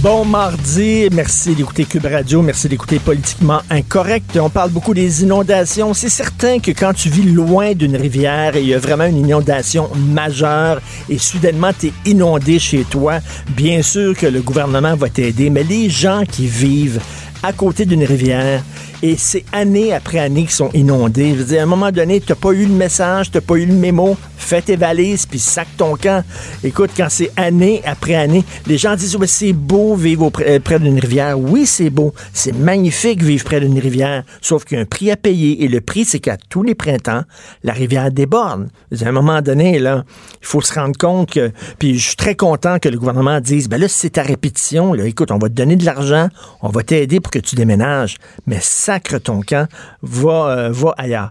Bon 0.00 0.24
mardi, 0.24 1.08
merci 1.10 1.56
d'écouter 1.56 1.84
Cube 1.84 2.04
Radio, 2.04 2.40
merci 2.40 2.68
d'écouter 2.68 3.00
Politiquement 3.00 3.62
Incorrect. 3.68 4.38
On 4.40 4.48
parle 4.48 4.70
beaucoup 4.70 4.94
des 4.94 5.24
inondations. 5.24 5.92
C'est 5.92 6.08
certain 6.08 6.60
que 6.60 6.70
quand 6.70 6.92
tu 6.92 7.08
vis 7.08 7.24
loin 7.24 7.72
d'une 7.74 7.96
rivière 7.96 8.54
et 8.54 8.60
il 8.60 8.68
y 8.68 8.74
a 8.74 8.78
vraiment 8.78 9.06
une 9.06 9.16
inondation 9.16 9.90
majeure 9.96 10.80
et 11.08 11.18
soudainement 11.18 11.72
tu 11.76 11.88
es 11.88 11.92
inondé 12.04 12.60
chez 12.60 12.84
toi, 12.84 13.18
bien 13.56 13.82
sûr 13.82 14.16
que 14.16 14.26
le 14.26 14.40
gouvernement 14.40 14.94
va 14.94 15.08
t'aider, 15.08 15.50
mais 15.50 15.64
les 15.64 15.90
gens 15.90 16.22
qui 16.30 16.46
vivent 16.46 17.00
à 17.42 17.52
côté 17.52 17.84
d'une 17.84 18.04
rivière 18.04 18.62
et 19.02 19.16
c'est 19.16 19.44
année 19.52 19.92
après 19.92 20.18
année 20.18 20.42
qu'ils 20.42 20.50
sont 20.50 20.70
inondés. 20.74 21.30
Je 21.30 21.38
veux 21.38 21.44
dire, 21.44 21.60
à 21.60 21.62
un 21.62 21.66
moment 21.66 21.90
donné, 21.90 22.20
tu 22.20 22.32
n'as 22.32 22.36
pas 22.36 22.50
eu 22.50 22.66
le 22.66 22.72
message, 22.72 23.30
tu 23.30 23.36
n'as 23.36 23.42
pas 23.42 23.54
eu 23.54 23.66
le 23.66 23.74
mémo, 23.74 24.16
fais 24.36 24.62
tes 24.62 24.76
valises 24.76 25.26
puis 25.26 25.38
sac 25.38 25.68
ton 25.76 25.96
camp. 25.96 26.24
Écoute, 26.64 26.90
quand 26.96 27.08
c'est 27.08 27.30
année 27.36 27.82
après 27.84 28.14
année, 28.14 28.44
les 28.66 28.78
gens 28.78 28.96
disent 28.96 29.16
ouais, 29.16 29.26
c'est 29.26 29.52
beau 29.52 29.94
vivre 29.94 30.30
euh, 30.40 30.58
près 30.58 30.78
d'une 30.78 30.98
rivière. 30.98 31.38
Oui, 31.38 31.66
c'est 31.66 31.90
beau, 31.90 32.12
c'est 32.32 32.52
magnifique 32.52 33.22
vivre 33.22 33.44
près 33.44 33.60
d'une 33.60 33.78
rivière, 33.78 34.24
sauf 34.40 34.64
qu'il 34.64 34.76
y 34.76 34.80
a 34.80 34.82
un 34.82 34.86
prix 34.86 35.10
à 35.10 35.16
payer 35.16 35.64
et 35.64 35.68
le 35.68 35.80
prix, 35.80 36.04
c'est 36.04 36.18
qu'à 36.18 36.36
tous 36.36 36.62
les 36.62 36.74
printemps, 36.74 37.22
la 37.62 37.72
rivière 37.72 38.10
déborde. 38.10 38.68
À 39.00 39.08
un 39.08 39.12
moment 39.12 39.42
donné, 39.42 39.78
là, 39.78 40.04
il 40.40 40.46
faut 40.46 40.60
se 40.60 40.72
rendre 40.74 40.96
compte 40.96 41.30
que, 41.30 41.52
puis 41.78 41.98
je 41.98 42.08
suis 42.08 42.16
très 42.16 42.34
content 42.34 42.78
que 42.78 42.88
le 42.88 42.98
gouvernement 42.98 43.40
dise, 43.40 43.68
ben 43.68 43.80
là, 43.80 43.88
c'est 43.88 44.10
ta 44.10 44.22
répétition, 44.22 44.92
là, 44.92 45.04
écoute, 45.06 45.30
on 45.30 45.38
va 45.38 45.48
te 45.48 45.54
donner 45.54 45.76
de 45.76 45.84
l'argent, 45.84 46.28
on 46.62 46.68
va 46.68 46.82
t'aider 46.82 47.20
pour 47.20 47.30
que 47.30 47.38
tu 47.38 47.54
déménages, 47.54 48.16
mais 48.46 48.58
sacre 48.88 49.18
ton 49.18 49.42
camp, 49.42 49.68
va, 50.00 50.48
euh, 50.48 50.68
va 50.72 50.94
ailleurs. 50.96 51.30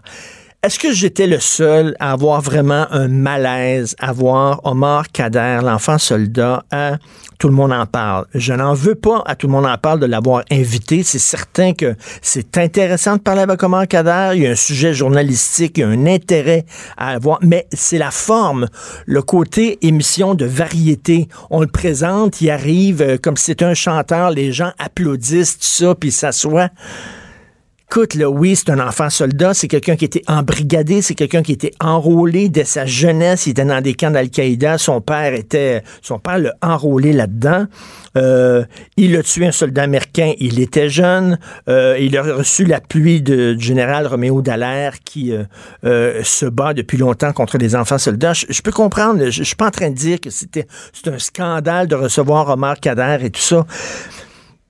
Est-ce 0.62 0.78
que 0.78 0.92
j'étais 0.92 1.26
le 1.26 1.40
seul 1.40 1.96
à 1.98 2.12
avoir 2.12 2.40
vraiment 2.40 2.86
un 2.92 3.08
malaise 3.08 3.96
à 3.98 4.12
voir 4.12 4.60
Omar 4.62 5.08
Kader, 5.10 5.58
l'enfant 5.64 5.98
soldat, 5.98 6.62
Tout 7.40 7.48
le 7.48 7.54
monde 7.54 7.72
en 7.72 7.86
parle? 7.86 8.26
Je 8.32 8.52
n'en 8.52 8.74
veux 8.74 8.94
pas 8.94 9.24
à 9.26 9.34
Tout 9.34 9.48
le 9.48 9.54
monde 9.54 9.66
en 9.66 9.76
parle 9.76 9.98
de 9.98 10.06
l'avoir 10.06 10.44
invité. 10.52 11.02
C'est 11.02 11.18
certain 11.18 11.72
que 11.72 11.96
c'est 12.22 12.58
intéressant 12.58 13.16
de 13.16 13.22
parler 13.22 13.40
avec 13.40 13.60
Omar 13.60 13.88
Kader. 13.88 14.36
Il 14.36 14.42
y 14.42 14.46
a 14.46 14.50
un 14.50 14.56
sujet 14.56 14.94
journalistique, 14.94 15.78
il 15.78 15.80
y 15.80 15.84
a 15.84 15.88
un 15.88 16.06
intérêt 16.06 16.64
à 16.96 17.10
avoir, 17.10 17.40
mais 17.42 17.66
c'est 17.72 17.98
la 17.98 18.12
forme, 18.12 18.68
le 19.06 19.22
côté 19.22 19.78
émission 19.82 20.36
de 20.36 20.44
variété. 20.44 21.28
On 21.50 21.60
le 21.60 21.66
présente, 21.66 22.40
il 22.40 22.50
arrive 22.50 23.02
euh, 23.02 23.16
comme 23.16 23.36
si 23.36 23.46
c'était 23.46 23.64
un 23.64 23.74
chanteur, 23.74 24.30
les 24.30 24.52
gens 24.52 24.70
applaudissent, 24.78 25.58
tout 25.58 25.66
ça, 25.66 25.94
puis 25.96 26.12
s'assoient. 26.12 26.70
Écoute, 27.90 28.16
là, 28.16 28.28
oui, 28.28 28.54
c'est 28.54 28.68
un 28.68 28.86
enfant 28.86 29.08
soldat, 29.08 29.54
c'est 29.54 29.66
quelqu'un 29.66 29.96
qui 29.96 30.04
était 30.04 30.22
embrigadé, 30.26 31.00
c'est 31.00 31.14
quelqu'un 31.14 31.42
qui 31.42 31.52
était 31.52 31.70
enrôlé 31.80 32.50
dès 32.50 32.64
sa 32.64 32.84
jeunesse, 32.84 33.46
il 33.46 33.50
était 33.52 33.64
dans 33.64 33.80
des 33.80 33.94
camps 33.94 34.10
d'Al-Qaïda, 34.10 34.76
son 34.76 35.00
père 35.00 35.32
était, 35.32 35.82
son 36.02 36.18
père 36.18 36.38
l'a 36.38 36.54
enrôlé 36.60 37.14
là-dedans. 37.14 37.64
Euh, 38.18 38.66
il 38.98 39.16
a 39.16 39.22
tué 39.22 39.46
un 39.46 39.52
soldat 39.52 39.84
américain, 39.84 40.34
il 40.38 40.60
était 40.60 40.90
jeune, 40.90 41.38
euh, 41.70 41.96
il 41.98 42.18
a 42.18 42.22
reçu 42.22 42.66
l'appui 42.66 43.22
du 43.22 43.58
général 43.58 44.06
Roméo 44.06 44.42
Dallaire 44.42 45.00
qui 45.02 45.32
euh, 45.32 46.22
se 46.24 46.44
bat 46.44 46.74
depuis 46.74 46.98
longtemps 46.98 47.32
contre 47.32 47.56
les 47.56 47.74
enfants 47.74 47.96
soldats. 47.96 48.34
Je, 48.34 48.44
je 48.50 48.60
peux 48.60 48.70
comprendre, 48.70 49.24
je, 49.24 49.30
je 49.30 49.44
suis 49.44 49.56
pas 49.56 49.68
en 49.68 49.70
train 49.70 49.88
de 49.88 49.94
dire 49.96 50.20
que 50.20 50.28
c'était 50.28 50.66
c'est 50.92 51.08
un 51.08 51.18
scandale 51.18 51.86
de 51.88 51.94
recevoir 51.94 52.50
Omar 52.50 52.80
Kader 52.80 53.16
et 53.22 53.30
tout 53.30 53.40
ça. 53.40 53.64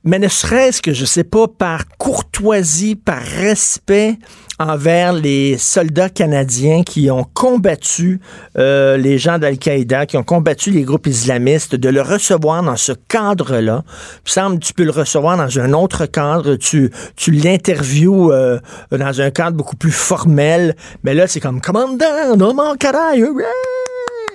Mais 0.04 0.18
ne 0.18 0.28
serait-ce 0.28 0.80
que, 0.80 0.92
je 0.92 1.04
sais 1.04 1.24
pas, 1.24 1.48
par 1.48 1.88
courtoisie, 1.98 2.96
par 2.96 3.20
respect 3.20 4.16
envers 4.58 5.12
les 5.12 5.56
soldats 5.56 6.08
canadiens 6.08 6.82
qui 6.82 7.10
ont 7.10 7.24
combattu 7.24 8.20
euh, 8.56 8.96
les 8.96 9.18
gens 9.18 9.38
d'Al-Qaïda, 9.38 10.06
qui 10.06 10.16
ont 10.16 10.24
combattu 10.24 10.70
les 10.70 10.82
groupes 10.82 11.06
islamistes, 11.06 11.74
de 11.76 11.88
le 11.88 12.02
recevoir 12.02 12.62
dans 12.62 12.76
ce 12.76 12.92
cadre-là. 12.92 13.84
Il 14.26 14.30
semble 14.30 14.58
tu 14.58 14.72
peux 14.72 14.84
le 14.84 14.90
recevoir 14.90 15.36
dans 15.36 15.58
un 15.58 15.72
autre 15.72 16.06
cadre, 16.06 16.56
tu, 16.56 16.90
tu 17.16 17.30
l'interviews 17.30 18.32
euh, 18.32 18.58
dans 18.90 19.20
un 19.20 19.30
cadre 19.30 19.56
beaucoup 19.56 19.76
plus 19.76 19.92
formel, 19.92 20.74
mais 21.04 21.14
là, 21.14 21.26
c'est 21.26 21.40
comme 21.40 21.60
«Commandant, 21.62 22.36
non, 22.36 22.54
mon 22.54 22.74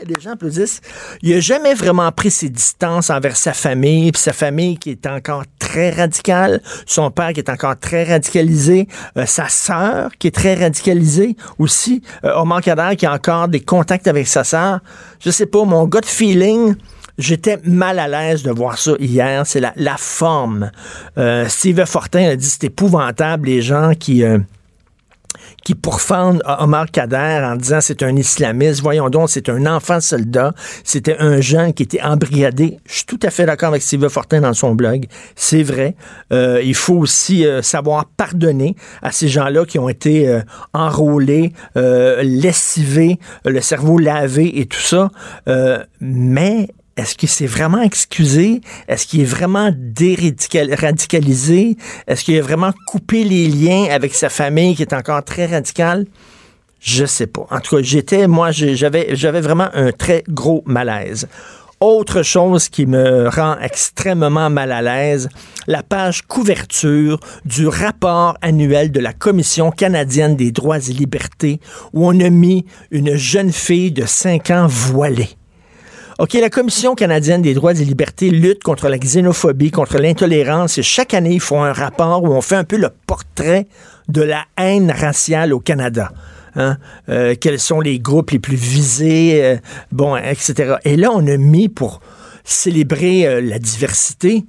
les 0.06 0.20
gens 0.20 0.32
applaudissent. 0.32 0.82
Il 1.22 1.34
n'a 1.34 1.40
jamais 1.40 1.74
vraiment 1.74 2.12
pris 2.12 2.32
ses 2.32 2.50
distances 2.50 3.10
envers 3.10 3.36
sa 3.36 3.54
famille, 3.54 4.12
puis 4.12 4.22
sa 4.22 4.34
famille 4.34 4.78
qui 4.78 4.92
est 4.92 5.08
encore 5.08 5.44
très 5.60 5.92
radicale, 5.92 6.62
son 6.86 7.12
père 7.12 7.34
qui 7.34 7.40
est 7.40 7.50
encore 7.50 7.78
très 7.78 8.04
radicalisé, 8.04 8.88
euh, 9.18 9.26
sa 9.26 9.50
sœur 9.50 10.12
qui 10.20 10.28
est 10.28 10.36
très 10.36 10.56
radicalisée 10.56 11.36
aussi, 11.60 12.02
euh, 12.24 12.34
Omar 12.36 12.62
Kader 12.62 12.96
qui 12.98 13.06
a 13.06 13.14
encore 13.14 13.48
des 13.48 13.62
contacts 13.62 14.08
avec 14.08 14.28
sa 14.28 14.44
sœur. 14.44 14.80
Je 15.20 15.30
sais 15.30 15.46
pas, 15.46 15.64
mon 15.64 15.86
gut 15.86 16.06
feeling, 16.06 16.76
J'étais 17.20 17.60
mal 17.64 18.00
à 18.00 18.08
l'aise 18.08 18.42
de 18.42 18.52
voir 18.52 18.78
ça 18.78 18.94
hier. 19.00 19.46
C'est 19.46 19.60
la, 19.60 19.98
forme. 19.98 20.72
Euh, 21.18 21.48
Steve 21.48 21.86
Fortin 21.86 22.30
a 22.30 22.36
dit 22.36 22.50
c'est 22.50 22.64
épouvantable 22.66 23.48
les 23.48 23.62
gens 23.62 23.92
qui 23.94 24.24
euh, 24.24 24.40
qui 25.64 25.76
pourfendent 25.76 26.42
Omar 26.60 26.90
Kader 26.92 27.42
en 27.44 27.56
disant 27.56 27.80
c'est 27.82 28.04
un 28.04 28.16
islamiste. 28.16 28.82
Voyons 28.82 29.10
donc, 29.10 29.30
c'est 29.30 29.50
un 29.50 29.66
enfant 29.66 30.00
soldat. 30.00 30.54
C'était 30.84 31.18
un 31.20 31.42
jeune 31.42 31.74
qui 31.74 31.84
était 31.84 32.02
embrigadé. 32.02 32.78
Je 32.86 32.94
suis 32.94 33.06
tout 33.06 33.20
à 33.24 33.30
fait 33.30 33.46
d'accord 33.46 33.70
avec 33.70 33.82
Sylvain 33.82 34.10
Fortin 34.10 34.42
dans 34.42 34.54
son 34.54 34.76
blog. 34.76 35.06
C'est 35.36 35.64
vrai. 35.64 35.96
Euh, 36.32 36.62
il 36.64 36.76
faut 36.76 36.96
aussi 36.96 37.46
euh, 37.46 37.62
savoir 37.62 38.06
pardonner 38.06 38.76
à 39.02 39.12
ces 39.12 39.28
gens-là 39.28 39.66
qui 39.66 39.80
ont 39.80 39.90
été 39.90 40.28
euh, 40.28 40.42
enrôlés, 40.74 41.54
lessivés, 41.76 43.20
le 43.46 43.62
cerveau 43.62 43.98
lavé 43.98 44.60
et 44.60 44.66
tout 44.66 44.80
ça. 44.80 45.10
Mais 46.00 46.68
est-ce 46.96 47.18
que 47.18 47.26
c'est 47.26 47.48
vraiment 47.48 47.82
excusé? 47.82 48.62
Est-ce 48.88 49.08
qu'il 49.08 49.22
est 49.22 49.26
vraiment 49.26 49.72
déradicalisé? 49.76 51.76
Est-ce 52.08 52.24
qu'il 52.24 52.38
a 52.38 52.42
vraiment 52.42 52.72
coupé 52.86 53.24
les 53.24 53.48
liens 53.48 53.88
avec 53.90 54.14
sa 54.14 54.30
famille 54.30 54.76
qui 54.76 54.84
est 54.84 54.94
encore 54.94 55.24
très 55.24 55.48
radicale? 55.48 56.06
Je 56.80 57.06
sais 57.06 57.28
pas. 57.28 57.48
En 57.50 57.60
tout 57.62 57.78
cas, 57.78 57.82
j'étais, 57.82 58.28
moi, 58.28 58.52
j'avais, 58.52 59.16
j'avais 59.16 59.42
vraiment 59.42 59.70
un 59.74 59.92
très 59.92 60.24
gros 60.28 60.64
malaise. 60.66 61.28
Autre 61.80 62.22
chose 62.22 62.70
qui 62.70 62.86
me 62.86 63.28
rend 63.28 63.58
extrêmement 63.60 64.50
mal 64.50 64.72
à 64.72 64.82
l'aise, 64.82 65.28
la 65.68 65.84
page 65.84 66.22
couverture 66.22 67.20
du 67.44 67.68
rapport 67.68 68.38
annuel 68.42 68.92
de 68.92 69.00
la 69.00 69.14
Commission 69.14 69.72
canadienne 69.72 70.36
des 70.36 70.52
droits 70.52 70.78
et 70.78 70.94
libertés 70.94 71.60
où 71.92 72.08
on 72.08 72.20
a 72.20 72.30
mis 72.30 72.66
une 72.92 73.16
jeune 73.16 73.52
fille 73.52 73.92
de 73.92 74.06
5 74.06 74.52
ans 74.52 74.68
voilée. 74.68 75.30
OK, 76.24 76.36
la 76.36 76.50
Commission 76.50 76.96
canadienne 76.96 77.42
des 77.42 77.54
droits 77.54 77.74
et 77.74 77.84
libertés 77.84 78.30
lutte 78.30 78.64
contre 78.64 78.88
la 78.88 78.98
xénophobie, 78.98 79.72
contre 79.72 79.98
l'intolérance 79.98 80.78
et 80.78 80.82
chaque 80.82 81.14
année, 81.14 81.34
ils 81.34 81.42
font 81.42 81.62
un 81.62 81.74
rapport 81.74 82.24
où 82.24 82.28
on 82.28 82.40
fait 82.40 82.56
un 82.56 82.64
peu 82.64 82.78
le 82.78 82.88
portrait 83.06 83.68
de 84.08 84.22
la 84.22 84.46
haine 84.58 84.90
raciale 84.90 85.52
au 85.52 85.60
Canada. 85.60 86.14
Hein? 86.56 86.78
Euh, 87.10 87.36
quels 87.38 87.60
sont 87.60 87.82
les 87.82 88.00
groupes 88.00 88.32
les 88.32 88.40
plus 88.40 88.56
visés, 88.56 89.44
euh, 89.44 89.58
bon, 89.92 90.16
etc. 90.16 90.76
Et 90.86 90.96
là, 90.96 91.10
on 91.14 91.28
a 91.28 91.36
mis 91.36 91.68
pour 91.68 92.00
célébrer 92.46 93.28
euh, 93.28 93.42
la 93.42 93.60
diversité, 93.60 94.46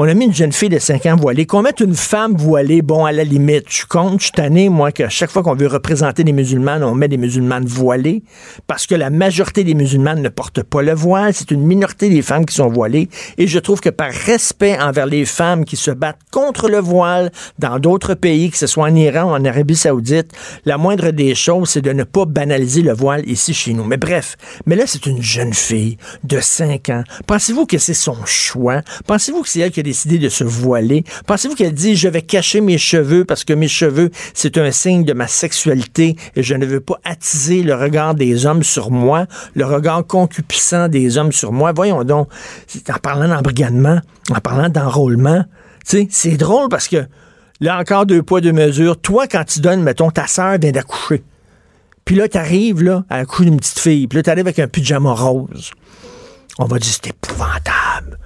on 0.00 0.06
a 0.06 0.14
mis 0.14 0.26
une 0.26 0.34
jeune 0.34 0.52
fille 0.52 0.68
de 0.68 0.78
5 0.78 1.06
ans 1.06 1.16
voilée. 1.16 1.44
Qu'on 1.44 1.62
mette 1.62 1.80
une 1.80 1.96
femme 1.96 2.36
voilée, 2.36 2.82
bon, 2.82 3.04
à 3.04 3.10
la 3.10 3.24
limite, 3.24 3.64
je 3.68 3.84
compte, 3.84 4.20
je 4.20 4.26
suis 4.26 4.32
tanné, 4.32 4.68
moi, 4.68 4.92
qu'à 4.92 5.08
chaque 5.08 5.28
fois 5.32 5.42
qu'on 5.42 5.56
veut 5.56 5.66
représenter 5.66 6.22
des 6.22 6.30
musulmanes, 6.30 6.84
on 6.84 6.94
met 6.94 7.08
des 7.08 7.16
musulmanes 7.16 7.64
voilées, 7.64 8.22
parce 8.68 8.86
que 8.86 8.94
la 8.94 9.10
majorité 9.10 9.64
des 9.64 9.74
musulmanes 9.74 10.22
ne 10.22 10.28
portent 10.28 10.62
pas 10.62 10.82
le 10.82 10.94
voile. 10.94 11.34
C'est 11.34 11.50
une 11.50 11.66
minorité 11.66 12.10
des 12.10 12.22
femmes 12.22 12.46
qui 12.46 12.54
sont 12.54 12.68
voilées. 12.68 13.08
Et 13.38 13.48
je 13.48 13.58
trouve 13.58 13.80
que 13.80 13.88
par 13.88 14.12
respect 14.12 14.78
envers 14.78 15.06
les 15.06 15.24
femmes 15.24 15.64
qui 15.64 15.74
se 15.74 15.90
battent 15.90 16.20
contre 16.30 16.68
le 16.68 16.78
voile 16.78 17.32
dans 17.58 17.80
d'autres 17.80 18.14
pays, 18.14 18.50
que 18.50 18.56
ce 18.56 18.68
soit 18.68 18.84
en 18.84 18.94
Iran 18.94 19.24
ou 19.24 19.34
en 19.34 19.44
Arabie 19.44 19.74
Saoudite, 19.74 20.30
la 20.64 20.78
moindre 20.78 21.10
des 21.10 21.34
choses, 21.34 21.70
c'est 21.70 21.82
de 21.82 21.90
ne 21.90 22.04
pas 22.04 22.24
banaliser 22.24 22.82
le 22.82 22.92
voile 22.92 23.28
ici 23.28 23.52
chez 23.52 23.72
nous. 23.72 23.82
Mais 23.82 23.96
bref, 23.96 24.36
mais 24.64 24.76
là, 24.76 24.84
c'est 24.86 25.06
une 25.06 25.20
jeune 25.20 25.54
fille 25.54 25.98
de 26.22 26.38
5 26.38 26.88
ans. 26.90 27.02
Pensez-vous 27.26 27.66
que 27.66 27.78
c'est 27.78 27.94
son 27.94 28.24
choix? 28.26 28.82
Pensez-vous 29.08 29.42
que 29.42 29.48
c'est 29.48 29.58
elle 29.58 29.72
qui 29.72 29.80
a 29.80 29.87
décidé 29.88 30.18
de 30.18 30.28
se 30.28 30.44
voiler? 30.44 31.04
Pensez-vous 31.26 31.54
qu'elle 31.54 31.74
dit 31.74 31.96
je 31.96 32.08
vais 32.08 32.22
cacher 32.22 32.60
mes 32.60 32.78
cheveux 32.78 33.24
parce 33.24 33.44
que 33.44 33.52
mes 33.52 33.68
cheveux, 33.68 34.10
c'est 34.34 34.58
un 34.58 34.70
signe 34.70 35.04
de 35.04 35.12
ma 35.12 35.26
sexualité 35.26 36.16
et 36.36 36.42
je 36.42 36.54
ne 36.54 36.66
veux 36.66 36.80
pas 36.80 36.98
attiser 37.04 37.62
le 37.62 37.74
regard 37.74 38.14
des 38.14 38.46
hommes 38.46 38.62
sur 38.62 38.90
moi, 38.90 39.26
le 39.54 39.64
regard 39.64 40.06
concupissant 40.06 40.88
des 40.88 41.18
hommes 41.18 41.32
sur 41.32 41.52
moi? 41.52 41.72
Voyons 41.72 42.04
donc, 42.04 42.28
en 42.88 42.98
parlant 42.98 43.28
d'embrigadement, 43.28 44.00
en 44.30 44.40
parlant 44.40 44.68
d'enrôlement, 44.68 45.44
tu 45.86 45.96
sais, 45.96 46.08
c'est 46.10 46.36
drôle 46.36 46.68
parce 46.68 46.88
que 46.88 47.06
là 47.60 47.78
encore 47.78 48.06
deux 48.06 48.22
poids, 48.22 48.40
deux 48.40 48.52
mesures. 48.52 49.00
Toi, 49.00 49.26
quand 49.26 49.44
tu 49.44 49.60
donnes, 49.60 49.82
mettons, 49.82 50.10
ta 50.10 50.26
sœur 50.26 50.58
vient 50.58 50.72
d'accoucher. 50.72 51.24
Puis 52.04 52.16
là, 52.16 52.26
t'arrives, 52.26 52.82
là, 52.82 53.04
à 53.10 53.24
couche 53.26 53.46
d'une 53.46 53.58
petite 53.58 53.78
fille. 53.78 54.06
Puis 54.06 54.16
là, 54.16 54.22
t'arrives 54.22 54.46
avec 54.46 54.58
un 54.58 54.66
pyjama 54.66 55.12
rose. 55.12 55.72
On 56.58 56.64
va 56.64 56.78
dire, 56.78 56.90
c'est 56.90 57.08
épouvantable. 57.08 58.18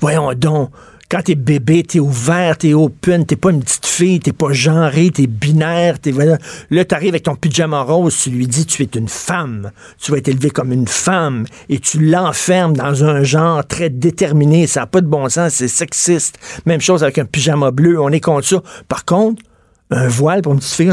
Voyons 0.00 0.32
donc. 0.34 0.70
Quand 1.08 1.22
t'es 1.22 1.36
bébé, 1.36 1.84
t'es 1.84 2.00
ouvert, 2.00 2.58
t'es 2.58 2.74
open, 2.74 3.26
t'es 3.26 3.36
pas 3.36 3.50
une 3.50 3.62
petite 3.62 3.86
fille, 3.86 4.18
t'es 4.18 4.32
pas 4.32 4.52
genré, 4.52 5.10
t'es 5.10 5.28
binaire, 5.28 6.00
t'es 6.00 6.10
voilà. 6.10 6.36
Là, 6.70 6.84
t'arrives 6.84 7.10
avec 7.10 7.22
ton 7.22 7.36
pyjama 7.36 7.82
rose, 7.82 8.16
tu 8.20 8.30
lui 8.30 8.48
dis 8.48 8.66
tu 8.66 8.82
es 8.82 8.88
une 8.92 9.08
femme, 9.08 9.70
tu 10.00 10.10
vas 10.10 10.18
être 10.18 10.26
élevé 10.26 10.50
comme 10.50 10.72
une 10.72 10.88
femme, 10.88 11.46
et 11.68 11.78
tu 11.78 12.00
l'enfermes 12.00 12.76
dans 12.76 13.04
un 13.04 13.22
genre 13.22 13.64
très 13.64 13.88
déterminé. 13.88 14.66
Ça 14.66 14.80
n'a 14.80 14.86
pas 14.86 15.00
de 15.00 15.06
bon 15.06 15.28
sens, 15.28 15.54
c'est 15.54 15.68
sexiste. 15.68 16.38
Même 16.66 16.80
chose 16.80 17.04
avec 17.04 17.18
un 17.18 17.24
pyjama 17.24 17.70
bleu, 17.70 18.00
on 18.00 18.10
est 18.10 18.20
contre 18.20 18.48
ça. 18.48 18.62
Par 18.88 19.04
contre, 19.04 19.40
un 19.92 20.08
voile 20.08 20.42
pour 20.42 20.54
une 20.54 20.58
petite 20.58 20.74
fille, 20.74 20.92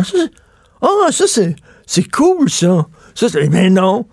ah, 0.84 1.12
ça 1.12 1.26
c'est, 1.28 1.56
c'est 1.88 2.12
cool 2.12 2.52
ça. 2.52 2.86
Ça, 3.16 3.30
c'est, 3.30 3.50
mais 3.50 3.72
non 3.72 4.06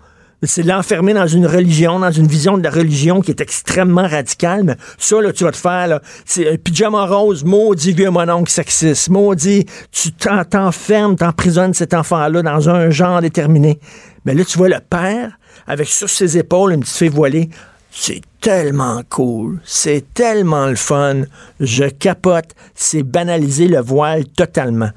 c'est 0.47 0.63
l'enfermer 0.63 1.13
dans 1.13 1.27
une 1.27 1.45
religion, 1.45 1.99
dans 1.99 2.11
une 2.11 2.27
vision 2.27 2.57
de 2.57 2.63
la 2.63 2.71
religion 2.71 3.21
qui 3.21 3.31
est 3.31 3.41
extrêmement 3.41 4.07
radicale. 4.07 4.63
Mais 4.63 4.75
ça, 4.97 5.21
là, 5.21 5.31
tu 5.31 5.43
vas 5.43 5.51
te 5.51 5.57
faire, 5.57 5.99
c'est 6.25 6.51
un 6.51 6.57
pyjama 6.57 7.05
rose, 7.05 7.43
maudit 7.43 7.93
vieux 7.93 8.09
mononcle 8.09 8.51
sexiste, 8.51 9.09
maudit, 9.09 9.65
tu 9.91 10.11
t'enfermes, 10.11 11.15
t'emprisonnes 11.15 11.73
cet 11.73 11.93
enfant-là 11.93 12.41
dans 12.41 12.69
un 12.69 12.89
genre 12.89 13.21
déterminé. 13.21 13.79
Mais 14.25 14.33
là, 14.33 14.43
tu 14.43 14.57
vois 14.57 14.69
le 14.69 14.79
père, 14.79 15.37
avec 15.67 15.87
sur 15.87 16.09
ses 16.09 16.37
épaules 16.37 16.73
une 16.73 16.81
petite 16.81 16.97
fille 16.97 17.09
voilée. 17.09 17.49
C'est 17.91 18.21
tellement 18.39 19.01
cool, 19.09 19.59
c'est 19.65 20.05
tellement 20.13 20.67
le 20.67 20.75
fun, 20.75 21.23
je 21.59 21.83
capote, 21.83 22.55
c'est 22.73 23.03
banaliser 23.03 23.67
le 23.67 23.81
voile 23.81 24.25
totalement. 24.25 24.89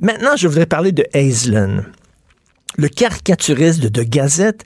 Maintenant, 0.00 0.34
je 0.34 0.48
voudrais 0.48 0.66
parler 0.66 0.90
de 0.90 1.04
Aislinn 1.12 1.84
le 2.76 2.88
caricaturiste 2.88 3.80
de, 3.80 4.02
Gazette, 4.02 4.64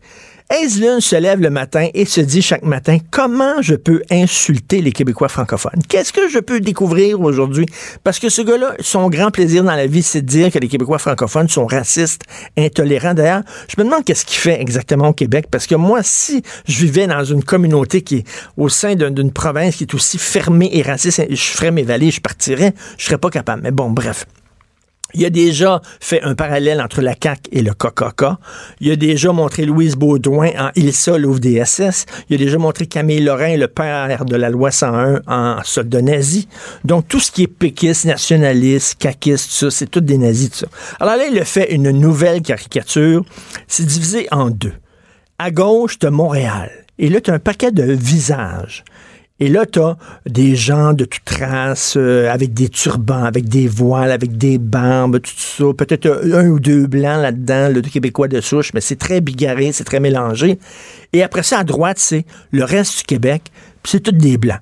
Aislinn 0.51 1.01
se 1.01 1.15
lève 1.15 1.41
le 1.41 1.51
matin 1.51 1.89
et 1.93 2.07
se 2.07 2.23
dit 2.23 2.41
chaque 2.41 2.63
matin 2.63 2.97
comment 3.11 3.61
je 3.61 3.75
peux 3.75 4.03
insulter 4.11 4.81
les 4.81 4.93
Québécois 4.93 5.29
francophones? 5.29 5.83
Qu'est-ce 5.89 6.11
que 6.11 6.27
je 6.31 6.39
peux 6.39 6.61
découvrir 6.61 7.21
aujourd'hui? 7.21 7.67
Parce 8.03 8.19
que 8.19 8.31
ce 8.31 8.41
gars-là, 8.41 8.75
son 8.81 9.11
grand 9.11 9.31
plaisir 9.31 9.63
dans 9.63 9.75
la 9.75 9.87
vie, 9.87 10.03
c'est 10.03 10.23
de 10.23 10.27
dire 10.27 10.51
que 10.51 10.59
les 10.59 10.69
Québécois 10.69 10.99
francophones 10.99 11.49
sont 11.49 11.67
racistes, 11.67 12.23
intolérants. 12.57 13.13
D'ailleurs, 13.13 13.43
je 13.69 13.75
me 13.79 13.85
demande 13.85 14.05
qu'est-ce 14.05 14.25
qu'il 14.25 14.39
fait 14.39 14.59
exactement 14.59 15.09
au 15.09 15.13
Québec. 15.13 15.49
Parce 15.51 15.67
que 15.67 15.75
moi, 15.75 16.01
si 16.03 16.43
je 16.67 16.81
vivais 16.81 17.07
dans 17.07 17.25
une 17.25 17.45
communauté 17.45 18.01
qui 18.01 18.17
est 18.17 18.25
au 18.57 18.71
sein 18.71 18.95
d'une 18.95 19.33
province 19.33 19.77
qui 19.77 19.85
est 19.85 19.95
aussi 19.95 20.17
fermée 20.17 20.71
et 20.73 20.81
raciste, 20.81 21.27
je 21.29 21.37
ferais 21.37 21.71
mes 21.71 21.83
valises, 21.83 22.15
je 22.15 22.21
partirais, 22.23 22.73
je 22.97 23.05
serais 23.05 23.19
pas 23.19 23.29
capable. 23.29 23.63
Mais 23.63 23.71
bon, 23.71 23.91
bref. 23.91 24.25
Il 25.15 25.25
a 25.25 25.31
déjà 25.31 25.81
fait 26.01 26.23
un 26.23 26.35
parallèle 26.35 26.83
entre 26.83 27.01
la 27.01 27.15
CAQ 27.21 27.49
et 27.51 27.63
le 27.63 27.73
KKK. 27.73 28.25
Il 28.81 28.93
a 28.93 28.97
déjà 28.97 29.33
montré 29.33 29.65
Louise 29.65 29.97
Baudouin 29.97 30.51
en 30.59 30.71
Ilsa, 30.77 31.17
l'OVDSS. 31.17 32.05
Il 32.29 32.35
a 32.35 32.39
déjà 32.39 32.59
montré 32.59 32.87
Camille 32.87 33.21
Lorrain, 33.21 33.57
le 33.57 33.69
père 33.69 34.27
de 34.27 34.37
la 34.37 34.51
loi 34.51 34.71
101 34.71 35.23
en 35.27 35.63
soldat 35.65 36.03
nazi. 36.03 36.47
Donc, 36.85 37.09
tout 37.09 37.21
ce 37.21 37.33
qui 37.33 37.45
est 37.45 37.47
péquiste, 37.47 38.05
nationaliste, 38.05 38.99
caquiste, 38.99 39.49
tout 39.49 39.57
ça, 39.57 39.71
c'est 39.71 39.91
tout 39.91 40.03
des 40.03 40.19
nazis, 40.19 40.51
tout 40.51 40.59
ça. 40.59 40.67
Alors 41.01 41.17
là, 41.17 41.27
il 41.27 41.39
a 41.39 41.45
fait 41.47 41.73
une 41.73 41.91
nouvelle 41.91 42.43
caricature. 42.43 43.25
C'est 43.67 43.87
divisé 43.87 44.29
en 44.31 44.51
deux. 44.51 44.75
À 45.39 45.51
gauche, 45.51 45.99
de 45.99 46.09
Montréal. 46.11 46.71
Et 46.99 47.09
là, 47.09 47.21
tu 47.21 47.31
as 47.31 47.35
un 47.35 47.39
paquet 47.39 47.71
de 47.71 47.93
visages. 47.93 48.85
Et 49.41 49.49
là, 49.49 49.67
tu 49.67 49.79
as 49.79 49.97
des 50.27 50.57
gens 50.57 50.93
de 50.93 51.05
toute 51.05 51.29
race, 51.31 51.95
euh, 51.97 52.29
avec 52.29 52.55
des 52.55 52.69
turbans, 52.69 53.23
avec 53.23 53.49
des 53.49 53.69
voiles, 53.69 54.11
avec 54.11 54.37
des 54.37 54.59
barbes, 54.59 55.21
tout 55.21 55.31
ça. 55.37 55.65
Peut-être 55.77 56.29
un 56.33 56.49
ou 56.49 56.59
deux 56.59 56.89
blancs 56.89 57.23
là-dedans, 57.23 57.69
le 57.69 57.81
Québécois 57.83 58.27
de 58.27 58.41
souche, 58.41 58.73
mais 58.75 58.81
c'est 58.81 58.97
très 58.97 59.21
bigarré, 59.21 59.71
c'est 59.71 59.85
très 59.85 60.01
mélangé. 60.01 60.59
Et 61.13 61.23
après 61.23 61.45
ça, 61.45 61.61
à 61.61 61.65
droite, 61.65 61.99
c'est 62.01 62.25
le 62.51 62.65
reste 62.65 62.99
du 62.99 63.05
Québec, 63.05 63.45
puis 63.83 63.93
c'est 63.93 64.01
tous 64.01 64.13
des 64.13 64.39
blancs. 64.39 64.61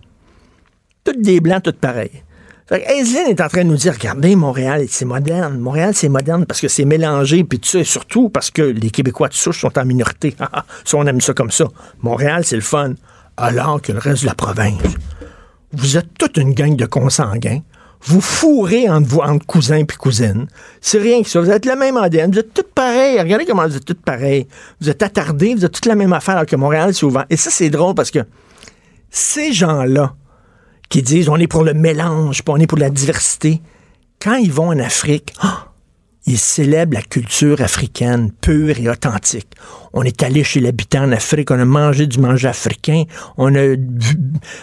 Tous 1.05 1.13
des 1.13 1.41
blancs, 1.41 1.63
tous 1.63 1.73
pareils. 1.73 2.23
Fait 2.69 2.85
est 2.85 3.41
en 3.41 3.49
train 3.49 3.63
de 3.63 3.69
nous 3.69 3.77
dire, 3.77 3.95
regardez, 3.95 4.35
Montréal, 4.35 4.87
c'est 4.89 5.05
moderne. 5.05 5.59
Montréal, 5.59 5.93
c'est 5.95 6.09
moderne 6.09 6.47
parce 6.47 6.61
que 6.61 6.67
c'est 6.67 6.85
mélangé, 6.85 7.45
puis 7.45 7.61
ça, 7.63 7.79
et 7.79 7.85
surtout 7.85 8.29
parce 8.29 8.51
que 8.51 8.63
les 8.63 8.91
Québécois 8.91 9.29
de 9.29 9.35
souche 9.35 9.61
sont 9.61 9.79
en 9.79 9.85
minorité. 9.85 10.35
ça, 10.85 10.97
on 10.99 11.07
aime 11.07 11.21
ça 11.21 11.33
comme 11.33 11.53
ça. 11.53 11.69
Montréal, 12.03 12.45
c'est 12.45 12.57
le 12.57 12.63
fun 12.63 12.95
alors 13.37 13.81
que 13.83 13.93
le 13.93 13.99
reste 13.99 14.23
de 14.23 14.27
la 14.27 14.35
province, 14.35 14.83
vous 15.73 15.97
êtes 15.97 16.15
toute 16.19 16.37
une 16.37 16.55
gang 16.55 16.77
de 16.77 16.87
consanguins. 16.87 17.61
Vous 18.03 18.21
fourrez 18.21 18.89
entre 18.89 19.09
vous, 19.09 19.39
cousins 19.47 19.77
et 19.77 19.87
cousines. 19.87 20.47
C'est 20.81 20.99
rien 20.99 21.23
que 21.23 21.29
ça. 21.29 21.41
Vous 21.41 21.51
êtes 21.51 21.65
la 21.65 21.77
même 21.77 21.97
ADN. 21.97 22.31
Vous 22.31 22.39
êtes 22.39 22.55
toutes 22.55 22.73
pareilles. 22.73 23.19
Regardez 23.19 23.47
comment 23.47 23.67
vous 23.67 23.77
êtes 23.77 23.85
toutes 23.85 24.03
pareilles. 24.03 24.47
Vous 24.81 24.89
êtes 24.89 25.03
attardés. 25.03 25.55
Vous 25.55 25.65
êtes 25.65 25.73
toutes 25.73 25.87
la 25.87 25.97
même 25.97 26.13
affaire 26.13 26.45
que 26.47 26.55
Montréal, 26.57 26.95
c'est 26.95 27.05
ouvert. 27.05 27.27
Et 27.31 27.37
ça, 27.37 27.51
c'est 27.51 27.71
drôle 27.71 27.95
parce 27.95 28.11
que 28.11 28.21
ces 29.11 29.53
gens-là 29.53 30.15
qui 30.89 31.03
disent 31.03 31.29
on 31.29 31.37
est 31.37 31.47
pour 31.47 31.65
le 31.65 31.75
mélange, 31.75 32.43
on 32.47 32.59
est 32.59 32.67
pour 32.67 32.79
la 32.79 32.91
diversité, 32.91 33.61
quand 34.21 34.37
ils 34.37 34.53
vont 34.53 34.69
en 34.69 34.79
Afrique, 34.79 35.35
ils 36.27 36.39
célèbrent 36.39 36.95
la 36.95 37.03
culture 37.03 37.61
africaine 37.61 38.31
pure 38.31 38.79
et 38.79 38.89
authentique. 38.89 39.53
On 39.99 40.03
est 40.03 40.23
allé 40.23 40.45
chez 40.45 40.61
l'habitant 40.61 41.05
en 41.05 41.13
Afrique, 41.13 41.51
on 41.51 41.59
a 41.59 41.65
mangé 41.65 42.07
du 42.07 42.21
manger 42.21 42.49
africain, 42.49 43.05
on 43.39 43.55
a, 43.57 43.77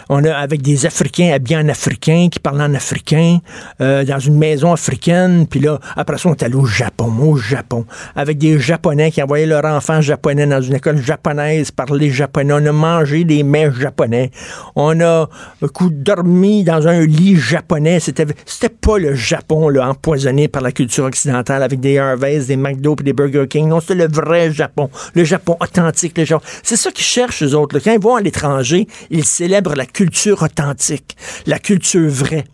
on 0.08 0.24
a 0.24 0.32
avec 0.32 0.62
des 0.62 0.86
Africains 0.86 1.32
habillés 1.34 1.58
en 1.58 1.70
africain, 1.70 2.28
qui 2.32 2.40
parlent 2.40 2.62
en 2.62 2.76
africain, 2.76 3.40
euh, 3.82 4.06
dans 4.06 4.20
une 4.20 4.38
maison 4.38 4.72
africaine, 4.72 5.48
puis 5.48 5.60
là, 5.60 5.80
après 5.96 6.20
ça, 6.20 6.30
on 6.30 6.34
est 6.34 6.44
allé 6.44 6.54
au 6.54 6.66
Japon, 6.66 7.12
au 7.20 7.36
Japon, 7.36 7.84
avec 8.16 8.38
des 8.38 8.60
Japonais 8.60 9.10
qui 9.10 9.24
envoyaient 9.24 9.48
leurs 9.48 9.66
enfants 9.66 10.02
japonais 10.02 10.46
dans 10.46 10.62
une 10.62 10.76
école 10.76 11.02
japonaise, 11.02 11.72
parler 11.72 12.12
japonais, 12.12 12.54
on 12.54 12.66
a 12.68 12.72
mangé 12.72 13.24
des 13.24 13.42
mets 13.42 13.72
japonais, 13.74 14.30
on 14.76 15.02
a 15.02 15.28
coup, 15.74 15.90
dormi 15.90 16.64
dans 16.64 16.88
un 16.88 17.08
lit 17.08 17.38
japonais, 17.38 18.00
c'était, 18.00 18.28
c'était 18.46 18.70
pas 18.70 19.00
le 19.00 19.16
Japon, 19.16 19.70
là, 19.70 19.90
empoisonné 19.90 20.48
par 20.48 20.62
la 20.62 20.72
culture 20.72 21.06
occidentale, 21.06 21.64
avec 21.64 21.80
des 21.80 21.98
Harveys, 21.98 22.46
des 22.46 22.56
McDo 22.56 22.96
et 23.00 23.04
des 23.04 23.14
Burger 23.14 23.48
King, 23.50 23.70
non, 23.70 23.80
c'était 23.80 23.96
le 23.96 24.08
vrai 24.08 24.52
Japon, 24.52 24.92
le 25.16 25.23
Japon 25.24 25.58
authentique, 25.60 26.18
le 26.18 26.26
Japon. 26.26 26.46
C'est 26.64 26.76
ça 26.76 26.92
qu'ils 26.92 27.06
cherchent, 27.06 27.44
eux 27.44 27.56
autres. 27.56 27.80
Quand 27.80 27.94
ils 27.94 28.00
vont 28.00 28.16
à 28.16 28.22
l'étranger, 28.22 28.88
ils 29.10 29.26
célèbrent 29.26 29.76
la 29.76 29.86
culture 29.86 30.42
authentique, 30.42 31.16
la 31.46 31.60
culture 31.60 32.10
vraie. 32.10 32.46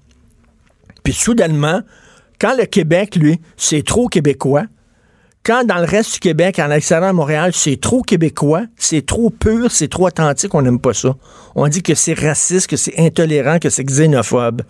Puis 1.04 1.14
soudainement, 1.14 1.82
quand 2.40 2.56
le 2.58 2.66
Québec, 2.66 3.16
lui, 3.16 3.40
c'est 3.58 3.86
trop 3.86 4.08
québécois, 4.08 4.64
quand 5.44 5.64
dans 5.64 5.78
le 5.78 5.86
reste 5.86 6.16
du 6.16 6.20
Québec, 6.20 6.60
en 6.60 6.70
extérieur 6.70 7.10
à 7.10 7.14
Montréal, 7.14 7.52
c'est 7.54 7.80
trop 7.80 8.02
québécois, 8.02 8.64
c'est 8.76 9.06
trop 9.06 9.30
pur, 9.30 9.72
c'est 9.72 9.88
trop 9.88 10.08
authentique, 10.08 10.54
on 10.54 10.62
n'aime 10.62 10.80
pas 10.80 10.94
ça. 10.94 11.16
On 11.56 11.68
dit 11.68 11.82
que 11.82 11.96
c'est 11.96 12.14
raciste, 12.14 12.68
que 12.68 12.76
c'est 12.76 13.00
intolérant, 13.00 13.58
que 13.58 13.70
c'est 13.70 13.84
xénophobe. 13.84 14.64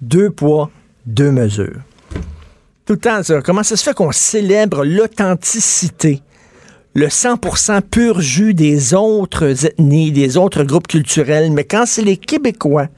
Deux 0.00 0.30
poids, 0.30 0.70
deux 1.06 1.30
mesures. 1.30 1.80
Tout 2.86 2.94
le 2.94 2.98
temps, 2.98 3.22
ça. 3.22 3.40
Comment 3.42 3.62
ça 3.62 3.76
se 3.76 3.84
fait 3.84 3.94
qu'on 3.94 4.12
célèbre 4.12 4.84
l'authenticité? 4.84 6.22
Le 6.94 7.08
100% 7.08 7.82
pur 7.82 8.20
jus 8.20 8.54
des 8.54 8.94
autres 8.94 9.66
ethnies, 9.66 10.12
des 10.12 10.36
autres 10.36 10.62
groupes 10.62 10.86
culturels, 10.86 11.50
mais 11.50 11.64
quand 11.64 11.86
c'est 11.86 12.02
les 12.02 12.16
Québécois 12.16 12.88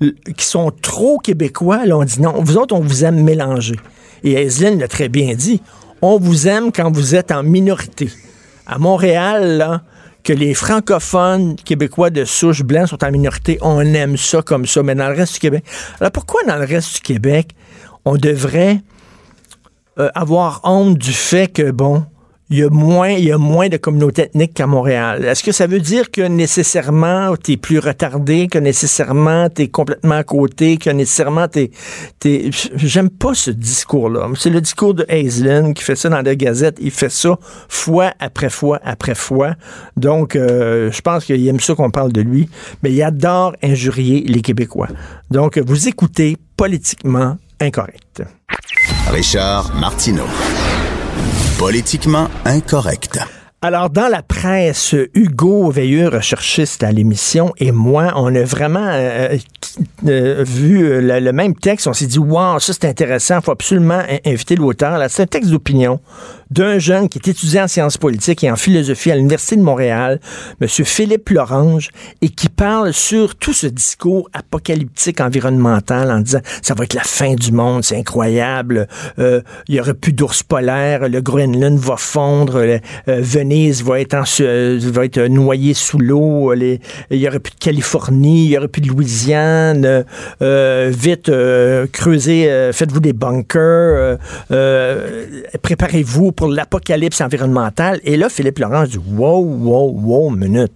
qui 0.00 0.46
sont 0.46 0.70
trop 0.70 1.18
québécois, 1.18 1.84
là, 1.84 1.98
on 1.98 2.04
dit 2.04 2.22
non, 2.22 2.42
vous 2.42 2.56
autres, 2.56 2.74
on 2.74 2.80
vous 2.80 3.04
aime 3.04 3.22
mélanger. 3.22 3.76
Et 4.24 4.32
Aislinn 4.32 4.78
l'a 4.78 4.88
très 4.88 5.10
bien 5.10 5.34
dit, 5.34 5.60
on 6.00 6.18
vous 6.18 6.48
aime 6.48 6.72
quand 6.72 6.90
vous 6.90 7.14
êtes 7.14 7.30
en 7.30 7.42
minorité. 7.42 8.10
À 8.66 8.78
Montréal, 8.78 9.58
là, 9.58 9.82
que 10.24 10.32
les 10.32 10.54
francophones 10.54 11.56
québécois 11.56 12.08
de 12.08 12.24
souche 12.24 12.62
blanc 12.62 12.86
sont 12.86 13.04
en 13.04 13.10
minorité, 13.10 13.58
on 13.60 13.80
aime 13.80 14.16
ça 14.16 14.40
comme 14.40 14.66
ça, 14.66 14.82
mais 14.82 14.94
dans 14.94 15.08
le 15.08 15.14
reste 15.14 15.34
du 15.34 15.40
Québec. 15.40 15.64
Alors 16.00 16.12
pourquoi 16.12 16.42
dans 16.44 16.56
le 16.56 16.64
reste 16.64 16.96
du 16.96 17.00
Québec, 17.00 17.50
on 18.06 18.16
devrait 18.16 18.80
euh, 19.98 20.08
avoir 20.14 20.60
honte 20.64 20.96
du 20.96 21.12
fait 21.12 21.48
que, 21.48 21.70
bon, 21.70 22.04
il 22.50 22.58
y 22.58 22.62
a 22.64 22.68
moins, 22.68 23.10
il 23.10 23.24
y 23.24 23.32
a 23.32 23.38
moins 23.38 23.68
de 23.68 23.76
communautés 23.76 24.22
ethniques 24.22 24.54
qu'à 24.54 24.66
Montréal. 24.66 25.24
Est-ce 25.24 25.44
que 25.44 25.52
ça 25.52 25.68
veut 25.68 25.78
dire 25.78 26.10
que 26.10 26.22
nécessairement 26.22 27.36
tu 27.36 27.52
es 27.52 27.56
plus 27.56 27.78
retardé, 27.78 28.48
que 28.48 28.58
nécessairement 28.58 29.48
tu 29.48 29.62
es 29.62 29.68
complètement 29.68 30.16
à 30.16 30.24
côté, 30.24 30.76
que 30.76 30.90
nécessairement 30.90 31.46
tu 31.46 31.70
es, 32.24 32.50
j'aime 32.74 33.08
pas 33.08 33.34
ce 33.34 33.52
discours-là. 33.52 34.28
C'est 34.34 34.50
le 34.50 34.60
discours 34.60 34.94
de 34.94 35.06
Aislinn 35.08 35.74
qui 35.74 35.84
fait 35.84 35.94
ça 35.94 36.08
dans 36.08 36.22
la 36.22 36.34
Gazette. 36.34 36.78
Il 36.80 36.90
fait 36.90 37.08
ça 37.08 37.38
fois 37.68 38.12
après 38.18 38.50
fois 38.50 38.80
après 38.84 39.14
fois. 39.14 39.54
Donc, 39.96 40.34
euh, 40.34 40.90
je 40.90 41.00
pense 41.02 41.24
qu'il 41.24 41.46
aime 41.46 41.60
ça 41.60 41.76
qu'on 41.76 41.90
parle 41.90 42.12
de 42.12 42.20
lui. 42.20 42.48
Mais 42.82 42.90
il 42.90 43.00
adore 43.02 43.54
injurier 43.62 44.24
les 44.26 44.42
Québécois. 44.42 44.88
Donc, 45.30 45.58
vous 45.58 45.86
écoutez 45.86 46.36
politiquement 46.56 47.36
incorrect. 47.60 48.22
Richard 49.08 49.72
Martineau. 49.78 50.26
Politiquement 51.60 52.26
incorrect. 52.46 53.18
Alors, 53.60 53.90
dans 53.90 54.08
la 54.08 54.22
presse, 54.22 54.96
Hugo 55.12 55.70
Veilleux, 55.70 56.08
recherchiste 56.08 56.82
à 56.82 56.90
l'émission, 56.90 57.52
et 57.58 57.70
moi, 57.70 58.14
on 58.16 58.34
a 58.34 58.44
vraiment 58.44 58.88
euh, 58.90 59.36
euh, 60.06 60.42
vu 60.42 61.02
le, 61.02 61.32
même 61.32 61.54
texte. 61.54 61.86
On 61.86 61.92
s'est 61.92 62.06
dit, 62.06 62.18
wow, 62.18 62.58
ça 62.60 62.72
c'est 62.72 62.86
intéressant, 62.86 63.40
il 63.40 63.42
faut 63.42 63.52
absolument 63.52 64.00
inviter 64.24 64.56
l'auteur. 64.56 64.98
C'est 65.10 65.24
un 65.24 65.26
texte 65.26 65.50
d'opinion 65.50 66.00
d'un 66.50 66.78
jeune 66.78 67.08
qui 67.08 67.18
est 67.18 67.28
étudiant 67.28 67.64
en 67.64 67.68
sciences 67.68 67.96
politiques 67.96 68.42
et 68.42 68.50
en 68.50 68.56
philosophie 68.56 69.10
à 69.12 69.16
l'Université 69.16 69.56
de 69.56 69.62
Montréal, 69.62 70.20
M. 70.60 70.68
Philippe 70.68 71.28
Lorange, 71.30 71.90
et 72.22 72.28
qui 72.28 72.48
parle 72.48 72.92
sur 72.92 73.36
tout 73.36 73.52
ce 73.52 73.66
discours 73.66 74.28
apocalyptique 74.32 75.20
environnemental 75.20 76.10
en 76.10 76.20
disant 76.20 76.40
ça 76.62 76.74
va 76.74 76.84
être 76.84 76.94
la 76.94 77.04
fin 77.04 77.34
du 77.34 77.52
monde, 77.52 77.84
c'est 77.84 77.96
incroyable, 77.96 78.88
euh, 79.18 79.40
il 79.68 79.76
y 79.76 79.80
aura 79.80 79.94
plus 79.94 80.12
d'ours 80.12 80.42
polaires, 80.42 81.08
le 81.08 81.20
Groenland 81.20 81.78
va 81.78 81.96
fondre, 81.96 82.56
euh, 82.56 82.78
Venise 83.06 83.84
va 83.84 84.00
être, 84.00 84.14
en, 84.14 84.24
va 84.90 85.04
être 85.04 85.20
noyée 85.28 85.74
sous 85.74 85.98
l'eau, 85.98 86.52
il 86.54 86.80
y 87.10 87.28
aura 87.28 87.38
plus 87.38 87.52
de 87.52 87.58
Californie, 87.60 88.46
il 88.46 88.50
y 88.50 88.58
aura 88.58 88.68
plus 88.68 88.80
de 88.80 88.88
Louisiane, 88.88 90.04
vite, 90.40 91.30
creusez, 91.92 92.70
faites-vous 92.72 93.00
des 93.00 93.12
bunkers, 93.12 94.18
préparez-vous 95.62 96.32
pour 96.40 96.48
l'apocalypse 96.48 97.20
environnemental. 97.20 98.00
Et 98.02 98.16
là, 98.16 98.30
Philippe 98.30 98.60
Laurent 98.60 98.84
dit 98.84 98.96
Wow, 98.96 99.44
wow, 99.44 99.92
wow, 99.92 100.30
minute. 100.30 100.72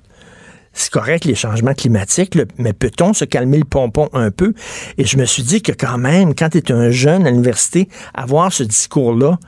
C'est 0.74 0.90
correct 0.90 1.24
les 1.24 1.34
changements 1.34 1.72
climatiques, 1.72 2.36
mais 2.58 2.74
peut-on 2.74 3.14
se 3.14 3.24
calmer 3.24 3.56
le 3.56 3.64
pompon 3.64 4.10
un 4.12 4.30
peu? 4.30 4.52
Et 4.98 5.06
je 5.06 5.16
me 5.16 5.24
suis 5.24 5.42
dit 5.42 5.62
que 5.62 5.72
quand 5.72 5.96
même, 5.96 6.34
quand 6.34 6.50
tu 6.50 6.58
es 6.58 6.70
un 6.70 6.90
jeune 6.90 7.26
à 7.26 7.30
l'université, 7.30 7.88
avoir 8.12 8.52
ce 8.52 8.62
discours-là, 8.62 9.38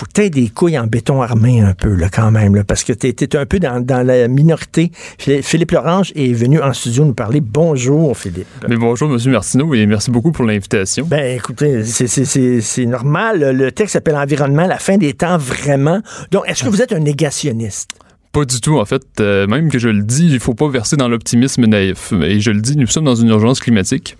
faut 0.00 0.06
que 0.06 0.28
des 0.28 0.48
couilles 0.48 0.78
en 0.78 0.86
béton 0.86 1.20
armé 1.20 1.60
un 1.60 1.74
peu, 1.74 1.94
là, 1.94 2.08
quand 2.10 2.30
même, 2.30 2.54
là, 2.54 2.64
parce 2.64 2.84
que 2.84 2.94
tu 2.94 3.06
étais 3.08 3.36
un 3.36 3.44
peu 3.44 3.58
dans, 3.58 4.06
la 4.06 4.28
minorité. 4.28 4.92
Philippe 5.18 5.72
Lorange 5.72 6.10
est 6.16 6.32
venu 6.32 6.58
en 6.58 6.72
studio 6.72 7.04
nous 7.04 7.12
parler. 7.12 7.42
Bonjour, 7.42 8.16
Philippe. 8.16 8.46
Mais 8.66 8.78
bonjour, 8.78 9.12
M. 9.12 9.18
Martineau, 9.30 9.74
et 9.74 9.84
merci 9.84 10.10
beaucoup 10.10 10.32
pour 10.32 10.46
l'invitation. 10.46 11.04
Ben, 11.06 11.36
écoutez, 11.36 11.84
c'est 11.84 12.86
normal. 12.86 13.54
Le 13.54 13.72
texte 13.72 13.92
s'appelle 13.92 14.16
Environnement, 14.16 14.66
la 14.66 14.78
fin 14.78 14.96
des 14.96 15.12
temps, 15.12 15.36
vraiment. 15.36 16.00
Donc, 16.30 16.44
est-ce 16.46 16.64
que 16.64 16.70
vous 16.70 16.80
êtes 16.80 16.94
un 16.94 17.00
négationniste? 17.00 17.90
Pas 18.32 18.44
du 18.44 18.60
tout, 18.60 18.78
en 18.78 18.84
fait. 18.84 19.02
Euh, 19.18 19.48
même 19.48 19.70
que 19.70 19.80
je 19.80 19.88
le 19.88 20.02
dis, 20.02 20.28
il 20.30 20.38
faut 20.38 20.54
pas 20.54 20.68
verser 20.68 20.96
dans 20.96 21.08
l'optimisme 21.08 21.66
naïf. 21.66 22.12
Et 22.22 22.40
je 22.40 22.52
le 22.52 22.60
dis, 22.60 22.76
nous 22.76 22.86
sommes 22.86 23.04
dans 23.04 23.16
une 23.16 23.28
urgence 23.28 23.58
climatique. 23.58 24.16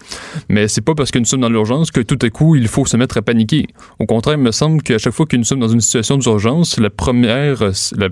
Mais 0.49 0.67
c'est 0.67 0.81
pas 0.81 0.97
parce 0.97 1.13
que 1.13 1.21
nous 1.21 1.25
sommes 1.25 1.43
dans 1.43 1.49
l'urgence 1.49 1.93
que 1.93 2.01
tout 2.01 2.19
à 2.23 2.29
coup, 2.29 2.57
il 2.57 2.67
faut 2.67 2.85
se 2.87 2.97
mettre 2.97 3.19
à 3.19 3.23
paniquer. 3.23 3.69
Au 4.01 4.07
contraire, 4.07 4.35
il 4.37 4.43
me 4.43 4.51
semble 4.51 4.83
qu'à 4.83 4.99
chaque 4.99 5.13
fois 5.13 5.27
que 5.27 5.37
nous 5.37 5.45
sommes 5.45 5.61
dans 5.61 5.69
une 5.69 5.81
situation 5.81 6.17
d'urgence, 6.17 6.79
la 6.79 6.91
première, 6.91 7.71
la 7.97 8.09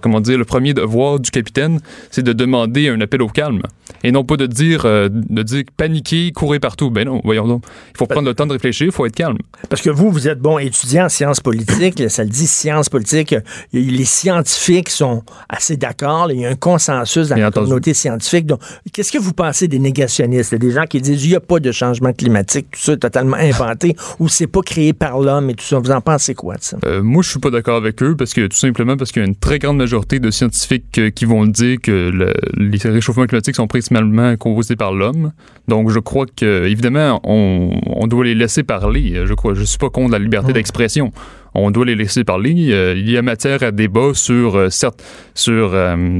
comment 0.00 0.20
dire, 0.20 0.38
le 0.38 0.44
premier 0.44 0.74
devoir 0.74 1.20
du 1.20 1.30
capitaine, 1.30 1.80
c'est 2.10 2.22
de 2.22 2.32
demander 2.32 2.88
un 2.88 3.00
appel 3.00 3.22
au 3.22 3.28
calme. 3.28 3.62
Et 4.02 4.12
non 4.12 4.24
pas 4.24 4.36
de 4.36 4.46
dire, 4.46 4.84
euh, 4.84 5.08
de 5.10 5.42
dire 5.42 5.64
paniquer, 5.76 6.32
courir 6.32 6.60
partout. 6.60 6.90
Ben 6.90 7.06
non, 7.06 7.20
voyons 7.24 7.46
donc. 7.46 7.64
Il 7.94 7.98
faut 7.98 8.06
prendre 8.06 8.28
le 8.28 8.34
temps 8.34 8.46
de 8.46 8.52
réfléchir, 8.52 8.86
il 8.86 8.92
faut 8.92 9.06
être 9.06 9.14
calme. 9.14 9.38
Parce 9.68 9.82
que 9.82 9.90
vous, 9.90 10.10
vous 10.10 10.28
êtes 10.28 10.38
bon 10.38 10.58
étudiant 10.58 11.06
en 11.06 11.08
sciences 11.08 11.40
politiques, 11.40 12.02
ça 12.10 12.24
le 12.24 12.30
dit 12.30 12.46
sciences 12.46 12.88
politiques. 12.88 13.34
Les 13.72 14.04
scientifiques 14.04 14.90
sont 14.90 15.22
assez 15.48 15.76
d'accord, 15.76 16.30
il 16.30 16.40
y 16.40 16.46
a 16.46 16.50
un 16.50 16.54
consensus 16.54 17.28
dans 17.28 17.36
la 17.36 17.50
communauté 17.50 17.94
scientifique. 17.94 18.46
Donc, 18.46 18.60
qu'est-ce 18.92 19.12
que 19.12 19.18
vous 19.18 19.32
pensez 19.32 19.68
des 19.68 19.78
négationnistes, 19.78 20.54
des 20.54 20.70
gens 20.70 20.84
qui 20.84 21.00
disent 21.00 21.24
il 21.24 21.30
n'y 21.30 21.36
a 21.36 21.40
pas 21.40 21.60
de 21.60 21.72
changement 21.72 22.12
climatique, 22.12 22.66
tout 22.72 22.80
ça 22.80 22.92
est 22.92 22.98
totalement 22.98 23.36
inventé, 23.36 23.96
ou 24.18 24.28
c'est 24.28 24.46
pas 24.46 24.62
créé 24.62 24.92
par 24.92 25.18
l'homme 25.20 25.50
et 25.50 25.54
tout 25.54 25.64
ça. 25.64 25.78
Vous 25.78 25.90
en 25.90 26.00
pensez 26.00 26.34
quoi 26.34 26.56
de 26.56 26.62
ça? 26.62 26.76
Euh, 26.84 27.02
moi, 27.02 27.22
je 27.22 27.30
suis 27.30 27.40
pas 27.40 27.50
d'accord 27.50 27.76
avec 27.76 28.02
eux 28.02 28.14
parce 28.16 28.34
que 28.34 28.46
tout 28.46 28.56
simplement 28.56 28.96
parce 28.96 29.12
qu'il 29.12 29.22
y 29.22 29.24
a 29.24 29.28
une 29.28 29.36
très 29.44 29.58
grande 29.58 29.76
majorité 29.76 30.20
de 30.20 30.30
scientifiques 30.30 30.98
euh, 30.98 31.10
qui 31.10 31.26
vont 31.26 31.44
dire 31.44 31.76
que 31.82 32.10
les 32.56 32.78
réchauffements 32.78 33.26
climatiques 33.26 33.56
sont 33.56 33.66
principalement 33.66 34.34
causés 34.36 34.74
par 34.74 34.94
l'homme. 34.94 35.32
Donc, 35.68 35.90
je 35.90 35.98
crois 35.98 36.24
que, 36.24 36.66
évidemment, 36.66 37.20
on, 37.24 38.06
doit 38.06 38.24
les 38.24 38.34
laisser 38.34 38.62
parler. 38.62 39.22
Je 39.26 39.34
crois, 39.34 39.52
je 39.52 39.62
suis 39.64 39.76
pas 39.76 39.90
contre 39.90 40.12
la 40.12 40.18
liberté 40.18 40.50
mmh. 40.50 40.54
d'expression 40.54 41.12
on 41.54 41.70
doit 41.70 41.84
les 41.84 41.94
laisser 41.94 42.24
parler. 42.24 42.68
Euh, 42.70 42.94
il 42.96 43.10
y 43.10 43.16
a 43.16 43.22
matière 43.22 43.62
à 43.62 43.70
débat 43.70 44.12
sur, 44.14 44.56
euh, 44.56 44.68
sur, 44.70 44.92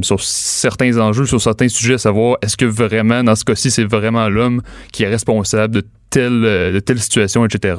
sur 0.02 0.22
certains 0.22 0.98
enjeux, 0.98 1.26
sur 1.26 1.40
certains 1.40 1.68
sujets, 1.68 1.94
à 1.94 1.98
savoir 1.98 2.38
est-ce 2.42 2.56
que 2.56 2.64
vraiment, 2.64 3.22
dans 3.24 3.34
ce 3.34 3.44
cas-ci, 3.44 3.70
c'est 3.70 3.84
vraiment 3.84 4.28
l'homme 4.28 4.62
qui 4.92 5.02
est 5.02 5.08
responsable 5.08 5.74
de 5.74 5.82
telle, 6.14 6.44
euh, 6.44 6.72
de 6.72 6.78
telle 6.78 7.00
situation, 7.00 7.44
etc. 7.44 7.74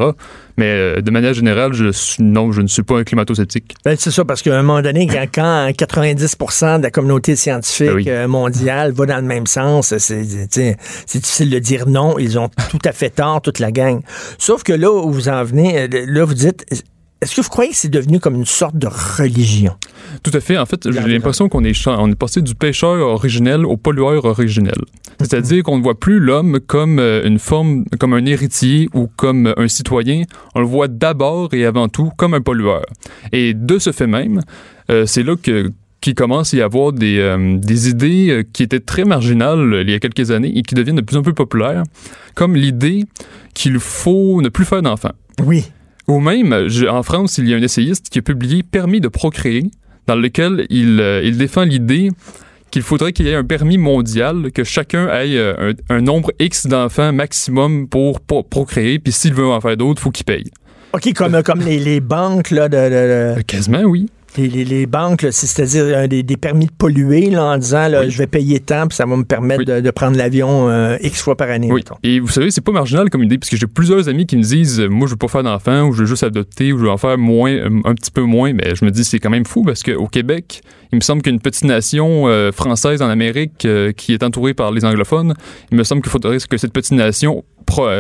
Mais 0.58 0.66
euh, 0.66 1.02
de 1.02 1.10
manière 1.10 1.34
générale, 1.34 1.74
je 1.74 1.86
non, 2.20 2.52
je 2.52 2.62
ne 2.62 2.68
suis 2.68 2.84
pas 2.84 2.98
un 2.98 3.04
climato-sceptique. 3.04 3.76
Ben, 3.86 3.96
c'est 3.98 4.12
ça, 4.12 4.26
parce 4.26 4.42
qu'à 4.42 4.58
un 4.58 4.62
moment 4.62 4.82
donné, 4.82 5.08
quand, 5.08 5.70
90% 5.70 6.80
de 6.80 6.84
la 6.84 6.92
communauté 6.92 7.38
scientifique 7.38 8.06
ben 8.06 8.10
euh, 8.10 8.28
mondiale 8.28 8.92
va 8.92 9.06
dans 9.06 9.18
le 9.18 9.22
même 9.22 9.48
sens, 9.48 9.98
c'est 9.98 10.22
difficile 10.22 11.50
de 11.50 11.60
dire 11.60 11.88
non. 11.88 12.20
Ils 12.20 12.38
ont 12.38 12.50
tout 12.70 12.80
à 12.84 12.92
fait 12.92 13.10
tort, 13.10 13.42
toute 13.42 13.60
la 13.60 13.72
gang. 13.72 14.02
Sauf 14.38 14.64
que 14.64 14.74
là 14.74 14.92
où 14.92 15.12
vous 15.12 15.30
en 15.30 15.44
venez, 15.44 15.88
là, 15.88 16.26
vous 16.26 16.34
dites 16.34 16.66
est-ce 17.26 17.36
que 17.36 17.42
vous 17.42 17.50
croyez 17.50 17.72
que 17.72 17.76
c'est 17.76 17.90
devenu 17.90 18.20
comme 18.20 18.36
une 18.36 18.46
sorte 18.46 18.78
de 18.78 18.88
religion? 18.88 19.74
Tout 20.22 20.30
à 20.32 20.40
fait. 20.40 20.60
En 20.60 20.68
fait, 20.68 20.92
j'ai 20.92 21.08
l'impression 21.08 21.50
qu'on 21.50 21.64
est, 21.64 21.88
on 21.88 22.12
est 22.12 22.16
passé 22.16 22.44
du 22.44 22.54
pêcheur 22.54 23.00
originel 23.00 23.66
au 23.66 23.78
pollueur 23.78 24.26
originel. 24.26 24.76
C'est-à-dire 25.20 25.64
qu'on 25.64 25.80
ne 25.80 25.82
voit 25.82 26.00
plus 26.00 26.20
l'homme 26.20 26.60
comme 26.60 27.00
euh, 27.00 27.26
une 27.26 27.40
forme, 27.40 27.86
comme 28.00 28.14
un 28.14 28.24
héritier 28.28 28.90
ou 28.94 29.08
comme 29.16 29.52
un 29.58 29.68
citoyen. 29.68 30.22
On 30.54 30.60
le 30.60 30.68
voit 30.68 30.88
d'abord 30.88 31.56
et 31.56 31.66
avant 31.66 31.88
tout 31.88 32.12
comme 32.16 32.36
un 32.36 32.42
pollueur. 32.42 32.86
Et 33.32 33.56
de 33.56 33.80
ce 33.80 33.92
fait 33.92 34.06
même, 34.06 34.42
euh, 34.92 35.08
c'est 35.08 35.24
là 35.24 35.36
que 35.36 35.72
qu'il 36.02 36.14
commence 36.14 36.54
à 36.54 36.58
y 36.58 36.62
avoir 36.62 36.94
des, 36.94 37.18
euh, 37.18 37.58
des 37.58 37.90
idées 37.90 38.46
qui 38.54 38.62
étaient 38.62 38.80
très 38.80 39.06
marginales 39.06 39.82
il 39.82 39.90
y 39.90 39.96
a 39.96 40.00
quelques 40.00 40.30
années 40.30 40.56
et 40.56 40.62
qui 40.62 40.76
deviennent 40.76 40.98
de 40.98 41.02
plus 41.02 41.18
en 41.18 41.24
plus 41.24 41.34
populaires, 41.34 41.82
comme 42.36 42.56
l'idée 42.56 43.06
qu'il 43.56 43.80
faut 43.80 44.40
ne 44.44 44.50
plus 44.50 44.66
faire 44.66 44.84
d'enfants. 44.84 45.16
Oui. 45.44 45.66
Ou 46.08 46.20
même, 46.20 46.68
en 46.90 47.04
France, 47.04 47.38
il 47.38 47.50
y 47.50 47.54
a 47.54 47.58
un 47.58 47.62
essayiste 47.62 48.10
qui 48.10 48.20
a 48.20 48.22
publié 48.22 48.64
Permis 48.64 49.02
de 49.02 49.08
procréer, 49.08 49.64
dans 50.08 50.16
lequel 50.16 50.68
il, 50.70 51.00
euh, 51.00 51.22
il 51.24 51.38
défend 51.38 51.64
l'idée 51.64 52.12
qu'il 52.72 52.82
faudrait 52.82 53.14
qu'il 53.14 53.26
y 53.26 53.30
ait 53.30 53.36
un 53.36 53.44
permis 53.44 53.78
mondial, 53.78 54.52
que 54.52 54.64
chacun 54.64 55.08
ait 55.08 55.38
euh, 55.38 55.74
un, 55.90 56.02
nombre 56.02 56.32
X 56.40 56.68
d'enfants 56.68 57.14
maximum 57.14 57.88
pour, 57.88 58.20
procréer, 58.50 59.00
puis 59.00 59.14
s'il 59.14 59.34
veut 59.34 59.48
en 59.48 59.62
faire 59.62 59.78
d'autres, 59.78 60.02
il 60.02 60.04
faut 60.04 60.12
qu'il 60.12 60.26
paye. 60.26 60.52
OK, 60.94 61.14
comme, 61.14 61.42
comme 61.44 61.62
les, 61.62 61.80
les 61.80 62.02
banques 62.02 62.52
là, 62.52 62.70
de, 62.70 63.36
de... 63.38 63.42
Quasiment, 63.44 63.82
oui 63.84 64.08
les, 64.38 64.86
banques, 64.86 65.26
c'est-à-dire 65.32 65.84
euh, 65.86 66.08
des, 66.08 66.38
permis 66.38 66.66
de 66.66 66.72
polluer 66.72 67.30
là, 67.30 67.46
en 67.46 67.58
disant 67.58 67.88
je 68.08 68.18
vais 68.18 68.28
payer 68.28 68.60
tant 68.60 68.88
puis 68.88 68.96
ça 68.96 69.06
va 69.06 69.16
me 69.16 69.24
permettre 69.24 69.64
de, 69.64 69.92
prendre 69.92 70.18
l'avion 70.18 70.70
euh, 70.70 70.98
X 71.02 71.22
fois 71.22 71.36
par 71.36 71.50
année. 71.50 71.72
Oui. 71.72 71.84
Et 72.04 72.20
vous 72.20 72.28
savez, 72.28 72.52
c'est 72.52 72.64
pas 72.64 72.72
marginal 72.72 73.10
comme 73.10 73.24
idée, 73.24 73.38
parce 73.38 73.50
que 73.50 73.58
j'ai 73.58 73.68
plusieurs 73.68 74.10
amis 74.10 74.26
qui 74.26 74.38
me 74.38 74.44
disent 74.44 74.82
moi 74.82 75.08
je 75.08 75.12
veux 75.14 75.18
pas 75.18 75.28
faire 75.28 75.44
d'enfants 75.44 75.88
ou 75.88 75.94
je 75.94 76.02
veux 76.02 76.06
juste 76.06 76.24
adopter 76.24 76.74
ou 76.74 76.78
je 76.78 76.84
veux 76.84 76.90
en 76.90 76.98
faire 76.98 77.18
moins, 77.18 77.52
euh, 77.52 77.70
un 77.86 77.94
petit 77.94 78.12
peu 78.12 78.22
moins, 78.22 78.54
mais 78.54 78.76
je 78.76 78.86
me 78.86 78.92
dis 78.92 79.04
c'est 79.04 79.20
quand 79.20 79.30
même 79.30 79.46
fou 79.46 79.64
parce 79.64 79.84
qu'au 79.84 80.08
Québec, 80.08 80.62
il 80.92 80.98
me 80.98 81.02
semble 81.02 81.22
qu'une 81.22 81.40
petite 81.40 81.66
nation 81.66 82.26
française 82.54 83.02
en 83.02 83.10
Amérique 83.10 83.68
qui 83.98 84.14
est 84.14 84.24
entourée 84.24 84.54
par 84.54 84.72
les 84.72 84.86
anglophones, 84.86 85.34
il 85.72 85.78
me 85.78 85.84
semble 85.84 86.02
qu'il 86.02 86.12
faudrait 86.12 86.38
que 86.38 86.58
cette 86.58 86.74
petite 86.74 86.94
nation 86.94 87.44
euh, 87.55 87.55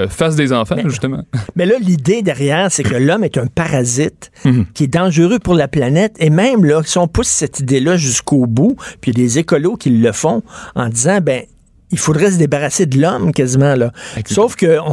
fasse 0.10 0.36
des 0.36 0.53
enfants, 0.53 0.77
justement. 0.86 1.24
Mais 1.55 1.65
là, 1.65 1.75
l'idée 1.79 2.22
derrière, 2.22 2.72
c'est 2.72 2.84
que 2.84 2.95
l'homme 2.95 3.24
est 3.24 3.38
un 3.38 3.48
parasite 3.48 4.31
mhm. 4.43 4.65
qui 4.74 4.86
est 4.86 4.88
dangereux 4.88 5.39
pour 5.39 5.53
la 5.53 5.67
planète. 5.67 6.15
Et 6.19 6.29
même, 6.29 6.65
là, 6.65 6.81
si 6.86 6.98
on 6.98 7.07
pousse 7.07 7.27
cette 7.27 7.60
idée-là 7.60 7.98
jusqu'au 7.98 8.45
bout, 8.45 8.75
puis 9.01 9.12
il 9.12 9.19
y 9.19 9.22
a 9.22 9.25
des 9.25 9.39
écolos 9.39 9.75
qui 9.75 9.89
le 9.89 10.12
font 10.12 10.43
en 10.75 10.89
disant, 10.89 11.19
ben, 11.22 11.43
il 11.91 12.00
faudrait 12.00 12.31
se 12.31 12.38
débarrasser 12.38 12.86
de 12.86 13.00
l'homme 13.00 13.31
quasiment, 13.31 13.75
là. 13.75 13.91
Sauf 14.25 14.55
que... 14.55 14.77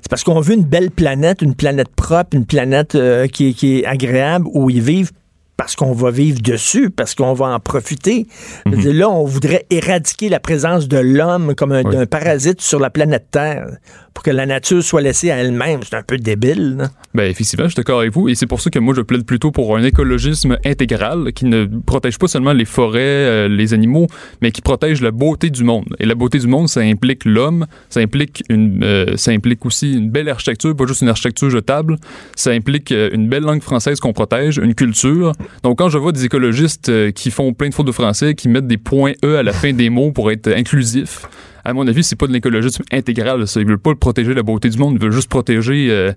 c'est 0.00 0.08
parce 0.08 0.22
qu'on 0.22 0.40
veut 0.40 0.54
une 0.54 0.64
belle 0.64 0.90
planète, 0.90 1.42
une 1.42 1.54
planète 1.54 1.88
propre, 1.88 2.36
une 2.36 2.46
planète 2.46 2.94
euh, 2.94 3.26
qui, 3.26 3.54
qui, 3.54 3.78
est 3.78 3.86
agréable 3.86 4.46
où 4.52 4.70
ils 4.70 4.80
vivent 4.80 5.10
parce 5.56 5.76
qu'on 5.76 5.92
va 5.92 6.10
vivre 6.10 6.40
dessus, 6.40 6.90
parce 6.90 7.14
qu'on 7.14 7.32
va 7.32 7.46
en 7.46 7.60
profiter. 7.60 8.26
Mhm. 8.66 8.90
Là, 8.90 9.10
on 9.10 9.24
voudrait 9.24 9.66
éradiquer 9.70 10.28
la 10.28 10.40
présence 10.40 10.88
de 10.88 10.98
l'homme 10.98 11.54
comme 11.54 11.72
un, 11.72 12.06
parasite 12.06 12.60
sur 12.60 12.80
la 12.80 12.90
planète 12.90 13.26
Terre 13.30 13.66
pour 14.12 14.22
que 14.22 14.30
la 14.30 14.46
nature 14.46 14.82
soit 14.82 15.00
laissée 15.00 15.30
à 15.30 15.36
elle-même. 15.36 15.80
C'est 15.82 15.96
un 15.96 16.02
peu 16.02 16.16
débile. 16.16 16.88
Ben, 17.14 17.24
effectivement, 17.24 17.64
je 17.64 17.70
suis 17.70 17.76
d'accord 17.76 18.00
avec 18.00 18.12
vous. 18.12 18.28
Et 18.28 18.36
c'est 18.36 18.46
pour 18.46 18.60
ça 18.60 18.70
que 18.70 18.78
moi, 18.78 18.94
je 18.94 19.00
plaide 19.00 19.24
plutôt 19.24 19.50
pour 19.50 19.76
un 19.76 19.82
écologisme 19.82 20.56
intégral 20.64 21.32
qui 21.32 21.46
ne 21.46 21.64
protège 21.64 22.18
pas 22.18 22.28
seulement 22.28 22.52
les 22.52 22.64
forêts, 22.64 23.00
euh, 23.00 23.48
les 23.48 23.74
animaux, 23.74 24.06
mais 24.40 24.52
qui 24.52 24.62
protège 24.62 25.00
la 25.02 25.10
beauté 25.10 25.50
du 25.50 25.64
monde. 25.64 25.96
Et 25.98 26.06
la 26.06 26.14
beauté 26.14 26.38
du 26.38 26.46
monde, 26.46 26.68
ça 26.68 26.80
implique 26.80 27.24
l'homme, 27.24 27.66
ça 27.88 28.00
implique, 28.00 28.44
une, 28.48 28.84
euh, 28.84 29.16
ça 29.16 29.32
implique 29.32 29.66
aussi 29.66 29.94
une 29.94 30.10
belle 30.10 30.28
architecture, 30.28 30.76
pas 30.76 30.86
juste 30.86 31.02
une 31.02 31.08
architecture 31.08 31.50
jetable. 31.50 31.96
Ça 32.36 32.50
implique 32.50 32.92
euh, 32.92 33.10
une 33.12 33.28
belle 33.28 33.42
langue 33.42 33.62
française 33.62 33.98
qu'on 33.98 34.12
protège, 34.12 34.58
une 34.58 34.74
culture. 34.74 35.32
Donc, 35.62 35.78
quand 35.78 35.88
je 35.88 35.98
vois 35.98 36.12
des 36.12 36.24
écologistes 36.24 37.12
qui 37.12 37.30
font 37.30 37.52
plein 37.52 37.68
de 37.68 37.74
fautes 37.74 37.86
de 37.86 37.92
français, 37.92 38.34
qui 38.34 38.48
mettent 38.48 38.66
des 38.66 38.78
points 38.78 39.12
E 39.24 39.36
à 39.36 39.42
la 39.42 39.52
fin 39.52 39.72
des 39.72 39.90
mots 39.90 40.12
pour 40.12 40.30
être 40.30 40.48
inclusifs, 40.48 41.26
à 41.64 41.72
mon 41.72 41.86
avis, 41.86 42.04
c'est 42.04 42.16
pas 42.16 42.26
de 42.26 42.32
l'écologisme 42.32 42.84
intégral. 42.92 43.46
Ça. 43.46 43.60
Ils 43.60 43.66
veulent 43.66 43.78
pas 43.78 43.94
protéger 43.94 44.34
la 44.34 44.42
beauté 44.42 44.68
du 44.68 44.78
monde, 44.78 44.94
ils 44.96 45.00
veulent 45.00 45.12
juste 45.12 45.30
protéger 45.30 45.88
euh, 45.90 46.12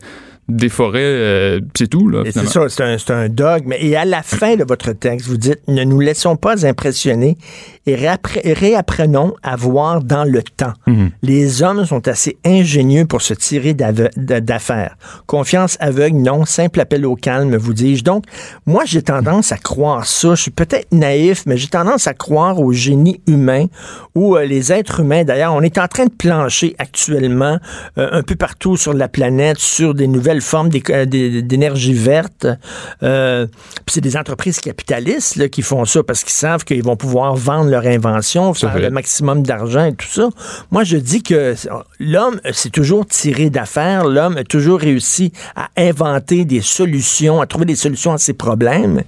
des 0.50 0.70
forêts, 0.70 1.02
euh, 1.02 1.60
c'est 1.78 1.88
tout. 1.88 2.08
Là, 2.08 2.24
c'est 2.26 2.48
ça, 2.48 2.70
c'est 2.70 3.12
un, 3.12 3.18
un, 3.18 3.30
dogme. 3.30 3.74
Et 3.80 3.96
à 3.96 4.06
la 4.06 4.24
fin 4.24 4.56
de 4.56 4.64
votre 4.64 4.94
texte, 4.94 5.28
vous 5.28 5.38
dites 5.38 5.60
Ne 5.68 5.84
nous 5.84 6.00
laissons 6.00 6.38
pas 6.38 6.66
impressionner 6.66 7.38
et 7.86 7.96
réapprenons 7.96 9.34
à 9.44 9.56
voir 9.56 10.04
dans 10.04 10.24
le 10.24 10.44
temps. 10.44 10.74
Mhm. 10.88 11.12
Les 11.22 11.64
hommes 11.64 11.86
sont 11.86 12.08
assez 12.08 12.38
ingénieux 12.46 13.06
pour 13.06 13.22
se 13.22 13.34
tirer 13.34 13.74
d'affaires. 13.74 14.98
Confiance 15.26 15.78
aveugle, 15.80 16.18
non. 16.18 16.46
Simple 16.46 16.80
appel 16.80 17.06
au 17.06 17.16
calme, 17.16 17.56
vous 17.56 17.74
dis-je. 17.74 18.04
Donc, 18.04 18.24
moi, 18.66 18.84
j'ai 18.86 19.02
tendance 19.02 19.52
à 19.52 19.58
croire 19.58 20.06
ça. 20.06 20.36
Je 20.36 20.42
suis 20.42 20.52
peut-être 20.52 20.92
naïf, 20.94 21.44
mais 21.46 21.58
j'ai 21.58 21.68
tendance 21.68 22.08
à 22.08 22.14
croire 22.14 22.60
au 22.60 22.72
génie 22.72 23.22
humain 23.28 23.66
ou 24.16 24.36
euh, 24.36 24.46
les 24.46 24.72
êtres 24.72 25.02
humains. 25.02 25.24
D'ailleurs, 25.24 25.54
on 25.54 25.62
est 25.62 25.78
en 25.78 25.88
train 25.88 26.06
de 26.06 26.12
plancher 26.12 26.76
actuellement 26.78 27.60
euh, 27.98 28.10
un 28.12 28.24
peu 28.24 28.36
partout 28.36 28.78
sur 28.78 28.94
la 28.94 29.08
planète 29.08 29.60
sur 29.60 29.94
des 29.94 30.08
nouvelles 30.08 30.37
formes 30.42 30.70
euh, 30.90 31.06
d'énergie 31.06 31.94
verte. 31.94 32.48
Puis 33.00 33.94
c'est 33.94 34.02
des 34.02 34.18
entreprises 34.18 34.60
capitalistes 34.60 35.36
là, 35.36 35.50
qui 35.50 35.62
font 35.62 35.86
ça 35.86 36.04
parce 36.04 36.24
qu'ils 36.24 36.34
savent 36.34 36.64
qu'ils 36.64 36.84
vont 36.84 36.96
pouvoir 36.96 37.36
vendre 37.36 37.70
leur 37.70 37.86
invention, 37.86 38.54
faire 38.54 38.78
le 38.80 38.90
maximum 38.90 39.44
d'argent 39.44 39.86
et 39.86 39.94
tout 39.94 40.08
ça. 40.08 40.30
Moi, 40.72 40.84
je 40.84 40.98
dis 40.98 41.24
que 41.24 41.56
l'homme 42.00 42.40
s'est 42.52 42.70
toujours 42.70 43.06
tiré 43.06 43.50
d'affaires. 43.50 44.06
L'homme 44.06 44.38
a 44.38 44.44
toujours 44.44 44.80
réussi 44.80 45.32
à 45.56 45.70
inventer 45.78 46.46
des 46.46 46.62
solutions, 46.62 47.42
à 47.42 47.48
trouver 47.48 47.66
des 47.66 47.76
solutions 47.76 48.14
à 48.14 48.18
ses 48.18 48.34
problèmes. 48.34 49.04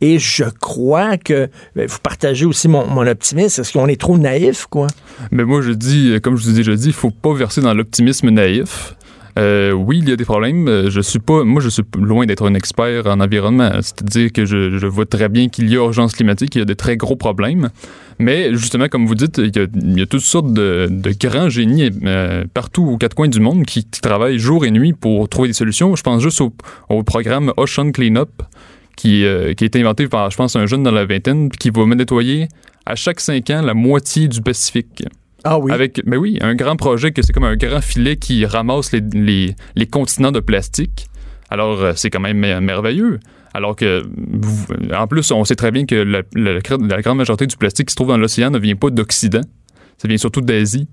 Et 0.00 0.18
je 0.18 0.44
crois 0.60 1.16
que 1.16 1.48
ben, 1.76 1.86
vous 1.86 1.98
partagez 2.02 2.46
aussi 2.46 2.68
mon, 2.68 2.86
mon 2.86 3.06
optimisme. 3.06 3.60
Est-ce 3.60 3.72
qu'on 3.72 3.86
est 3.86 4.00
trop 4.00 4.18
naïf, 4.18 4.66
quoi? 4.66 4.86
Mais 5.30 5.44
moi, 5.44 5.62
je 5.62 5.72
dis, 5.72 6.18
comme 6.22 6.36
je 6.36 6.44
vous 6.44 6.50
ai 6.50 6.54
déjà 6.54 6.74
dit, 6.74 6.88
il 6.88 6.92
faut 6.92 7.10
pas 7.10 7.34
verser 7.34 7.60
dans 7.60 7.74
l'optimisme 7.74 8.30
naïf. 8.30 8.94
Euh, 9.38 9.72
oui, 9.72 9.98
il 9.98 10.08
y 10.08 10.12
a 10.12 10.16
des 10.16 10.24
problèmes. 10.24 10.68
Euh, 10.68 10.90
je 10.90 11.00
suis 11.00 11.18
pas, 11.18 11.44
moi, 11.44 11.60
je 11.60 11.68
suis 11.68 11.82
loin 11.98 12.24
d'être 12.24 12.48
un 12.48 12.54
expert 12.54 13.06
en 13.06 13.20
environnement. 13.20 13.70
C'est-à-dire 13.82 14.32
que 14.32 14.44
je, 14.44 14.78
je, 14.78 14.86
vois 14.86 15.06
très 15.06 15.28
bien 15.28 15.48
qu'il 15.48 15.68
y 15.68 15.72
a 15.72 15.76
urgence 15.76 16.12
climatique, 16.14 16.54
il 16.54 16.58
y 16.60 16.62
a 16.62 16.64
de 16.64 16.74
très 16.74 16.96
gros 16.96 17.16
problèmes. 17.16 17.70
Mais 18.18 18.54
justement, 18.54 18.88
comme 18.88 19.06
vous 19.06 19.16
dites, 19.16 19.38
il 19.38 19.56
y 19.56 19.58
a, 19.58 19.66
il 19.74 19.98
y 19.98 20.02
a 20.02 20.06
toutes 20.06 20.20
sortes 20.20 20.52
de, 20.52 20.88
de 20.88 21.14
grands 21.18 21.48
génies 21.48 21.90
euh, 22.04 22.44
partout 22.54 22.84
aux 22.84 22.96
quatre 22.96 23.14
coins 23.14 23.28
du 23.28 23.40
monde 23.40 23.64
qui, 23.64 23.84
travaillent 23.84 24.38
jour 24.38 24.64
et 24.64 24.70
nuit 24.70 24.92
pour 24.92 25.28
trouver 25.28 25.48
des 25.48 25.54
solutions. 25.54 25.96
Je 25.96 26.02
pense 26.02 26.22
juste 26.22 26.40
au, 26.40 26.52
au 26.88 27.02
programme 27.02 27.52
Ocean 27.56 27.90
Cleanup. 27.90 28.42
Qui, 28.96 29.24
qui 29.56 29.64
a 29.64 29.66
été 29.66 29.80
inventé 29.80 30.06
par, 30.06 30.30
je 30.30 30.36
pense, 30.36 30.54
un 30.54 30.66
jeune 30.66 30.84
dans 30.84 30.92
la 30.92 31.04
vingtaine, 31.04 31.50
qui 31.50 31.70
va 31.70 31.84
nettoyer 31.84 32.46
à 32.86 32.94
chaque 32.94 33.18
cinq 33.18 33.50
ans 33.50 33.60
la 33.60 33.74
moitié 33.74 34.28
du 34.28 34.40
Pacifique. 34.40 35.02
Ah 35.44 35.58
oui. 35.58 35.72
Mais 36.06 36.16
oui, 36.16 36.38
un 36.40 36.54
grand 36.54 36.76
projet 36.76 37.12
que 37.12 37.22
c'est 37.22 37.32
comme 37.32 37.44
un 37.44 37.56
grand 37.56 37.82
filet 37.82 38.16
qui 38.16 38.46
ramasse 38.46 38.92
les, 38.92 39.54
les, 39.74 39.86
continents 39.86 40.32
de 40.32 40.40
plastique. 40.40 41.06
Alors, 41.50 41.82
euh, 41.82 41.92
c'est 41.96 42.08
quand 42.08 42.20
même 42.20 42.38
merveilleux. 42.38 43.20
Alors 43.52 43.76
que, 43.76 44.02
en 44.96 45.06
plus, 45.06 45.30
on 45.30 45.44
sait 45.44 45.54
très 45.54 45.70
bien 45.70 45.84
que 45.84 45.94
la, 45.94 46.22
la 46.34 47.02
grande 47.02 47.18
majorité 47.18 47.46
du 47.46 47.56
plastique 47.56 47.88
qui 47.88 47.92
se 47.92 47.96
trouve 47.96 48.08
dans 48.08 48.16
l'océan 48.16 48.50
ne 48.50 48.58
vient 48.58 48.74
pas 48.74 48.90
d'Occident. 48.90 49.42
Ça 49.98 50.08
vient 50.08 50.16
surtout 50.16 50.40
d'Asie. 50.40 50.88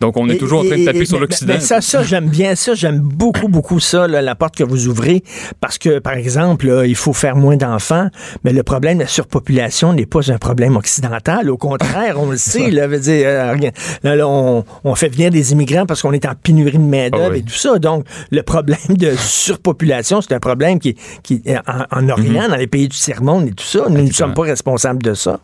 Donc, 0.00 0.16
on 0.16 0.28
est 0.28 0.38
toujours 0.38 0.60
en 0.60 0.64
train 0.64 0.78
de 0.78 0.84
taper 0.84 1.04
sur 1.04 1.20
l'Occident. 1.20 1.60
Ça, 1.60 1.80
ça 1.82 2.02
j'aime 2.02 2.28
bien 2.28 2.54
ça. 2.54 2.74
J'aime 2.74 2.98
beaucoup, 2.98 3.48
beaucoup 3.48 3.80
ça, 3.80 4.08
la 4.08 4.34
porte 4.34 4.56
que 4.56 4.64
vous 4.64 4.88
ouvrez. 4.88 5.22
Parce 5.60 5.76
que, 5.76 5.98
par 5.98 6.14
exemple, 6.14 6.84
il 6.86 6.96
faut 6.96 7.12
faire 7.12 7.36
moins 7.36 7.56
d'enfants. 7.56 8.08
Mais 8.42 8.52
le 8.52 8.62
problème 8.62 8.98
de 8.98 9.02
la 9.02 9.08
surpopulation 9.08 9.92
n'est 9.92 10.06
pas 10.06 10.32
un 10.32 10.38
problème 10.38 10.76
occidental. 10.76 11.50
Au 11.50 11.58
contraire, 11.58 12.16
on 12.18 12.30
le 12.30 12.36
sait. 12.38 12.70
Là, 12.70 12.86
veut 12.86 12.98
dire, 12.98 13.26
euh, 13.26 13.56
là, 14.02 14.26
on, 14.26 14.64
on, 14.84 14.94
fait 14.94 15.08
venir 15.08 15.30
des 15.30 15.52
immigrants 15.52 15.84
parce 15.84 16.00
qu'on 16.02 16.12
est 16.12 16.26
en 16.26 16.34
pénurie 16.34 16.78
de 16.78 16.78
main-d'œuvre 16.78 17.32
ah 17.32 17.36
et 17.36 17.42
tout 17.42 17.50
ça. 17.50 17.78
Donc, 17.78 18.06
le 18.30 18.42
problème 18.42 18.78
de 18.88 19.12
surpopulation, 19.16 20.22
c'est 20.22 20.32
un 20.32 20.40
problème 20.40 20.78
qui, 20.78 20.96
qui 21.22 21.42
en, 21.66 21.98
en 21.98 22.08
Orient, 22.08 22.44
mm-hmm. 22.44 22.50
dans 22.50 22.56
les 22.56 22.66
pays 22.66 22.88
du 22.88 22.96
tiers-monde 22.96 23.48
et 23.48 23.52
tout 23.52 23.64
ça. 23.64 23.86
Nous 23.90 24.02
ne 24.02 24.12
sommes 24.12 24.34
pas 24.34 24.42
responsables 24.42 25.02
de 25.02 25.12
ça. 25.14 25.40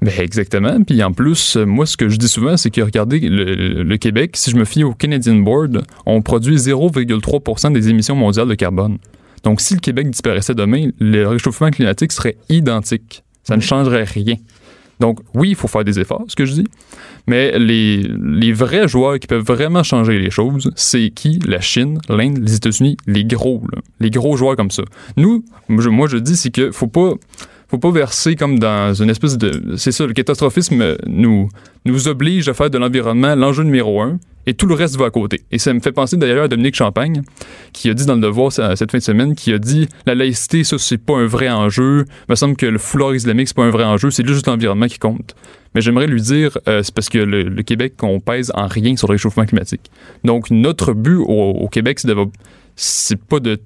Ben 0.00 0.14
exactement. 0.20 0.82
Puis 0.84 1.02
en 1.02 1.12
plus, 1.12 1.56
moi, 1.56 1.84
ce 1.84 1.96
que 1.96 2.08
je 2.08 2.16
dis 2.16 2.28
souvent, 2.28 2.56
c'est 2.56 2.70
que 2.70 2.80
regardez, 2.80 3.20
le, 3.20 3.96
Québec, 3.96 4.36
si 4.36 4.50
je 4.50 4.56
me 4.56 4.64
fie 4.64 4.84
au 4.84 4.92
Canadian 4.94 5.36
Board, 5.36 5.82
on 6.06 6.22
produit 6.22 6.56
0,3% 6.56 7.72
des 7.72 7.88
émissions 7.88 8.14
mondiales 8.14 8.48
de 8.48 8.54
carbone. 8.54 8.98
Donc, 9.42 9.60
si 9.60 9.74
le 9.74 9.80
Québec 9.80 10.10
disparaissait 10.10 10.54
demain, 10.54 10.90
le 11.00 11.26
réchauffement 11.26 11.70
climatique 11.70 12.12
serait 12.12 12.36
identique. 12.48 13.24
Ça 13.42 13.56
ne 13.56 13.60
changerait 13.60 14.04
rien. 14.04 14.36
Donc, 15.00 15.20
oui, 15.34 15.50
il 15.50 15.54
faut 15.54 15.68
faire 15.68 15.84
des 15.84 16.00
efforts, 16.00 16.24
ce 16.28 16.36
que 16.36 16.44
je 16.44 16.54
dis. 16.54 16.66
Mais 17.26 17.58
les, 17.58 18.02
les 18.20 18.52
vrais 18.52 18.88
joueurs 18.88 19.18
qui 19.18 19.26
peuvent 19.26 19.44
vraiment 19.44 19.82
changer 19.82 20.18
les 20.18 20.30
choses, 20.30 20.72
c'est 20.76 21.10
qui? 21.10 21.38
La 21.46 21.60
Chine, 21.60 22.00
l'Inde, 22.08 22.38
les 22.38 22.56
États-Unis, 22.56 22.96
les 23.06 23.24
gros, 23.24 23.62
les 24.00 24.10
gros 24.10 24.36
joueurs 24.36 24.56
comme 24.56 24.70
ça. 24.70 24.82
Nous, 25.16 25.44
moi, 25.68 26.08
je 26.08 26.18
dis, 26.18 26.36
c'est 26.36 26.50
que 26.50 26.72
faut 26.72 26.88
pas 26.88 27.14
faut 27.68 27.78
pas 27.78 27.90
verser 27.90 28.34
comme 28.34 28.58
dans 28.58 28.94
une 28.94 29.10
espèce 29.10 29.36
de. 29.36 29.76
C'est 29.76 29.92
ça, 29.92 30.06
le 30.06 30.12
catastrophisme 30.12 30.96
nous, 31.06 31.48
nous 31.84 32.08
oblige 32.08 32.48
à 32.48 32.54
faire 32.54 32.70
de 32.70 32.78
l'environnement 32.78 33.34
l'enjeu 33.34 33.62
numéro 33.62 34.00
un 34.00 34.18
et 34.46 34.54
tout 34.54 34.66
le 34.66 34.74
reste 34.74 34.96
va 34.96 35.04
à 35.04 35.10
côté. 35.10 35.42
Et 35.50 35.58
ça 35.58 35.74
me 35.74 35.80
fait 35.80 35.92
penser 35.92 36.16
d'ailleurs 36.16 36.44
à 36.44 36.48
Dominique 36.48 36.74
Champagne, 36.74 37.22
qui 37.74 37.90
a 37.90 37.94
dit 37.94 38.06
dans 38.06 38.14
le 38.14 38.22
Devoir 38.22 38.50
cette 38.50 38.90
fin 38.90 38.96
de 38.96 39.02
semaine, 39.02 39.34
qui 39.34 39.52
a 39.52 39.58
dit 39.58 39.88
la 40.06 40.14
laïcité, 40.14 40.64
ça, 40.64 40.78
c'est 40.78 40.96
pas 40.96 41.18
un 41.18 41.26
vrai 41.26 41.50
enjeu. 41.50 42.06
Il 42.08 42.30
me 42.30 42.34
semble 42.34 42.56
que 42.56 42.64
le 42.64 42.78
foulard 42.78 43.14
islamique, 43.14 43.48
c'est 43.48 43.56
pas 43.56 43.64
un 43.64 43.70
vrai 43.70 43.84
enjeu, 43.84 44.10
c'est 44.10 44.26
juste 44.26 44.46
l'environnement 44.46 44.86
qui 44.86 44.98
compte. 44.98 45.36
Mais 45.74 45.82
j'aimerais 45.82 46.06
lui 46.06 46.22
dire, 46.22 46.56
euh, 46.66 46.82
c'est 46.82 46.94
parce 46.94 47.10
que 47.10 47.18
le, 47.18 47.62
Québec, 47.62 47.92
on 48.02 48.20
pèse 48.20 48.50
en 48.54 48.66
rien 48.66 48.96
sur 48.96 49.08
le 49.08 49.12
réchauffement 49.12 49.44
climatique. 49.44 49.90
Donc, 50.24 50.50
notre 50.50 50.94
but 50.94 51.18
au, 51.18 51.26
au 51.26 51.68
Québec, 51.68 51.98
c'est 51.98 52.08
de 52.08 52.14
c'est 52.80 53.20
pas 53.20 53.40
de 53.40 53.58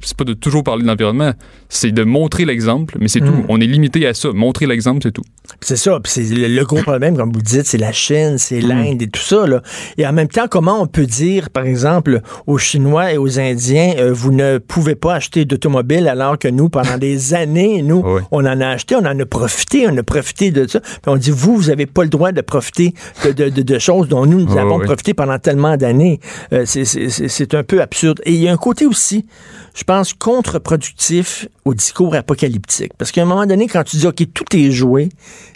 c'est 0.00 0.16
pas 0.16 0.22
de 0.22 0.32
toujours 0.32 0.62
parler 0.62 0.82
de 0.84 0.86
l'environnement, 0.86 1.32
c'est 1.68 1.90
de 1.90 2.04
montrer 2.04 2.44
l'exemple, 2.44 2.96
mais 3.00 3.08
c'est 3.08 3.18
tout. 3.18 3.26
Hmm. 3.26 3.46
On 3.48 3.60
est 3.60 3.66
limité 3.66 4.06
à 4.06 4.14
ça. 4.14 4.28
Montrer 4.32 4.66
l'exemple, 4.66 5.00
c'est 5.02 5.10
tout. 5.10 5.24
C'est 5.60 5.76
ça. 5.76 5.98
c'est 6.04 6.22
le, 6.22 6.64
gros 6.64 6.80
problème, 6.80 7.16
comme 7.16 7.32
vous 7.32 7.42
dites, 7.42 7.66
c'est 7.66 7.78
la 7.78 7.90
Chine, 7.90 8.38
c'est 8.38 8.60
hmm. 8.60 8.68
l'Inde 8.68 9.02
et 9.02 9.08
tout 9.08 9.20
ça. 9.20 9.48
Là. 9.48 9.60
Et 9.98 10.06
en 10.06 10.12
même 10.12 10.28
temps, 10.28 10.46
comment 10.48 10.80
on 10.80 10.86
peut 10.86 11.04
dire, 11.04 11.50
par 11.50 11.64
exemple, 11.64 12.20
aux 12.46 12.56
Chinois 12.56 13.12
et 13.12 13.18
aux 13.18 13.40
Indiens, 13.40 13.94
euh, 13.98 14.12
vous 14.12 14.30
ne 14.30 14.58
pouvez 14.58 14.94
pas 14.94 15.14
acheter 15.14 15.44
d'automobile 15.44 16.06
alors 16.06 16.38
que 16.38 16.46
nous, 16.46 16.68
pendant 16.68 16.96
des 16.96 17.34
années, 17.34 17.82
nous, 17.82 18.04
on 18.30 18.46
en 18.46 18.60
a 18.60 18.68
acheté, 18.68 18.94
on 18.94 19.04
en 19.04 19.18
a 19.18 19.26
profité, 19.26 19.88
on 19.88 19.96
a 19.96 20.04
profité 20.04 20.52
de 20.52 20.68
ça. 20.68 20.80
Puis 20.80 21.00
on 21.08 21.16
dit, 21.16 21.32
vous, 21.32 21.56
vous 21.56 21.70
n'avez 21.70 21.86
pas 21.86 22.04
le 22.04 22.08
droit 22.08 22.30
de 22.30 22.40
profiter 22.40 22.94
de, 23.24 23.48
de, 23.48 23.78
choses 23.80 24.06
dont 24.06 24.26
nous, 24.26 24.44
nous 24.44 24.56
avons 24.58 24.78
profité 24.78 25.12
pendant 25.12 25.40
tellement 25.40 25.76
d'années. 25.76 26.20
Euh, 26.52 26.64
c'est 26.66 27.54
un 27.54 27.64
peu 27.64 27.82
absurde. 27.82 28.20
Et 28.24 28.43
y 28.44 28.48
a 28.48 28.52
un 28.52 28.56
côté 28.56 28.86
aussi, 28.86 29.26
je 29.74 29.84
pense, 29.84 30.14
contre-productif 30.14 31.48
au 31.64 31.74
discours 31.74 32.14
apocalyptique. 32.14 32.92
Parce 32.98 33.12
qu'à 33.12 33.22
un 33.22 33.26
moment 33.26 33.46
donné, 33.46 33.66
quand 33.66 33.84
tu 33.84 33.96
dis, 33.96 34.06
OK, 34.06 34.22
tout 34.32 34.56
est 34.56 34.70
joué, 34.70 35.08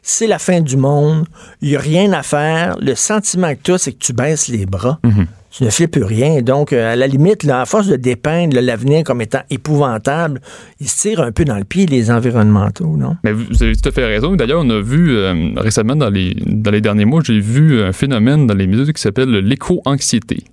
c'est 0.02 0.26
la 0.26 0.38
fin 0.38 0.60
du 0.60 0.76
monde, 0.76 1.26
il 1.60 1.70
n'y 1.70 1.76
a 1.76 1.80
rien 1.80 2.12
à 2.12 2.22
faire, 2.22 2.76
le 2.80 2.94
sentiment 2.94 3.54
que 3.54 3.60
tu 3.62 3.72
as, 3.72 3.78
c'est 3.78 3.92
que 3.92 3.98
tu 3.98 4.12
baisses 4.12 4.48
les 4.48 4.66
bras. 4.66 4.98
Mhm. 5.04 5.26
Tu 5.50 5.64
ne 5.64 5.70
fais 5.70 5.86
plus 5.86 6.04
rien. 6.04 6.42
Donc, 6.42 6.74
euh, 6.74 6.92
à 6.92 6.94
la 6.94 7.06
limite, 7.06 7.42
là, 7.42 7.62
à 7.62 7.64
force 7.64 7.86
de 7.86 7.96
dépeindre 7.96 8.60
l'avenir 8.60 9.02
comme 9.02 9.22
étant 9.22 9.40
épouvantable, 9.48 10.42
ils 10.78 10.88
se 10.88 11.00
tirent 11.00 11.22
un 11.22 11.32
peu 11.32 11.44
dans 11.46 11.56
le 11.56 11.64
pied, 11.64 11.86
les 11.86 12.10
environnementaux, 12.10 12.96
non? 12.98 13.16
Mais 13.24 13.32
vous 13.32 13.62
avez 13.62 13.74
tout 13.74 13.88
à 13.88 13.92
fait 13.92 14.04
raison. 14.04 14.36
D'ailleurs, 14.36 14.60
on 14.62 14.68
a 14.68 14.80
vu 14.80 15.16
euh, 15.16 15.52
récemment, 15.56 15.96
dans 15.96 16.10
les, 16.10 16.36
dans 16.46 16.70
les 16.70 16.82
derniers 16.82 17.06
mois, 17.06 17.22
j'ai 17.24 17.40
vu 17.40 17.82
un 17.82 17.92
phénomène 17.92 18.46
dans 18.46 18.54
les 18.54 18.66
médias 18.66 18.92
qui 18.92 19.00
s'appelle 19.00 19.30
l'éco-anxiété. 19.30 20.44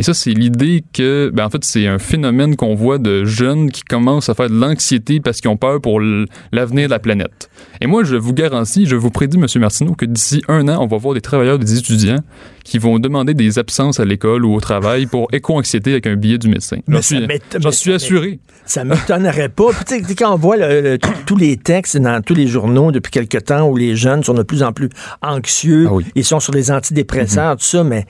Et 0.00 0.02
ça, 0.02 0.14
c'est 0.14 0.32
l'idée 0.32 0.82
que, 0.94 1.30
ben, 1.30 1.44
en 1.44 1.50
fait, 1.50 1.62
c'est 1.62 1.86
un 1.86 1.98
phénomène 1.98 2.56
qu'on 2.56 2.74
voit 2.74 2.96
de 2.96 3.26
jeunes 3.26 3.70
qui 3.70 3.82
commencent 3.82 4.30
à 4.30 4.34
faire 4.34 4.48
de 4.48 4.54
l'anxiété 4.54 5.20
parce 5.20 5.42
qu'ils 5.42 5.50
ont 5.50 5.58
peur 5.58 5.78
pour 5.78 6.00
l'avenir 6.00 6.86
de 6.86 6.90
la 6.90 6.98
planète. 6.98 7.50
Et 7.82 7.86
moi, 7.86 8.02
je 8.02 8.16
vous 8.16 8.32
garantis, 8.32 8.86
je 8.86 8.96
vous 8.96 9.10
prédis, 9.10 9.36
M. 9.36 9.46
Martineau, 9.60 9.92
que 9.92 10.06
d'ici 10.06 10.40
un 10.48 10.68
an, 10.68 10.82
on 10.82 10.86
va 10.86 10.96
voir 10.96 11.12
des 11.12 11.20
travailleurs, 11.20 11.58
des 11.58 11.76
étudiants 11.76 12.20
qui 12.70 12.78
vont 12.78 13.00
demander 13.00 13.34
des 13.34 13.58
absences 13.58 13.98
à 13.98 14.04
l'école 14.04 14.44
ou 14.44 14.54
au 14.54 14.60
travail 14.60 15.06
pour 15.06 15.26
éco-anxiété 15.32 15.90
avec 15.90 16.06
un 16.06 16.14
billet 16.14 16.38
du 16.38 16.48
médecin. 16.48 16.76
J'en 16.86 17.02
suis, 17.02 17.26
suis, 17.72 17.92
assuré. 17.92 18.38
Ça 18.64 18.84
m'étonnerait 18.84 19.48
pas. 19.48 19.70
Puis, 19.72 20.14
quand 20.14 20.32
on 20.32 20.36
voit 20.36 20.56
tous 21.26 21.36
les 21.36 21.56
textes 21.56 21.96
dans 21.96 22.22
tous 22.22 22.34
les 22.34 22.46
journaux 22.46 22.92
depuis 22.92 23.10
quelque 23.10 23.38
temps 23.38 23.68
où 23.68 23.76
les 23.76 23.96
jeunes 23.96 24.22
sont 24.22 24.34
de 24.34 24.44
plus 24.44 24.62
en 24.62 24.72
plus 24.72 24.88
anxieux, 25.20 25.88
ah 25.90 25.98
ils 26.14 26.24
sont 26.24 26.38
sur 26.38 26.52
les 26.52 26.70
antidépresseurs, 26.70 27.56
mm-hmm. 27.56 27.58
tout 27.58 27.64
ça, 27.64 27.82
mais 27.82 28.06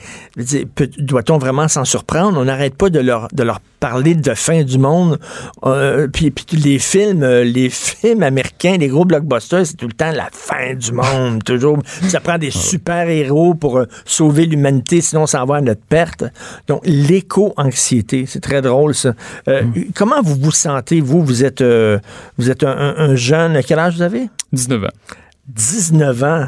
doit-on 0.99 1.39
vraiment 1.39 1.67
s'en 1.67 1.87
surprendre? 1.87 2.39
On 2.39 2.45
n'arrête 2.45 2.75
pas 2.75 2.91
de 2.91 3.01
leur, 3.01 3.29
de 3.33 3.43
leur 3.43 3.61
parler 3.81 4.15
de 4.15 4.35
fin 4.35 4.63
du 4.63 4.79
monde. 4.79 5.19
Euh, 5.65 6.07
puis, 6.07 6.31
puis 6.31 6.59
les 6.59 6.79
films, 6.79 7.23
euh, 7.23 7.43
les 7.43 7.71
films 7.71 8.23
américains, 8.23 8.77
les 8.79 8.89
gros 8.89 9.07
blockbusters, 9.07 9.67
c'est 9.67 9.77
tout 9.77 9.89
le 9.89 9.95
temps 9.95 10.13
la 10.13 10.29
fin 10.31 10.75
du 10.75 10.93
monde, 10.93 11.43
toujours. 11.43 11.79
Ça 12.09 12.21
prend 12.21 12.39
des 12.39 12.53
ah 12.55 12.59
super-héros 12.59 13.55
pour 13.55 13.79
euh, 13.79 13.87
sauver 14.05 14.47
l'humanité, 14.51 15.01
sinon 15.01 15.27
ça 15.27 15.45
va 15.45 15.57
à 15.57 15.61
notre 15.61 15.83
perte. 15.83 16.25
Donc, 16.67 16.83
l'éco-anxiété, 16.85 18.25
c'est 18.27 18.41
très 18.41 18.63
drôle, 18.63 18.95
ça. 18.95 19.15
Hmm. 19.47 19.73
Comment 19.95 20.23
vous 20.23 20.37
vous 20.37 20.51
sentez, 20.51 21.01
vous? 21.01 21.25
Vous 21.25 21.45
êtes, 21.45 21.63
vous 22.39 22.51
êtes 22.51 22.65
un, 22.65 22.95
un, 22.97 23.15
jeune, 23.15 23.61
quel 23.67 23.79
âge 23.79 23.97
vous 23.97 24.03
avez? 24.03 24.29
19 24.53 24.85
ans. 24.85 24.89
19 25.49 26.23
ans. 26.23 26.47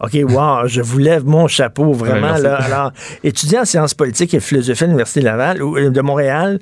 OK, 0.00 0.16
wow, 0.22 0.66
je 0.66 0.80
vous 0.80 0.98
lève 0.98 1.24
mon 1.24 1.48
chapeau, 1.48 1.92
vraiment. 1.92 2.34
Ouais, 2.34 2.42
là. 2.42 2.56
Alors, 2.56 2.92
étudiant 3.24 3.62
en 3.62 3.64
sciences 3.64 3.94
politiques 3.94 4.34
et 4.34 4.40
philosophie 4.40 4.84
à 4.84 4.86
l'Université 4.86 5.20
de 5.20 5.24
Laval, 5.26 5.62
ou, 5.62 5.76
euh, 5.76 5.90
de 5.90 6.00
Montréal, 6.00 6.60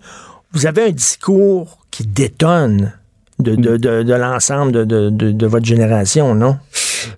vous 0.53 0.67
avez 0.67 0.87
un 0.87 0.91
discours 0.91 1.79
qui 1.91 2.07
détonne 2.07 2.93
de, 3.39 3.55
de, 3.55 3.77
de, 3.77 4.03
de 4.03 4.15
l'ensemble 4.15 4.73
de, 4.73 4.85
de, 4.85 5.11
de 5.11 5.47
votre 5.47 5.67
génération, 5.67 6.35
non? 6.35 6.57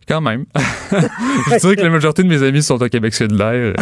Quand 0.07 0.21
même. 0.21 0.45
je 0.91 1.61
dirais 1.61 1.77
que 1.77 1.83
la 1.83 1.91
majorité 1.91 2.23
de 2.23 2.29
mes 2.29 2.43
amis 2.43 2.63
sont 2.63 2.83
au 2.83 2.89
Québec. 2.89 3.15
C'est 3.15 3.31
vrai, 3.33 3.73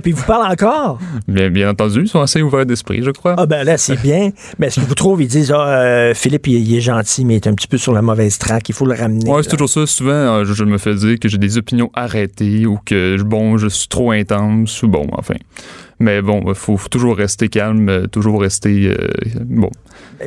Puis 0.00 0.12
vous 0.12 0.24
parlez 0.24 0.52
encore? 0.52 0.98
bien, 1.28 1.50
bien 1.50 1.70
entendu, 1.70 2.02
ils 2.02 2.08
sont 2.08 2.20
assez 2.20 2.42
ouverts 2.42 2.66
d'esprit, 2.66 3.02
je 3.02 3.10
crois. 3.10 3.34
Ah 3.38 3.46
ben 3.46 3.64
là, 3.64 3.78
c'est 3.78 4.00
bien. 4.00 4.30
Mais 4.58 4.68
est-ce 4.68 4.80
que 4.80 4.86
vous 4.86 4.94
trouvez, 4.94 5.24
ils 5.24 5.28
disent, 5.28 5.52
ah, 5.54 5.66
euh, 5.66 6.14
Philippe, 6.14 6.46
il, 6.46 6.58
il 6.58 6.76
est 6.76 6.80
gentil, 6.80 7.24
mais 7.24 7.34
il 7.34 7.36
est 7.36 7.46
un 7.46 7.54
petit 7.54 7.68
peu 7.68 7.78
sur 7.78 7.92
la 7.92 8.02
mauvaise 8.02 8.38
traque, 8.38 8.68
il 8.68 8.74
faut 8.74 8.86
le 8.86 8.94
ramener. 8.94 9.30
Là. 9.30 9.42
c'est 9.42 9.50
toujours 9.50 9.68
ça. 9.68 9.86
Souvent, 9.86 10.12
euh, 10.12 10.44
je, 10.44 10.54
je 10.54 10.64
me 10.64 10.78
fais 10.78 10.94
dire 10.94 11.18
que 11.18 11.28
j'ai 11.28 11.38
des 11.38 11.58
opinions 11.58 11.90
arrêtées 11.94 12.66
ou 12.66 12.78
que, 12.84 13.20
bon, 13.22 13.58
je 13.58 13.68
suis 13.68 13.88
trop 13.88 14.10
intense 14.10 14.82
ou 14.82 14.88
bon, 14.88 15.06
enfin. 15.12 15.34
Mais 16.02 16.20
bon, 16.20 16.42
il 16.48 16.54
faut, 16.54 16.76
faut 16.76 16.88
toujours 16.88 17.16
rester 17.16 17.48
calme, 17.48 17.88
euh, 17.88 18.06
toujours 18.08 18.40
rester. 18.40 18.88
euh, 18.88 19.08
bon. 19.44 19.70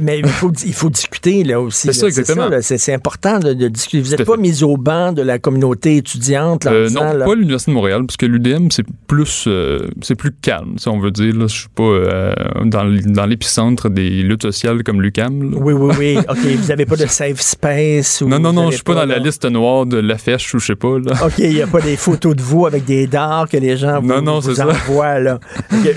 Mais 0.02 0.20
il 0.20 0.28
faut, 0.28 0.52
il 0.66 0.74
faut 0.74 0.90
discuter 0.90 1.44
là 1.44 1.60
aussi. 1.60 1.88
C'est 1.88 1.94
ça, 1.94 2.08
exactement. 2.08 2.50
C'est 2.62 2.94
important 2.94 3.40
de, 3.40 3.54
de 3.54 3.68
discuter. 3.68 4.02
Vous 4.02 4.12
n'êtes 4.12 4.26
pas 4.26 4.36
fait. 4.36 4.42
mis 4.42 4.64
au 4.64 4.78
banc 4.78 5.12
de 5.14 5.22
la 5.22 5.38
communauté 5.40 5.98
étudiante. 5.98 6.66
Là, 6.66 6.72
Euh, 6.72 6.88
disant, 6.88 7.06
non, 7.14 7.18
là, 7.20 7.26
pas 7.26 7.36
l'Université 7.36 7.72
de 7.72 7.76
Montréal, 7.76 8.04
parce 8.06 8.18
que 8.18 8.26
l'UDM, 8.26 8.68
c'est 8.72 8.86
plus, 9.08 9.46
euh, 9.48 9.88
c'est 10.02 10.16
plus 10.16 10.32
calme, 10.42 10.76
si 10.78 10.88
on 10.90 11.00
veut 11.00 11.12
dire. 11.12 11.34
Là. 11.36 11.48
Je 11.48 11.56
suis 11.56 11.70
pas 11.74 12.36
dans, 12.66 13.26
l'épicentre 13.26 13.90
des 13.90 14.10
luttes 14.24 14.44
sociales 14.44 14.84
comme 14.84 15.02
l'UCAM. 15.02 15.56
Oui, 15.60 15.74
oui, 15.74 15.94
oui. 16.00 16.18
OK, 16.30 16.38
vous 16.38 16.68
n'avez 16.68 16.86
pas 16.86 16.96
de 16.98 17.06
safe 17.08 17.40
space. 17.42 18.22
ou 18.22 18.28
Non, 18.30 18.40
non, 18.40 18.54
non, 18.54 18.70
je 18.72 18.76
suis 18.76 18.84
pas 18.84 18.96
dans 18.96 19.06
la 19.06 19.18
liste 19.20 19.46
noire 19.46 19.86
de 19.86 19.98
la 19.98 20.18
fèche 20.18 20.54
ou 20.54 20.60
je 20.60 20.68
sais 20.68 20.76
pas. 20.76 21.00
Là. 21.00 21.14
OK, 21.26 21.40
il 21.40 21.54
n'y 21.54 21.62
a 21.62 21.68
pas 21.68 21.82
des 21.82 21.96
photos 21.98 22.36
de 22.36 22.42
vous 22.42 22.66
avec 22.66 22.86
des 22.86 23.08
dards 23.08 23.48
que 23.50 23.58
les 23.58 23.78
gens 23.78 24.02
vous, 24.02 24.08
Non, 24.08 24.22
non, 24.22 24.40
vous 24.40 24.50
c'est 24.50 24.56
ça. 24.56 24.68
envoient. 24.68 25.20
Là. 25.20 25.40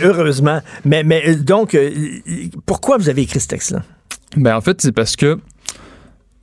Heureusement. 0.02 0.60
Mais, 0.84 1.02
mais 1.04 1.22
euh, 1.28 1.34
donc, 1.36 1.74
euh, 1.74 1.90
pourquoi 2.66 2.96
vous 2.98 3.08
avez 3.08 3.22
écrit 3.22 3.40
ce 3.40 3.48
texte-là? 3.48 3.82
Ben, 4.36 4.56
en 4.56 4.60
fait, 4.60 4.80
c'est 4.80 4.92
parce 4.92 5.16
que 5.16 5.38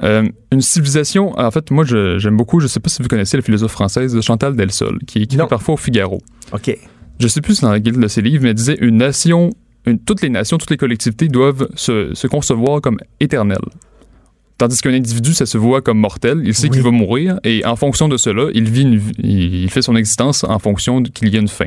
euh, 0.03 0.27
une 0.51 0.61
civilisation. 0.61 1.37
En 1.39 1.51
fait, 1.51 1.71
moi, 1.71 1.85
j'aime 1.85 2.35
beaucoup, 2.37 2.59
je 2.59 2.67
sais 2.67 2.79
pas 2.79 2.89
si 2.89 3.01
vous 3.01 3.07
connaissez 3.07 3.37
la 3.37 3.43
philosophe 3.43 3.71
française 3.71 4.19
Chantal 4.21 4.55
Delsol, 4.55 4.99
qui 5.07 5.23
écrit 5.23 5.37
Non. 5.37 5.47
parfois 5.47 5.75
au 5.75 5.77
Figaro. 5.77 6.21
OK. 6.51 6.77
Je 7.19 7.27
sais 7.27 7.41
plus 7.41 7.61
dans 7.61 7.71
la 7.71 7.79
guilde 7.79 7.99
de 7.99 8.07
ses 8.07 8.21
livres, 8.21 8.43
mais 8.43 8.49
elle 8.49 8.55
disait 8.55 8.77
une 8.81 8.97
nation, 8.97 9.51
une- 9.85 9.99
toutes 9.99 10.21
les 10.21 10.29
nations, 10.29 10.57
toutes 10.57 10.69
les 10.71 10.77
collectivités 10.77 11.29
doivent 11.29 11.69
se, 11.75 12.13
se 12.13 12.27
concevoir 12.27 12.81
comme 12.81 12.97
éternelles. 13.21 13.57
Tandis 14.57 14.79
qu'un 14.81 14.93
individu, 14.93 15.33
ça 15.33 15.45
se 15.45 15.57
voit 15.57 15.81
comme 15.81 15.99
mortel, 15.99 16.41
il 16.45 16.53
sait 16.55 16.67
Oui. 16.67 16.75
qu'il 16.75 16.81
va 16.81 16.91
mourir, 16.91 17.39
et 17.43 17.65
en 17.65 17.75
fonction 17.75 18.07
de 18.07 18.15
cela, 18.15 18.49
il, 18.53 18.69
vit 18.69 18.83
une 18.83 19.01
il 19.21 19.69
fait 19.69 19.81
son 19.81 19.95
existence 19.97 20.45
en 20.45 20.59
fonction 20.59 21.03
qu'il 21.03 21.27
y 21.33 21.35
a 21.35 21.41
une 21.41 21.49
fin. 21.49 21.65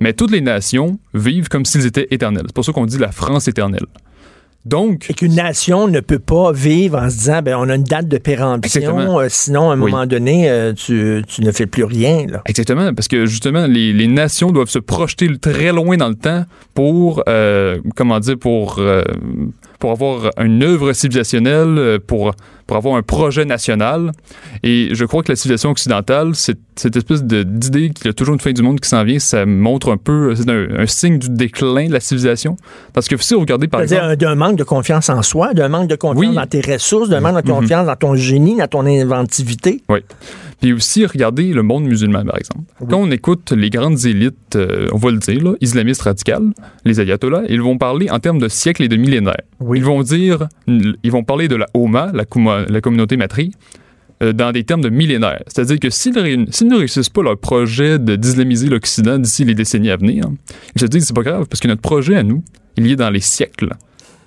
Mais 0.00 0.14
toutes 0.14 0.30
les 0.30 0.40
nations 0.40 0.98
vivent 1.12 1.48
comme 1.48 1.66
s'ils 1.66 1.84
étaient 1.84 2.08
éternels. 2.10 2.44
C'est 2.46 2.54
pour 2.54 2.64
ça 2.64 2.72
qu'on 2.72 2.86
dit 2.86 2.96
la 2.98 3.12
France 3.12 3.46
éternelle. 3.46 3.84
Donc, 4.64 5.10
Et 5.10 5.12
qu'une 5.14 5.34
nation 5.34 5.88
ne 5.88 6.00
peut 6.00 6.18
pas 6.18 6.50
vivre 6.50 6.96
en 6.98 7.10
se 7.10 7.16
disant, 7.18 7.42
ben, 7.42 7.56
on 7.58 7.68
a 7.68 7.74
une 7.74 7.84
date 7.84 8.08
de 8.08 8.16
péremption, 8.16 9.20
euh, 9.20 9.26
sinon, 9.28 9.70
à 9.70 9.74
un 9.74 9.80
Oui. 9.80 9.90
moment 9.90 10.06
donné, 10.06 10.48
euh, 10.48 10.72
tu, 10.72 11.22
tu 11.28 11.42
ne 11.42 11.52
fais 11.52 11.66
plus 11.66 11.84
rien. 11.84 12.26
Là. 12.26 12.40
Exactement, 12.46 12.94
parce 12.94 13.06
que 13.06 13.26
justement, 13.26 13.66
les, 13.66 13.92
les 13.92 14.06
nations 14.06 14.50
doivent 14.50 14.70
se 14.70 14.78
projeter 14.78 15.28
très 15.36 15.70
loin 15.72 15.98
dans 15.98 16.08
le 16.08 16.14
temps 16.14 16.46
pour, 16.72 17.22
euh, 17.28 17.76
comment 17.94 18.18
dire, 18.20 18.38
pour, 18.38 18.80
pour 19.84 19.90
avoir 19.92 20.30
une 20.42 20.62
œuvre 20.62 20.94
civilisationnelle, 20.94 21.76
euh, 21.76 21.98
pour, 21.98 22.32
pour 22.66 22.76
avoir 22.78 22.96
un 22.96 23.02
projet 23.02 23.44
national. 23.44 24.12
Et 24.62 24.88
je 24.92 25.04
crois 25.04 25.22
que 25.22 25.30
la 25.30 25.36
civilisation 25.36 25.68
occidentale, 25.72 26.30
c'est- 26.34 26.56
cette 26.74 26.96
espèce 26.96 27.22
d'idée 27.22 27.90
qu'il 27.90 28.06
y 28.06 28.08
a 28.08 28.14
toujours 28.14 28.32
une 28.32 28.40
fin 28.40 28.52
du 28.52 28.62
monde 28.62 28.80
qui 28.80 28.88
s'en 28.88 29.04
vient, 29.04 29.18
ça 29.18 29.44
montre 29.44 29.92
un 29.92 29.98
peu, 29.98 30.34
c'est 30.34 30.48
un, 30.48 30.68
un 30.78 30.86
signe 30.86 31.18
du 31.18 31.28
déclin 31.28 31.88
de 31.88 31.92
la 31.92 32.00
civilisation. 32.00 32.56
Parce 32.94 33.08
que 33.08 33.16
si 33.18 33.34
vous 33.34 33.40
regardez 33.40 33.68
par 33.68 33.82
exemple... 33.82 34.02
un- 34.04 34.16
d'un 34.16 34.34
manque 34.36 34.56
de 34.56 34.64
confiance 34.64 35.10
en 35.10 35.20
soi, 35.20 35.52
d'un 35.52 35.68
manque 35.68 35.88
de 35.88 35.96
confiance 35.96 36.26
Oui. 36.30 36.34
dans 36.34 36.46
tes 36.46 36.62
ressources, 36.62 37.10
d'un 37.10 37.20
manque 37.20 37.44
de 37.44 37.50
Mhm. 37.52 37.58
confiance 37.60 37.86
dans 37.86 37.96
ton 37.96 38.14
génie, 38.16 38.56
dans 38.56 38.66
ton 38.68 38.86
inventivité. 38.86 39.82
Oui. 39.90 39.98
Puis 40.64 40.72
aussi, 40.72 41.04
regardez 41.04 41.52
le 41.52 41.62
monde 41.62 41.84
musulman, 41.84 42.24
par 42.24 42.38
exemple. 42.38 42.62
Quand 42.88 42.96
on 42.96 43.10
écoute 43.10 43.52
les 43.52 43.68
grandes 43.68 44.06
élites, 44.06 44.56
euh, 44.56 44.88
on 44.92 44.96
va 44.96 45.10
le 45.10 45.18
dire, 45.18 45.44
là, 45.44 45.52
islamistes 45.60 46.00
radicales, 46.00 46.54
les 46.86 47.00
ayatollahs, 47.00 47.42
ils 47.50 47.60
vont 47.60 47.76
parler 47.76 48.08
en 48.08 48.18
termes 48.18 48.38
de 48.38 48.48
siècles 48.48 48.82
et 48.84 48.88
de 48.88 48.96
millénaires. 48.96 49.42
Oui. 49.60 49.80
Ils 49.80 49.84
vont 49.84 50.02
dire, 50.02 50.48
ils 50.66 51.12
vont 51.12 51.22
parler 51.22 51.48
de 51.48 51.56
la 51.56 51.66
Oma, 51.74 52.12
la, 52.14 52.24
commu- 52.24 52.64
la 52.66 52.80
communauté 52.80 53.18
matrie, 53.18 53.52
euh, 54.22 54.32
dans 54.32 54.52
des 54.52 54.64
termes 54.64 54.80
de 54.80 54.88
millénaires. 54.88 55.42
C'est-à-dire 55.48 55.78
que 55.78 55.90
s'ils, 55.90 56.14
ne 56.14 56.76
réussissent 56.78 57.10
pas 57.10 57.22
leur 57.22 57.36
projet 57.36 57.98
de 57.98 58.16
d'islamiser 58.16 58.68
l'Occident 58.70 59.18
d'ici 59.18 59.44
les 59.44 59.54
décennies 59.54 59.90
à 59.90 59.98
venir, 59.98 60.24
ils 60.76 60.80
se 60.80 60.86
disent, 60.86 61.04
c'est 61.08 61.14
pas 61.14 61.20
grave, 61.24 61.44
parce 61.46 61.60
que 61.60 61.68
notre 61.68 61.82
projet 61.82 62.16
à 62.16 62.22
nous, 62.22 62.42
il 62.78 62.90
est 62.90 62.96
dans 62.96 63.10
les 63.10 63.20
siècles. 63.20 63.68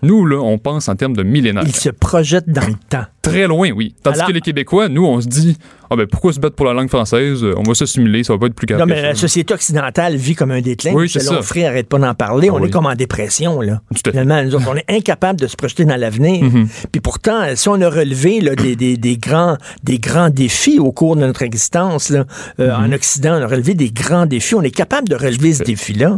Nous, 0.04 0.26
là, 0.26 0.38
on 0.38 0.58
pense 0.58 0.90
en 0.90 0.96
termes 0.96 1.16
de 1.16 1.24
millénaires. 1.24 1.64
Ils 1.66 1.76
se 1.76 1.90
projettent 1.90 2.50
dans 2.50 2.66
le 2.68 2.76
temps. 2.90 3.06
Très 3.22 3.48
loin, 3.48 3.72
oui. 3.72 3.94
Tandis 4.04 4.20
Alors- 4.20 4.28
que 4.30 4.34
les 4.34 4.42
Québécois, 4.42 4.88
nous, 4.88 5.06
on 5.06 5.20
se 5.20 5.28
dit, 5.28 5.58
ah 5.90 5.96
ben 5.98 6.06
pourquoi 6.08 6.32
se 6.32 6.40
battre 6.40 6.56
pour 6.56 6.66
la 6.66 6.72
langue 6.74 6.88
française? 6.88 7.44
On 7.58 7.64
va 7.64 7.74
s'assimiler, 7.74 8.24
ça 8.24 8.32
va 8.34 8.40
pas 8.40 8.46
être 8.46 8.54
plus 8.54 8.68
grave. 8.68 8.80
Non, 8.80 8.86
mais 8.86 9.02
la 9.02 9.16
société 9.16 9.54
occidentale 9.54 10.16
vit 10.16 10.34
comme 10.36 10.52
un 10.52 10.62
déclin. 10.62 10.94
Oui, 10.94 11.10
c'est 11.10 11.20
ça. 11.20 11.38
Onfray 11.40 11.66
arrête 11.66 11.90
pas 11.90 11.98
d'en 12.00 12.14
parler. 12.14 12.48
Ah 12.50 12.56
on 12.56 12.62
oui. 12.62 12.70
est 12.70 12.72
comme 12.72 12.86
en 12.86 12.96
dépression, 12.96 13.60
là. 13.60 13.82
Tout 13.94 13.98
à 13.98 13.98
fait. 14.06 14.12
Finalement, 14.12 14.42
nous 14.44 14.56
autres, 14.56 14.70
on 14.72 14.76
est 14.76 14.86
incapable 14.88 15.42
de 15.42 15.48
se 15.48 15.58
projeter 15.58 15.84
dans 15.84 15.98
l'avenir. 15.98 16.44
Mhm. 16.46 16.68
Puis 16.92 17.02
pourtant, 17.02 17.42
si 17.56 17.68
on 17.68 17.82
a 17.82 17.90
relevé 17.90 18.40
là, 18.40 18.56
des, 18.56 18.78
des- 18.78 18.96
des 18.98 19.18
grands, 19.18 19.58
des 19.84 20.00
grands 20.00 20.30
défis 20.30 20.80
au 20.80 20.94
cours 20.94 21.16
de 21.18 21.22
notre 21.22 21.42
existence, 21.42 22.10
là, 22.10 22.24
euh, 22.62 22.78
Mhm. 22.78 22.86
en 22.86 22.96
Occident, 22.96 23.40
on 23.40 23.44
a 23.44 23.48
relevé 23.48 23.74
des 23.74 23.92
grands 23.92 24.26
défis. 24.26 24.56
On 24.56 24.62
est 24.62 24.72
capable 24.72 25.10
de 25.10 25.16
relever 25.16 25.54
ce 25.54 25.64
défi-là. 25.64 26.18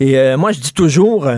Et 0.00 0.18
euh, 0.18 0.36
moi, 0.36 0.52
je 0.52 0.60
dis 0.60 0.74
toujours, 0.74 1.28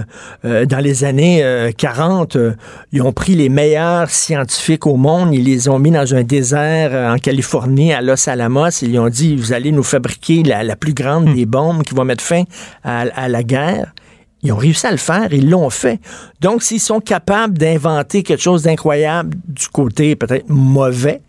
euh, 0.44 0.66
dans 0.66 0.80
les 0.80 1.04
années 1.04 1.44
40, 1.76 2.36
euh, 2.36 2.54
ils 2.92 3.02
ont 3.02 3.12
pris 3.12 3.34
les 3.34 3.48
meilleurs 3.48 4.08
scientifiques 4.08 4.86
au 4.86 4.96
monde, 4.96 5.34
ils 5.34 5.44
les 5.44 5.68
ont 5.68 5.78
mis 5.78 5.90
dans 5.90 6.14
un 6.14 6.22
désert 6.22 6.90
euh, 6.92 7.12
en 7.12 7.18
Californie, 7.18 7.92
à 7.92 8.00
Los 8.00 8.28
Alamos, 8.28 8.68
et 8.68 8.84
ils 8.84 8.90
lui 8.90 8.98
ont 8.98 9.08
dit, 9.08 9.36
vous 9.36 9.52
allez 9.52 9.72
nous 9.72 9.82
fabriquer 9.82 10.42
la, 10.42 10.62
la 10.62 10.76
plus 10.76 10.94
grande 10.94 11.24
Hmm. 11.24 11.34
des 11.34 11.46
bombes 11.46 11.82
qui 11.82 11.94
va 11.94 12.04
mettre 12.04 12.24
fin 12.24 12.44
à, 12.82 13.00
à 13.14 13.28
la 13.28 13.42
guerre. 13.42 13.94
Ils 14.42 14.52
ont 14.52 14.56
réussi 14.56 14.86
à 14.86 14.90
le 14.90 14.98
faire, 14.98 15.32
ils 15.32 15.48
l'ont 15.48 15.70
fait. 15.70 16.00
Donc, 16.40 16.62
s'ils 16.62 16.80
sont 16.80 17.00
capables 17.00 17.56
d'inventer 17.56 18.22
quelque 18.22 18.42
chose 18.42 18.62
d'incroyable 18.62 19.34
du 19.48 19.68
côté 19.68 20.16
peut-être 20.16 20.48
mauvais, 20.50 21.22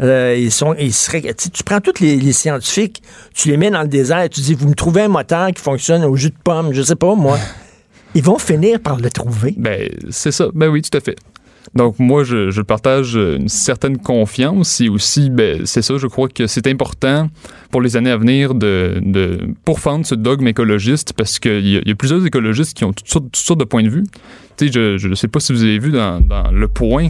euh, 0.00 0.34
ils 0.38 0.50
sont, 0.50 0.74
ils 0.78 0.94
seraient, 0.94 1.20
tu 1.20 1.62
prends 1.64 1.80
tous 1.80 2.00
les, 2.00 2.16
les 2.16 2.32
scientifiques, 2.32 3.02
tu 3.34 3.50
les 3.50 3.58
mets 3.58 3.70
dans 3.70 3.82
le 3.82 3.88
désert, 3.88 4.26
tu 4.30 4.40
dis, 4.40 4.54
vous 4.54 4.68
me 4.68 4.74
trouvez 4.74 5.02
un 5.02 5.08
moteur 5.08 5.48
qui 5.48 5.60
fonctionne 5.62 6.02
au 6.04 6.16
jus 6.16 6.30
de 6.30 6.38
pomme, 6.42 6.72
je 6.72 6.82
sais 6.82 6.96
pas 6.96 7.14
moi. 7.14 7.38
Ils 8.14 8.22
vont 8.22 8.38
finir 8.38 8.80
par 8.80 8.98
le 9.00 9.10
trouver. 9.10 9.54
Ben, 9.56 9.88
c'est 10.10 10.32
ça. 10.32 10.48
Ben 10.54 10.68
oui, 10.68 10.82
tout 10.82 10.96
à 10.96 11.00
fait. 11.00 11.16
Donc, 11.74 11.98
moi, 11.98 12.24
je, 12.24 12.50
je 12.50 12.60
partage 12.60 13.14
une 13.14 13.48
certaine 13.48 13.96
confiance 13.96 14.80
et 14.80 14.88
aussi, 14.90 15.30
ben, 15.30 15.62
c'est 15.64 15.80
ça, 15.80 15.96
je 15.96 16.06
crois 16.06 16.28
que 16.28 16.46
c'est 16.46 16.66
important 16.66 17.28
pour 17.70 17.80
les 17.80 17.96
années 17.96 18.10
à 18.10 18.16
venir 18.18 18.54
de, 18.54 18.98
de 19.00 19.38
pourfendre 19.64 20.04
ce 20.04 20.14
dogme 20.14 20.48
écologiste 20.48 21.12
parce 21.14 21.38
qu'il 21.38 21.64
y, 21.66 21.74
y 21.82 21.90
a 21.90 21.94
plusieurs 21.94 22.26
écologistes 22.26 22.76
qui 22.76 22.84
ont 22.84 22.92
toutes 22.92 23.08
sortes, 23.08 23.24
toutes 23.26 23.36
sortes 23.36 23.60
de 23.60 23.64
points 23.64 23.84
de 23.84 23.88
vue. 23.88 24.04
Tu 24.58 24.66
sais, 24.70 24.98
je 24.98 25.08
ne 25.08 25.14
sais 25.14 25.28
pas 25.28 25.40
si 25.40 25.52
vous 25.54 25.62
avez 25.62 25.78
vu 25.78 25.92
dans, 25.92 26.20
dans 26.20 26.50
Le 26.50 26.68
Point, 26.68 27.08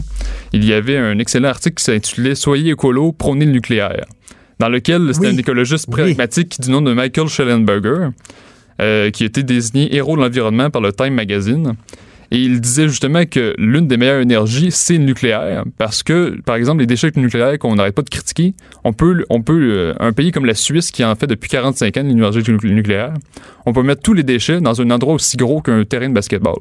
il 0.53 0.63
y 0.63 0.71
avait 0.71 0.97
un 0.97 1.19
excellent 1.19 1.49
article 1.49 1.75
qui 1.75 1.83
s'intitulait 1.83 2.35
Soyez 2.35 2.71
écolo, 2.71 3.11
prônez 3.11 3.45
le 3.45 3.51
nucléaire, 3.51 4.05
dans 4.59 4.69
lequel 4.69 5.13
c'était 5.13 5.27
Oui. 5.27 5.33
un 5.35 5.37
écologiste 5.39 5.87
Oui. 5.89 5.93
pragmatique 6.03 6.61
du 6.61 6.69
nom 6.71 6.81
de 6.81 6.93
Michael 6.93 7.27
Schellenberger, 7.27 8.09
euh, 8.81 9.09
qui 9.11 9.23
a 9.23 9.25
été 9.25 9.43
désigné 9.43 9.95
héros 9.95 10.15
de 10.15 10.21
l'environnement 10.21 10.69
par 10.69 10.81
le 10.81 10.91
Time 10.91 11.13
Magazine. 11.13 11.73
Et 12.31 12.37
il 12.37 12.59
disait 12.59 12.87
justement 12.87 13.25
que 13.25 13.53
l'une 13.59 13.87
des 13.87 13.95
meilleures 13.95 14.21
énergies, 14.21 14.71
c'est 14.71 14.97
le 14.97 15.03
nucléaire. 15.03 15.65
Parce 15.77 16.01
que, 16.01 16.41
par 16.41 16.55
exemple, 16.55 16.79
les 16.79 16.87
déchets 16.87 17.11
nucléaires 17.15 17.59
qu'on 17.59 17.75
n'arrête 17.75 17.93
pas 17.93 18.01
de 18.01 18.09
critiquer, 18.09 18.55
on 18.83 18.91
peut, 18.91 19.23
on 19.29 19.43
peut 19.43 19.69
euh, 19.71 19.93
un 19.99 20.13
pays 20.13 20.31
comme 20.31 20.45
la 20.45 20.55
Suisse, 20.55 20.89
qui 20.89 21.03
en 21.05 21.13
fait 21.13 21.27
depuis 21.27 21.49
45 21.49 21.95
ans 21.97 22.03
l'énergie 22.03 22.41
nucléaire, 22.63 23.13
on 23.67 23.73
peut 23.73 23.83
mettre 23.83 24.01
tous 24.01 24.13
les 24.13 24.23
déchets 24.23 24.61
dans 24.61 24.81
un 24.81 24.89
endroit 24.89 25.13
aussi 25.13 25.37
gros 25.37 25.61
qu'un 25.61 25.83
terrain 25.83 26.09
de 26.09 26.13
basketball. 26.15 26.55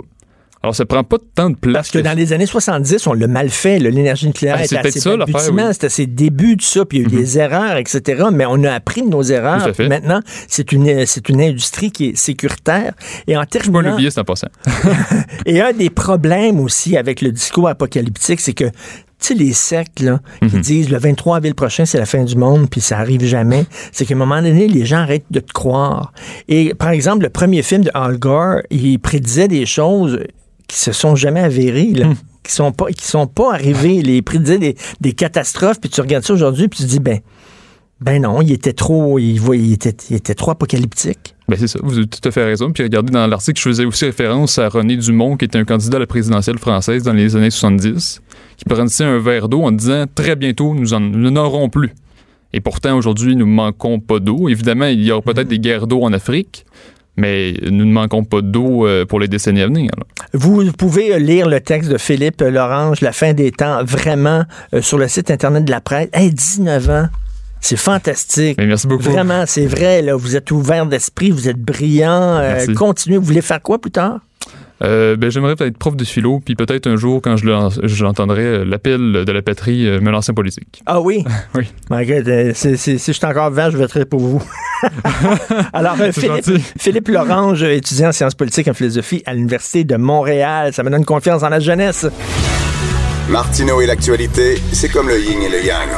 Alors, 0.63 0.75
ça 0.77 0.85
prend 0.87 1.03
pas 1.03 1.17
tant 1.35 1.51
de 1.51 1.57
place. 1.57 1.75
Parce 1.75 1.91
que 1.91 1.99
dans 1.99 2.17
les 2.17 2.33
années 2.33 2.47
70, 2.47 3.07
on 3.09 3.15
l'a 3.15 3.27
mal 3.27 3.51
fait. 3.51 3.79
L'énergie 3.79 4.27
nucléaire 4.29 4.57
Ben, 4.59 4.65
était 4.65 4.77
assez 4.79 5.01
ça, 5.01 5.15
oui. 5.17 5.63
C'était 5.73 5.89
ses 5.89 6.07
débuts 6.07 6.57
de 6.57 6.63
ça, 6.63 6.85
puis 6.85 6.99
il 6.99 7.03
y 7.03 7.05
a 7.05 7.09
eu 7.09 7.13
Mhm. 7.13 7.21
des 7.21 7.39
erreurs, 7.39 7.77
etc. 7.79 8.25
Mais 8.33 8.45
on 8.47 8.63
a 8.65 8.71
appris 8.73 9.03
de 9.03 9.09
nos 9.09 9.23
erreurs. 9.23 9.65
Tout 9.65 9.71
à 9.71 9.73
fait. 9.73 9.89
Maintenant, 9.89 10.21
c'est 10.49 10.71
une, 10.73 11.05
c'est 11.07 11.29
une 11.29 11.41
industrie 11.41 11.91
qui 11.91 12.11
est 12.11 12.17
sécuritaire. 12.17 12.93
Et 13.27 13.37
en 13.37 13.41
Faut 13.41 13.47
pas 13.47 13.59
terminant, 13.59 13.91
l'oublier, 13.91 14.11
c'est 14.11 14.23
passant. 14.25 14.49
et 15.47 15.61
un 15.61 15.73
des 15.73 15.91
problèmes 15.91 16.61
aussi 16.61 16.97
avec 16.97 17.21
le 17.23 17.33
discours 17.33 17.69
apocalyptique, 17.69 18.41
c'est 18.41 18.53
que 18.55 18.65
tu 18.67 19.29
sais, 19.29 19.35
les 19.35 19.53
sectes 19.53 20.01
là, 20.01 20.19
qui 20.49 20.57
Mhm. 20.57 20.61
disent 20.63 20.91
le 20.91 20.99
23 20.99 21.37
avril 21.37 21.55
prochain, 21.55 21.85
c'est 21.85 21.99
la 21.99 22.07
fin 22.07 22.25
du 22.25 22.35
monde, 22.35 22.69
puis 22.69 22.81
ça 22.81 22.99
arrive 22.99 23.25
jamais, 23.25 23.67
c'est 23.93 24.05
qu'à 24.05 24.15
un 24.15 24.17
moment 24.17 24.43
donné, 24.43 24.67
les 24.67 24.85
gens 24.85 24.97
arrêtent 24.99 25.31
de 25.31 25.39
te 25.39 25.53
croire. 25.53 26.13
Et 26.49 26.75
par 26.75 26.91
exemple, 26.91 27.23
le 27.23 27.31
premier 27.31 27.63
film 27.63 27.83
de 27.85 27.91
Al 27.95 28.19
Gore, 28.19 28.63
il 28.71 28.99
prédisait 28.99 29.47
des 29.47 29.65
choses 29.65 30.19
qui 30.73 30.79
se 30.79 30.93
sont 30.93 31.15
jamais 31.15 31.41
avérées. 31.41 31.93
Là. 31.93 32.07
qui 32.43 32.51
sont 32.51 32.73
pas 32.73 32.87
qui 32.87 33.07
sont 33.07 33.27
pas 33.27 33.53
arrivés, 33.53 34.01
les 34.01 34.23
prédisaient 34.23 34.59
des, 34.59 34.75
des 35.01 35.13
catastrophes, 35.13 35.79
puis 35.81 35.91
tu 35.91 36.01
regardes 36.01 36.25
ça 36.25 36.33
aujourd'hui, 36.33 36.67
puis 36.69 36.81
tu 36.81 36.87
dis 36.87 36.99
ben 36.99 37.21
ben 38.01 38.23
non, 38.23 38.41
il 38.41 38.51
était 38.51 38.73
trop, 38.73 39.19
il, 39.19 39.37
il, 39.55 39.75
était, 39.75 39.95
il 40.11 40.17
était 40.17 40.35
trop 40.35 40.51
apocalyptique. 40.51 41.37
Ben 41.47 41.57
c'est 41.57 41.69
ça, 41.69 41.79
vous 41.83 41.99
avez 41.99 42.07
tout 42.07 42.27
à 42.27 42.33
fait 42.33 42.43
raison. 42.43 42.73
Puis 42.73 42.83
regardez, 42.83 43.13
dans 43.13 43.27
l'article, 43.27 43.61
je 43.61 43.69
faisais 43.69 43.85
aussi 43.85 44.07
référence 44.07 44.59
à 44.59 44.69
René 44.69 44.97
Dumont, 44.97 45.37
qui 45.37 45.45
était 45.45 45.59
un 45.59 45.65
candidat 45.65 45.99
à 45.99 46.01
la 46.01 46.07
présidentielle 46.07 46.59
française 46.59 47.05
dans 47.05 47.13
les 47.13 47.37
années 47.37 47.51
70, 47.51 48.23
qui 48.57 48.65
brandissait 48.67 49.05
un 49.05 49.19
verre 49.19 49.49
d'eau 49.49 49.63
en 49.63 49.71
disant 49.71 50.07
très 50.13 50.35
bientôt, 50.35 50.75
nous 50.75 50.89
n'en 50.89 51.37
aurons 51.37 51.69
plus. 51.69 51.93
Et 52.53 52.61
pourtant, 52.61 52.97
aujourd'hui, 52.97 53.37
nous 53.37 53.47
ne 53.47 53.53
manquons 53.53 54.01
pas 54.01 54.19
d'eau. 54.19 54.49
Évidemment, 54.49 54.87
il 54.87 55.05
y 55.05 55.13
aura 55.13 55.23
peut-être 55.23 55.49
des 55.49 55.61
guerres 55.61 55.87
d'eau 55.87 56.03
en 56.03 56.13
Afrique, 56.13 56.65
mais 57.17 57.55
nous 57.71 57.85
ne 57.85 57.93
manquons 57.93 58.25
pas 58.25 58.41
d'eau 58.41 58.87
euh, 58.87 59.05
pour 59.05 59.21
les 59.21 59.29
décennies 59.29 59.63
à 59.63 59.67
venir. 59.67 59.91
Vous 60.33 60.73
pouvez 60.73 61.15
euh, 61.15 61.19
lire 61.19 61.49
le 61.49 61.61
texte 61.61 61.91
de 61.91 61.99
Philippe 61.99 62.41
Lorange, 62.41 63.01
La 63.01 63.13
fin 63.13 63.33
des 63.33 63.53
temps, 63.53 63.85
vraiment, 63.85 64.45
euh, 64.75 64.81
sur 64.83 64.99
le 64.99 65.09
site 65.09 65.31
Internet 65.31 65.65
de 65.65 65.71
la 65.71 65.81
presse. 65.81 66.09
Hey, 66.13 66.33
19 66.33 66.91
ans! 66.91 67.09
C'est 67.63 67.77
fantastique. 67.77 68.59
merci 68.59 68.89
beaucoup. 68.89 69.05
Vraiment, 69.05 69.45
c'est 69.47 69.67
vrai. 69.67 70.03
Là, 70.03 70.17
vous 70.17 70.35
êtes 70.35 70.51
ouvert 70.51 70.85
d'esprit, 70.85 71.31
vous 71.31 71.49
êtes 71.49 71.61
brillant. 71.61 72.39
Euh, 72.39 72.67
continuez. 72.75 73.19
Vous 73.19 73.25
voulez 73.25 73.41
faire 73.41 73.63
quoi 73.63 73.81
plus 73.81 73.93
tard? 73.93 74.19
Euh, 74.83 75.17
ben, 75.17 75.31
j'aimerais 75.31 75.55
peut-être 75.55 75.69
être 75.69 75.79
prof 75.79 75.97
de 75.97 76.05
philo, 76.05 76.41
puis 76.45 76.55
peut-être 76.55 76.87
un 76.87 76.97
jour, 76.97 77.21
quand 77.23 77.37
je 77.37 78.03
l'entendrai, 78.03 78.43
euh, 78.43 78.65
l'appel 78.65 79.25
de 79.25 79.33
la 79.33 79.43
patrie, 79.43 79.85
me 79.85 80.11
lancer 80.11 80.33
en 80.33 80.35
politique. 80.35 80.83
Ah 80.87 81.01
oui? 81.01 81.25
oui. 81.55 81.67
si 82.55 82.99
je 82.99 83.13
suis 83.13 83.27
encore 83.27 83.51
vert, 83.51 83.71
je 83.71 83.77
voterai 83.77 84.05
pour 84.05 84.21
vous. 84.21 84.43
Alors, 85.73 85.97
Philippe, 86.13 86.51
Philippe 86.79 87.09
Lorange, 87.09 87.63
étudiant 87.63 88.09
en 88.09 88.13
sciences 88.13 88.35
politiques 88.35 88.67
et 88.67 88.71
en 88.71 88.75
philosophie 88.75 89.23
à 89.27 89.35
l'Université 89.35 89.85
de 89.85 89.97
Montréal. 89.97 90.73
Ça 90.73 90.83
me 90.83 90.91
donne 90.91 91.05
confiance 91.05 91.43
en 91.43 91.49
la 91.49 91.61
jeunesse. 91.61 92.07
Martineau 93.29 93.81
et 93.81 93.87
l'actualité, 93.87 94.61
c'est 94.73 94.89
comme 94.89 95.09
le 95.09 95.21
yin 95.21 95.41
et 95.43 95.49
le 95.49 95.65
yang. 95.65 95.89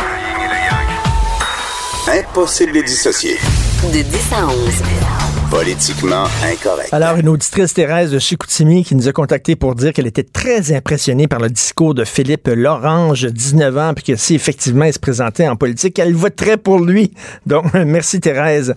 Impossible 2.07 2.73
de 2.73 2.77
les 2.77 2.83
dissocier. 2.83 3.37
De 3.83 4.03
10 4.03 4.33
à 4.33 4.47
11. 4.47 5.24
Politiquement 5.51 6.25
incorrect. 6.43 6.89
Alors, 6.93 7.17
une 7.17 7.29
auditrice 7.29 7.75
Thérèse 7.75 8.11
de 8.11 8.19
Chicoutimi 8.19 8.85
qui 8.85 8.95
nous 8.95 9.09
a 9.09 9.13
contacté 9.13 9.57
pour 9.57 9.75
dire 9.75 9.93
qu'elle 9.93 10.07
était 10.07 10.25
très 10.25 10.73
impressionnée 10.73 11.29
par 11.29 11.39
le 11.41 11.51
discours 11.51 11.95
de 11.95 12.05
Philippe 12.05 12.49
Lorange, 12.49 13.27
19 13.27 13.79
ans, 13.79 13.95
puis 13.95 14.05
que 14.05 14.17
si 14.17 14.35
effectivement 14.35 14.85
il 14.85 14.93
se 14.93 14.99
présentait 14.99 15.47
en 15.49 15.57
politique, 15.57 15.99
elle 15.99 16.15
voterait 16.15 16.57
pour 16.57 16.81
lui. 16.81 17.13
Donc, 17.47 17.67
merci 17.75 18.21
Thérèse. 18.21 18.75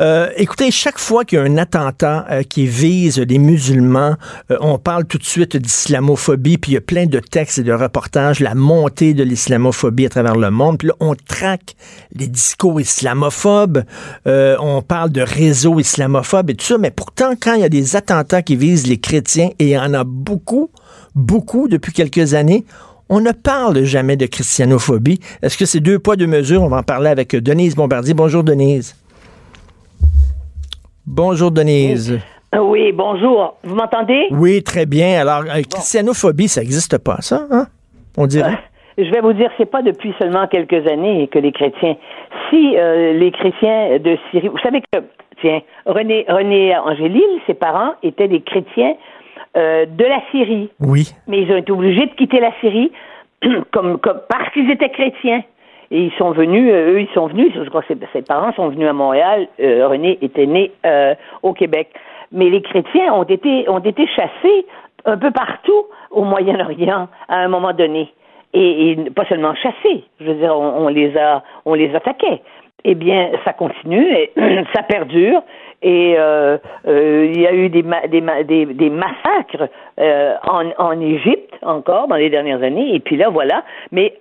Euh, 0.00 0.28
écoutez, 0.36 0.70
chaque 0.70 0.98
fois 0.98 1.24
qu'il 1.24 1.38
y 1.38 1.42
a 1.42 1.44
un 1.44 1.56
attentat 1.56 2.26
euh, 2.30 2.42
qui 2.42 2.66
vise 2.66 3.18
les 3.18 3.38
musulmans, 3.38 4.16
euh, 4.50 4.56
on 4.60 4.78
parle 4.78 5.04
tout 5.04 5.18
de 5.18 5.24
suite 5.24 5.56
d'islamophobie, 5.56 6.58
puis 6.58 6.72
il 6.72 6.74
y 6.74 6.78
a 6.78 6.82
plein 6.82 7.06
de 7.06 7.20
textes 7.20 7.58
et 7.58 7.62
de 7.62 7.72
reportages, 7.72 8.40
la 8.40 8.54
montée 8.54 9.14
de 9.14 9.22
l'islamophobie 9.22 10.06
à 10.06 10.10
travers 10.10 10.36
le 10.36 10.50
monde. 10.50 10.78
Puis 10.78 10.88
là, 10.88 10.94
on 11.00 11.14
traque 11.14 11.76
les 12.14 12.26
discours 12.26 12.80
islamophobes, 12.80 13.84
on 14.26 14.82
parle 14.82 15.10
de 15.10 15.22
réseaux 15.22 15.78
islamophobes 15.80 16.09
et 16.48 16.54
tout 16.54 16.64
ça, 16.64 16.78
mais 16.78 16.90
pourtant, 16.90 17.32
quand 17.40 17.54
il 17.54 17.60
y 17.60 17.64
a 17.64 17.68
des 17.68 17.96
attentats 17.96 18.42
qui 18.42 18.56
visent 18.56 18.86
les 18.86 18.98
chrétiens, 18.98 19.50
et 19.58 19.64
il 19.64 19.70
y 19.70 19.78
en 19.78 19.94
a 19.94 20.04
beaucoup, 20.04 20.70
beaucoup 21.14 21.68
depuis 21.68 21.92
quelques 21.92 22.34
années, 22.34 22.64
on 23.08 23.20
ne 23.20 23.32
parle 23.32 23.82
jamais 23.84 24.16
de 24.16 24.26
christianophobie. 24.26 25.18
Est-ce 25.42 25.58
que 25.58 25.64
c'est 25.64 25.80
deux 25.80 25.98
poids, 25.98 26.16
deux 26.16 26.28
mesures? 26.28 26.62
On 26.62 26.68
va 26.68 26.78
en 26.78 26.82
parler 26.82 27.08
avec 27.08 27.34
Denise 27.34 27.74
Bombardier. 27.74 28.14
Bonjour, 28.14 28.44
Denise. 28.44 28.94
Bonjour, 31.06 31.50
Denise. 31.50 32.20
Oui, 32.56 32.92
bonjour. 32.92 33.56
Vous 33.64 33.74
m'entendez? 33.74 34.26
Oui, 34.30 34.62
très 34.62 34.86
bien. 34.86 35.20
Alors, 35.20 35.42
euh, 35.48 35.62
christianophobie, 35.68 36.48
ça 36.48 36.60
n'existe 36.60 36.98
pas, 36.98 37.18
ça, 37.20 37.46
hein? 37.50 37.66
On 38.16 38.26
dirait. 38.26 38.52
Euh, 38.98 39.04
je 39.04 39.10
vais 39.10 39.20
vous 39.20 39.32
dire, 39.32 39.50
c'est 39.56 39.70
pas 39.70 39.82
depuis 39.82 40.12
seulement 40.18 40.46
quelques 40.46 40.86
années 40.86 41.28
que 41.32 41.38
les 41.38 41.52
chrétiens. 41.52 41.96
Si 42.48 42.76
euh, 42.76 43.12
les 43.12 43.30
chrétiens 43.32 43.98
de 43.98 44.16
Syrie, 44.30 44.48
vous 44.48 44.58
savez 44.62 44.82
que 44.92 44.98
René, 45.86 46.24
René 46.28 46.76
Angélil, 46.76 47.40
ses 47.46 47.54
parents 47.54 47.94
étaient 48.02 48.28
des 48.28 48.40
chrétiens 48.40 48.94
euh, 49.56 49.86
de 49.86 50.04
la 50.04 50.20
Syrie. 50.30 50.70
Oui. 50.80 51.12
Mais 51.26 51.42
ils 51.42 51.52
ont 51.52 51.56
été 51.56 51.72
obligés 51.72 52.06
de 52.06 52.14
quitter 52.14 52.40
la 52.40 52.52
Syrie 52.60 52.92
comme, 53.72 53.98
parce 53.98 54.52
qu'ils 54.52 54.70
étaient 54.70 54.90
chrétiens. 54.90 55.42
Et 55.90 56.04
ils 56.04 56.12
sont 56.12 56.30
venus, 56.30 56.70
euh, 56.72 56.92
eux, 56.92 57.00
ils 57.00 57.14
sont 57.14 57.26
venus, 57.26 57.52
je 57.54 57.68
crois 57.68 57.82
que 57.82 57.94
ses, 58.12 58.22
parents 58.22 58.52
sont 58.52 58.68
venus 58.68 58.88
à 58.88 58.92
Montréal, 58.92 59.48
euh, 59.58 59.88
René 59.88 60.18
était 60.22 60.46
né 60.46 60.70
au 61.42 61.52
Québec. 61.52 61.88
Mais 62.30 62.48
les 62.48 62.62
chrétiens 62.62 63.12
ont 63.12 63.24
été, 63.24 63.68
ont 63.68 63.80
été 63.80 64.06
chassés 64.06 64.66
un 65.04 65.16
peu 65.16 65.32
partout 65.32 65.86
au 66.12 66.22
Moyen-Orient 66.22 67.08
à 67.28 67.38
un 67.38 67.48
moment 67.48 67.72
donné. 67.72 68.12
Et, 68.52 68.96
pas 69.16 69.24
seulement 69.26 69.54
chassés, 69.56 70.04
je 70.20 70.26
veux 70.26 70.34
dire, 70.34 70.56
on 70.56 70.88
les 70.88 71.16
a, 71.16 71.42
on 71.64 71.74
les 71.74 71.92
attaquait 71.94 72.40
eh 72.84 72.94
bien, 72.94 73.30
ça 73.44 73.52
continue 73.52 74.06
et 74.12 74.32
ça 74.74 74.82
perdure. 74.82 75.42
Et 75.82 76.14
euh, 76.18 76.58
euh, 76.86 77.30
il 77.32 77.40
y 77.40 77.46
a 77.46 77.54
eu 77.54 77.68
des, 77.70 77.82
des, 78.08 78.66
des, 78.66 78.90
massacres 78.90 79.68
euh, 79.98 80.34
en, 80.46 80.70
en 80.76 81.00
Égypte 81.00 81.54
encore 81.62 82.08
dans 82.08 82.16
les 82.16 82.28
dernières 82.28 82.62
années. 82.62 82.94
Et 82.94 83.00
puis 83.00 83.16
là, 83.16 83.30
voilà. 83.30 83.64
Mais 83.90 84.14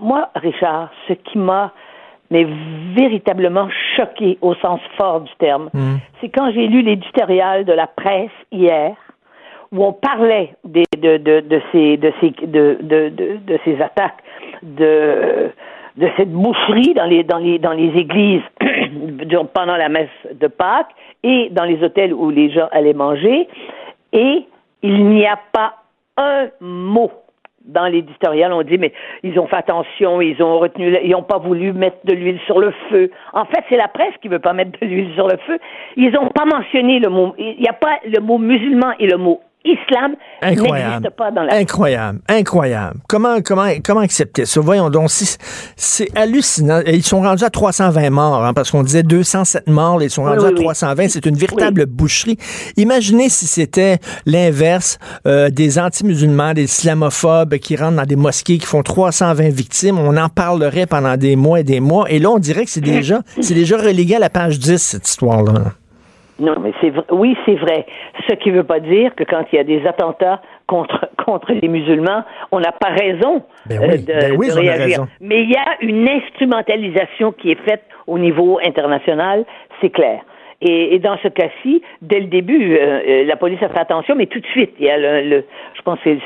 moi, 0.00 0.30
Richard, 0.34 0.90
ce 1.08 1.12
qui 1.12 1.38
m'a 1.38 1.72
mais 2.28 2.44
véritablement 2.96 3.68
choqué 3.96 4.36
au 4.40 4.54
sens 4.56 4.80
fort 4.96 5.20
du 5.20 5.30
terme, 5.38 5.70
mmh. 5.72 5.94
c'est 6.20 6.28
quand 6.28 6.50
j'ai 6.50 6.66
lu 6.66 6.82
l'éditorial 6.82 7.64
de 7.64 7.72
la 7.72 7.86
presse 7.86 8.32
hier, 8.50 8.96
où 9.70 9.84
on 9.84 9.92
parlait 9.92 10.54
des, 10.64 10.84
de, 10.96 11.18
de, 11.18 11.40
de, 11.40 11.62
ces, 11.70 11.96
de, 11.96 12.12
ces, 12.20 12.30
de, 12.46 12.78
de, 12.80 13.08
de, 13.10 13.36
de 13.46 13.58
ces 13.64 13.80
attaques 13.80 14.22
de 14.62 15.50
de 15.96 16.08
cette 16.16 16.30
boucherie 16.30 16.94
dans 16.94 17.06
les, 17.06 17.24
dans 17.24 17.38
les, 17.38 17.58
dans 17.58 17.72
les 17.72 17.88
églises 17.98 18.42
pendant 19.54 19.76
la 19.76 19.88
messe 19.88 20.08
de 20.34 20.46
Pâques 20.46 20.94
et 21.22 21.48
dans 21.50 21.64
les 21.64 21.82
hôtels 21.82 22.12
où 22.12 22.30
les 22.30 22.50
gens 22.50 22.68
allaient 22.72 22.92
manger. 22.92 23.48
Et 24.12 24.46
il 24.82 25.04
n'y 25.06 25.26
a 25.26 25.38
pas 25.52 25.74
un 26.16 26.48
mot 26.60 27.10
dans 27.66 27.86
l'éditorial, 27.86 28.52
on 28.52 28.62
dit, 28.62 28.78
mais 28.78 28.92
ils 29.24 29.38
ont 29.40 29.46
fait 29.48 29.56
attention, 29.56 30.20
ils 30.20 30.40
ont 30.40 30.58
retenu, 30.60 30.96
ils 31.02 31.10
n'ont 31.10 31.22
pas 31.22 31.38
voulu 31.38 31.72
mettre 31.72 31.98
de 32.04 32.14
l'huile 32.14 32.38
sur 32.46 32.60
le 32.60 32.72
feu. 32.88 33.10
En 33.32 33.44
fait, 33.44 33.64
c'est 33.68 33.76
la 33.76 33.88
presse 33.88 34.14
qui 34.22 34.28
veut 34.28 34.38
pas 34.38 34.52
mettre 34.52 34.78
de 34.80 34.86
l'huile 34.86 35.12
sur 35.14 35.26
le 35.26 35.36
feu. 35.38 35.58
Ils 35.96 36.12
n'ont 36.12 36.28
pas 36.28 36.44
mentionné 36.44 37.00
le 37.00 37.10
mot, 37.10 37.34
il 37.38 37.56
n'y 37.58 37.68
a 37.68 37.72
pas 37.72 37.98
le 38.04 38.20
mot 38.20 38.38
musulman 38.38 38.92
et 39.00 39.06
le 39.08 39.16
mot 39.16 39.40
islam 39.66 40.14
n'existe 40.42 41.10
pas 41.16 41.30
dans 41.30 41.42
la 41.42 41.54
Incroyable, 41.54 42.20
incroyable. 42.28 43.00
Comment, 43.08 43.40
comment, 43.42 43.68
comment 43.84 44.00
accepter 44.00 44.44
ça? 44.46 44.60
Voyons 44.60 44.90
donc, 44.90 45.10
c'est 45.10 46.08
hallucinant. 46.16 46.80
Ils 46.86 47.02
sont 47.02 47.20
rendus 47.20 47.44
à 47.44 47.50
320 47.50 48.10
morts, 48.10 48.44
hein, 48.44 48.54
parce 48.54 48.70
qu'on 48.70 48.82
disait 48.82 49.02
207 49.02 49.68
morts, 49.68 50.02
ils 50.02 50.10
sont 50.10 50.24
rendus 50.24 50.44
à 50.44 50.52
320. 50.52 51.08
C'est 51.08 51.26
une 51.26 51.36
véritable 51.36 51.86
boucherie. 51.86 52.38
Imaginez 52.76 53.28
si 53.28 53.46
c'était 53.46 53.98
l'inverse, 54.24 54.98
euh, 55.26 55.50
des 55.50 55.78
anti-musulmans, 55.78 56.54
des 56.54 56.64
islamophobes 56.64 57.56
qui 57.58 57.76
rentrent 57.76 57.96
dans 57.96 58.04
des 58.04 58.16
mosquées, 58.16 58.58
qui 58.58 58.66
font 58.66 58.82
320 58.82 59.48
victimes. 59.50 59.98
On 59.98 60.16
en 60.16 60.28
parlerait 60.28 60.86
pendant 60.86 61.16
des 61.16 61.36
mois 61.36 61.60
et 61.60 61.64
des 61.64 61.80
mois. 61.80 62.10
Et 62.10 62.18
là, 62.18 62.30
on 62.30 62.38
dirait 62.38 62.64
que 62.64 62.70
c'est 62.70 62.80
déjà, 62.80 63.22
c'est 63.40 63.54
déjà 63.54 63.76
relégué 63.76 64.16
à 64.16 64.18
la 64.18 64.30
page 64.30 64.58
10, 64.58 64.76
cette 64.80 65.08
histoire-là. 65.08 65.72
Non, 66.38 66.54
mais 66.60 66.72
c'est 66.80 66.92
oui, 67.10 67.36
c'est 67.46 67.54
vrai. 67.54 67.86
Ce 68.28 68.34
qui 68.34 68.50
ne 68.50 68.56
veut 68.56 68.64
pas 68.64 68.80
dire 68.80 69.14
que 69.14 69.24
quand 69.24 69.44
il 69.52 69.56
y 69.56 69.58
a 69.58 69.64
des 69.64 69.86
attentats 69.86 70.42
contre 70.66 71.08
contre 71.24 71.52
les 71.52 71.68
musulmans, 71.68 72.24
on 72.52 72.60
n'a 72.60 72.72
pas 72.72 72.90
raison 72.90 73.42
ben 73.66 73.82
euh, 73.82 73.96
de, 73.96 74.36
ben 74.36 74.52
réagir. 74.52 75.06
Mais 75.20 75.42
il 75.42 75.50
y 75.50 75.56
a 75.56 75.76
une 75.80 76.08
instrumentalisation 76.08 77.32
qui 77.32 77.52
est 77.52 77.60
faite 77.62 77.84
au 78.06 78.18
niveau 78.18 78.58
international, 78.64 79.44
c'est 79.80 79.90
clair. 79.90 80.20
Et, 80.62 80.98
dans 81.00 81.18
ce 81.22 81.28
cas-ci, 81.28 81.82
dès 82.00 82.18
le 82.18 82.28
début, 82.28 82.76
euh, 82.76 83.00
euh, 83.06 83.24
la 83.24 83.36
police 83.36 83.62
a 83.62 83.68
fait 83.68 83.78
attention, 83.78 84.14
mais 84.16 84.24
tout 84.24 84.40
de 84.40 84.46
suite, 84.46 84.72
il 84.78 84.86
y 84.86 84.90
a 84.90 84.96
le, 84.96 85.44
je 85.74 85.82
pense 85.82 85.98
que 86.00 86.16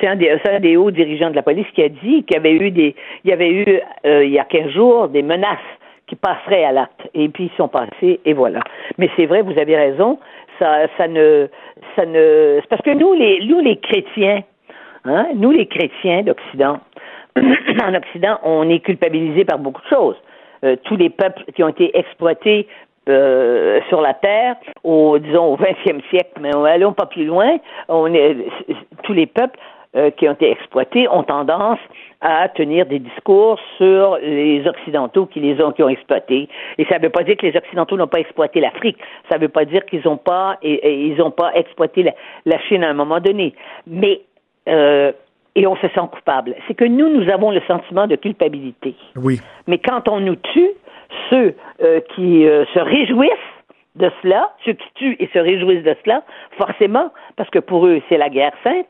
c'est 0.00 0.06
un, 0.06 0.16
des, 0.16 0.38
un 0.48 0.60
des 0.60 0.78
hauts 0.78 0.90
dirigeants 0.90 1.28
de 1.28 1.36
la 1.36 1.42
police 1.42 1.66
qui 1.74 1.82
a 1.82 1.90
dit 1.90 2.24
qu'il 2.24 2.32
y 2.32 2.36
avait 2.36 2.54
eu 2.54 2.70
des, 2.70 2.94
il 3.24 3.30
y 3.30 3.34
avait 3.34 3.50
eu 3.50 3.80
il 4.04 4.30
y 4.30 4.38
a 4.38 4.44
15 4.44 4.70
jours 4.70 5.08
des 5.08 5.22
menaces 5.22 5.58
qui 6.06 6.16
passeraient 6.16 6.64
à 6.64 6.72
l'acte. 6.72 7.08
Et 7.14 7.28
puis 7.28 7.50
ils 7.52 7.56
sont 7.56 7.68
passés 7.68 8.20
et 8.24 8.32
voilà. 8.32 8.60
Mais 8.98 9.10
c'est 9.16 9.26
vrai, 9.26 9.42
vous 9.42 9.58
avez 9.58 9.76
raison. 9.76 10.18
Ça, 10.58 10.86
ça 10.96 11.08
ne, 11.08 11.48
ça 11.94 12.06
ne, 12.06 12.58
c'est 12.60 12.68
parce 12.68 12.82
que 12.82 12.90
nous 12.90 13.12
les, 13.12 13.44
nous 13.46 13.60
les 13.60 13.76
chrétiens, 13.76 14.42
hein, 15.04 15.26
nous 15.34 15.50
les 15.50 15.66
chrétiens 15.66 16.22
d'Occident, 16.22 16.78
en 17.36 17.94
Occident, 17.94 18.38
on 18.42 18.68
est 18.70 18.80
culpabilisés 18.80 19.44
par 19.44 19.58
beaucoup 19.58 19.82
de 19.82 19.88
choses. 19.88 20.16
Euh, 20.64 20.76
tous 20.84 20.96
les 20.96 21.10
peuples 21.10 21.44
qui 21.54 21.62
ont 21.62 21.68
été 21.68 21.96
exploités 21.98 22.66
euh, 23.08 23.80
sur 23.88 24.00
la 24.00 24.14
terre, 24.14 24.56
au 24.82 25.18
disons 25.18 25.52
au 25.52 25.56
20e 25.56 26.00
siècle, 26.08 26.40
mais 26.40 26.50
allons 26.54 26.92
pas 26.92 27.06
plus 27.06 27.26
loin. 27.26 27.58
On 27.88 28.12
est 28.14 28.36
tous 29.02 29.12
les 29.12 29.26
peuples 29.26 29.58
euh, 29.96 30.10
qui 30.10 30.28
ont 30.28 30.32
été 30.32 30.50
exploités 30.50 31.08
ont 31.08 31.22
tendance 31.22 31.78
à 32.20 32.48
tenir 32.48 32.86
des 32.86 32.98
discours 32.98 33.58
sur 33.76 34.18
les 34.22 34.66
Occidentaux 34.66 35.26
qui 35.26 35.40
les 35.40 35.62
ont, 35.62 35.72
qui 35.72 35.82
ont 35.82 35.88
exploités. 35.88 36.48
Et 36.78 36.84
ça 36.86 36.98
ne 36.98 37.04
veut 37.04 37.10
pas 37.10 37.22
dire 37.22 37.36
que 37.36 37.46
les 37.46 37.56
Occidentaux 37.56 37.96
n'ont 37.96 38.06
pas 38.06 38.20
exploité 38.20 38.60
l'Afrique. 38.60 38.96
Ça 39.30 39.36
ne 39.36 39.42
veut 39.42 39.48
pas 39.48 39.64
dire 39.64 39.84
qu'ils 39.86 40.02
n'ont 40.04 40.16
pas, 40.16 40.58
et, 40.62 41.06
ils 41.06 41.20
ont 41.20 41.30
pas 41.30 41.52
exploité 41.54 42.10
la, 42.44 42.58
Chine 42.68 42.84
à 42.84 42.90
un 42.90 42.94
moment 42.94 43.20
donné. 43.20 43.54
Mais 43.86 44.22
euh, 44.68 45.12
et 45.56 45.66
on 45.66 45.76
se 45.76 45.88
sent 45.88 46.08
coupable. 46.12 46.54
C'est 46.68 46.74
que 46.74 46.84
nous, 46.84 47.08
nous 47.08 47.30
avons 47.30 47.50
le 47.50 47.60
sentiment 47.66 48.06
de 48.06 48.16
culpabilité. 48.16 48.94
Oui. 49.16 49.40
Mais 49.66 49.78
quand 49.78 50.08
on 50.08 50.20
nous 50.20 50.36
tue, 50.36 50.70
ceux 51.30 51.54
euh, 51.82 52.00
qui 52.14 52.46
euh, 52.46 52.64
se 52.74 52.78
réjouissent 52.78 53.30
de 53.96 54.10
cela, 54.22 54.52
ceux 54.64 54.74
qui 54.74 54.86
tuent 54.94 55.16
et 55.18 55.28
se 55.32 55.38
réjouissent 55.38 55.84
de 55.84 55.96
cela, 56.04 56.22
forcément, 56.58 57.10
parce 57.36 57.48
que 57.48 57.58
pour 57.58 57.86
eux, 57.86 58.02
c'est 58.08 58.18
la 58.18 58.28
guerre 58.28 58.52
sainte, 58.62 58.86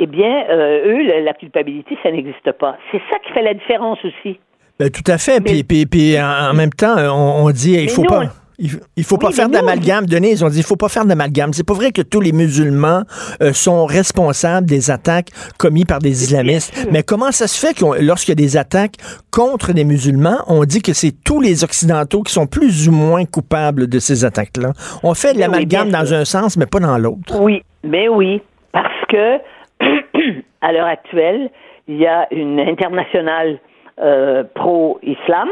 eh 0.00 0.06
bien, 0.06 0.44
euh, 0.50 0.86
eux, 0.96 1.02
la, 1.06 1.20
la 1.20 1.34
culpabilité, 1.34 1.96
ça 2.02 2.10
n'existe 2.10 2.50
pas. 2.58 2.76
C'est 2.90 3.00
ça 3.10 3.18
qui 3.24 3.32
fait 3.32 3.42
la 3.42 3.54
différence 3.54 3.98
aussi. 4.04 4.40
Ben, 4.78 4.90
tout 4.90 5.04
à 5.06 5.18
fait. 5.18 5.40
Mais- 5.40 5.50
Puis, 5.50 5.64
puis, 5.64 5.86
puis, 5.86 6.16
en, 6.20 6.54
même 6.54 6.70
temps, 6.72 6.96
on, 6.96 7.44
on 7.44 7.50
dit 7.50 7.74
il 7.74 7.90
faut 7.90 8.02
nous, 8.02 8.08
pas. 8.08 8.22
Il, 8.62 8.70
il 8.96 9.04
faut 9.04 9.16
pas 9.16 9.30
faire 9.30 9.48
d'amalgame. 9.48 10.04
Denise, 10.06 10.42
on 10.42 10.48
dit 10.48 10.58
il 10.58 10.64
faut 10.64 10.76
pas 10.76 10.88
faire 10.90 11.04
d'amalgame. 11.06 11.52
C'est 11.54 11.66
pas 11.66 11.72
vrai 11.74 11.92
que 11.92 12.02
tous 12.02 12.20
les 12.20 12.32
musulmans 12.32 13.02
euh, 13.42 13.52
sont 13.54 13.86
responsables 13.86 14.66
des 14.66 14.90
attaques 14.90 15.28
commises 15.58 15.84
par 15.86 15.98
des 15.98 16.24
islamistes. 16.24 16.86
Mais 16.90 17.02
comment 17.02 17.30
ça 17.32 17.46
se 17.46 17.58
fait 17.58 17.72
que 17.74 18.02
lorsqu'il 18.02 18.32
y 18.32 18.32
a 18.32 18.42
des 18.46 18.56
attaques 18.58 18.96
contre 19.30 19.72
des 19.72 19.84
musulmans, 19.84 20.38
on 20.46 20.64
dit 20.64 20.82
que 20.82 20.92
c'est 20.92 21.12
tous 21.24 21.40
les 21.40 21.64
occidentaux 21.64 22.22
qui 22.22 22.32
sont 22.32 22.46
plus 22.46 22.88
ou 22.88 22.92
moins 22.92 23.24
coupables 23.24 23.86
de 23.86 23.98
ces 23.98 24.24
attaques-là? 24.26 24.72
On 25.02 25.14
fait 25.14 25.32
de 25.32 25.36
oui, 25.36 25.40
l'amalgame 25.40 25.90
dans 25.90 26.12
un 26.12 26.24
sens, 26.26 26.56
mais 26.58 26.66
pas 26.66 26.80
dans 26.80 26.98
l'autre. 26.98 27.38
Oui, 27.40 27.62
mais 27.82 28.08
oui, 28.08 28.42
parce 28.72 28.92
que 29.08 29.38
à 30.60 30.72
l'heure 30.72 30.86
actuelle, 30.86 31.50
il 31.88 31.96
y 31.96 32.06
a 32.06 32.26
une 32.30 32.60
internationale 32.60 33.58
euh, 34.00 34.44
pro-islam. 34.54 35.48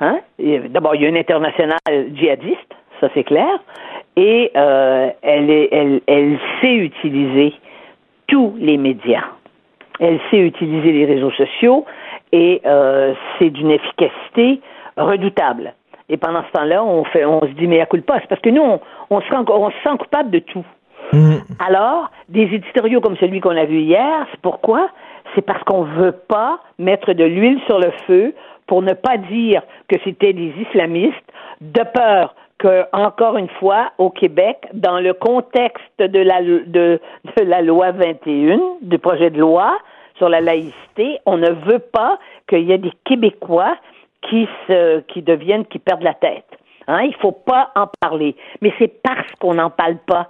Hein? 0.00 0.20
D'abord, 0.70 0.94
il 0.94 1.02
y 1.02 1.06
a 1.06 1.08
une 1.08 1.16
internationale 1.16 2.14
djihadiste, 2.14 2.74
ça 3.00 3.08
c'est 3.14 3.24
clair, 3.24 3.58
et 4.16 4.50
euh, 4.56 5.10
elle, 5.22 5.50
est, 5.50 5.68
elle, 5.72 6.00
elle 6.06 6.38
sait 6.60 6.74
utiliser 6.74 7.54
tous 8.26 8.54
les 8.58 8.76
médias. 8.76 9.24
Elle 10.00 10.18
sait 10.30 10.40
utiliser 10.40 10.92
les 10.92 11.04
réseaux 11.04 11.30
sociaux 11.32 11.84
et 12.32 12.60
euh, 12.66 13.14
c'est 13.38 13.50
d'une 13.50 13.70
efficacité 13.70 14.60
redoutable. 14.96 15.74
Et 16.08 16.16
pendant 16.16 16.42
ce 16.44 16.52
temps-là, 16.52 16.82
on 16.84 17.04
on 17.04 17.40
se 17.40 17.52
dit 17.52 17.66
mais 17.66 17.80
à 17.80 17.86
coup 17.86 18.00
pas, 18.02 18.18
c'est 18.20 18.28
parce 18.28 18.40
que 18.40 18.50
nous, 18.50 18.62
on 19.10 19.20
se 19.20 19.28
sent 19.28 19.96
coupable 19.98 20.30
de 20.30 20.40
tout. 20.40 20.64
Mm. 21.12 21.36
Alors, 21.58 22.10
des 22.28 22.42
éditoriaux 22.42 23.00
comme 23.00 23.16
celui 23.16 23.40
qu'on 23.40 23.56
a 23.56 23.64
vu 23.64 23.80
hier, 23.80 24.26
c'est 24.30 24.40
pourquoi? 24.40 24.88
C'est 25.34 25.42
parce 25.42 25.62
qu'on 25.64 25.84
ne 25.84 25.94
veut 25.94 26.12
pas 26.12 26.58
mettre 26.78 27.12
de 27.12 27.24
l'huile 27.24 27.60
sur 27.66 27.78
le 27.78 27.90
feu 28.06 28.34
pour 28.66 28.82
ne 28.82 28.92
pas 28.92 29.16
dire 29.16 29.62
que 29.88 29.96
c'était 30.04 30.32
des 30.32 30.52
islamistes, 30.68 31.14
de 31.60 31.82
peur 31.82 32.34
que, 32.58 32.84
encore 32.92 33.36
une 33.36 33.48
fois, 33.60 33.92
au 33.98 34.10
Québec, 34.10 34.58
dans 34.72 35.00
le 35.00 35.12
contexte 35.12 35.98
de 35.98 36.20
la, 36.20 36.40
de, 36.42 36.64
de 37.36 37.42
la 37.42 37.62
loi 37.62 37.90
21, 37.92 38.60
du 38.80 38.98
projet 38.98 39.30
de 39.30 39.38
loi 39.38 39.76
sur 40.16 40.28
la 40.28 40.40
laïcité, 40.40 41.18
on 41.26 41.36
ne 41.36 41.50
veut 41.50 41.80
pas 41.80 42.18
qu'il 42.48 42.62
y 42.62 42.72
ait 42.72 42.78
des 42.78 42.92
Québécois 43.04 43.76
qui 44.22 44.48
se, 44.66 45.00
qui 45.00 45.22
deviennent, 45.22 45.66
qui 45.66 45.78
perdent 45.78 46.02
la 46.02 46.14
tête. 46.14 46.46
Hein? 46.86 47.02
Il 47.02 47.14
faut 47.16 47.32
pas 47.32 47.70
en 47.74 47.86
parler. 48.00 48.36
Mais 48.60 48.72
c'est 48.78 49.02
parce 49.02 49.30
qu'on 49.40 49.54
n'en 49.54 49.70
parle 49.70 49.96
pas. 50.06 50.28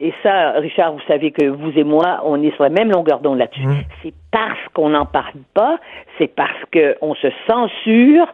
Et 0.00 0.12
ça, 0.22 0.52
Richard, 0.52 0.92
vous 0.92 1.02
savez 1.08 1.32
que 1.32 1.44
vous 1.44 1.76
et 1.76 1.82
moi, 1.82 2.20
on 2.24 2.40
est 2.42 2.54
sur 2.54 2.62
la 2.62 2.70
même 2.70 2.90
longueur 2.90 3.18
d'onde 3.18 3.38
là-dessus. 3.38 3.66
C'est 4.02 4.14
parce 4.30 4.58
qu'on 4.72 4.90
n'en 4.90 5.06
parle 5.06 5.40
pas, 5.54 5.78
c'est 6.18 6.32
parce 6.34 6.58
qu'on 6.72 7.14
se 7.16 7.28
censure 7.48 8.32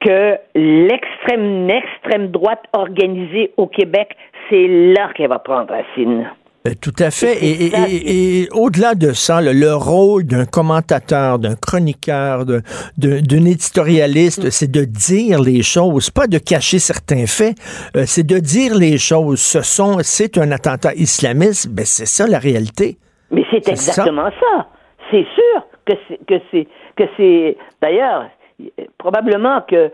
que 0.00 0.36
l'extrême, 0.54 1.68
extrême 1.68 2.28
droite 2.28 2.62
organisée 2.72 3.52
au 3.56 3.66
Québec, 3.66 4.16
c'est 4.48 4.68
là 4.68 5.10
qu'elle 5.14 5.28
va 5.28 5.40
prendre 5.40 5.70
racine. 5.70 6.30
Euh, 6.66 6.74
Tout 6.80 6.92
à 6.98 7.10
fait. 7.10 7.36
Et, 7.44 7.66
et- 7.66 7.70
ça 7.70 7.88
et- 7.88 8.40
et 8.42 8.48
au-delà 8.52 8.94
de 8.94 9.12
ça, 9.12 9.40
le, 9.40 9.52
le 9.52 9.74
rôle 9.74 10.24
d'un 10.24 10.44
commentateur, 10.44 11.38
d'un 11.38 11.54
chroniqueur, 11.56 12.44
d'un 12.44 12.60
Mm. 12.98 13.46
éditorialiste, 13.46 14.50
c'est 14.50 14.70
de 14.70 14.84
dire 14.84 15.40
les 15.40 15.62
choses, 15.62 16.10
pas 16.10 16.26
de 16.26 16.38
cacher 16.38 16.78
certains 16.78 17.26
faits. 17.26 17.56
Euh, 17.96 18.04
c'est 18.06 18.26
de 18.26 18.38
dire 18.38 18.74
les 18.74 18.98
choses. 18.98 19.40
Ce 19.40 19.62
sont, 19.62 19.98
c'est 20.02 20.38
un 20.38 20.50
attentat 20.50 20.94
islamiste. 20.94 21.68
Ben 21.70 21.84
c'est 21.84 22.06
ça 22.06 22.26
la 22.26 22.38
réalité. 22.38 22.96
Mais 23.30 23.44
c'est 23.50 23.68
exactement 23.68 24.30
ça. 24.40 24.66
C'est 25.10 25.26
sûr 25.34 25.66
que 25.86 25.92
c'est 26.50 26.66
que 26.96 27.04
c'est 27.16 27.56
d'ailleurs 27.82 28.26
probablement 28.98 29.60
que 29.68 29.76
euh, 29.76 29.90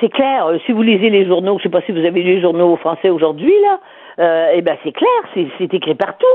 c'est 0.00 0.10
clair. 0.12 0.46
euh, 0.46 0.58
Si 0.66 0.72
vous 0.72 0.82
lisez 0.82 1.10
les 1.10 1.26
journaux, 1.26 1.58
je 1.58 1.64
sais 1.64 1.68
pas 1.68 1.80
si 1.86 1.92
vous 1.92 1.98
avez 1.98 2.22
lu 2.22 2.34
les 2.36 2.40
journaux 2.40 2.76
français 2.76 3.08
aujourd'hui 3.10 3.52
là, 3.62 3.78
euh, 4.20 4.52
eh 4.54 4.62
ben 4.62 4.76
c'est 4.84 4.92
clair, 4.92 5.48
c'est 5.58 5.74
écrit 5.74 5.94
partout. 5.94 6.26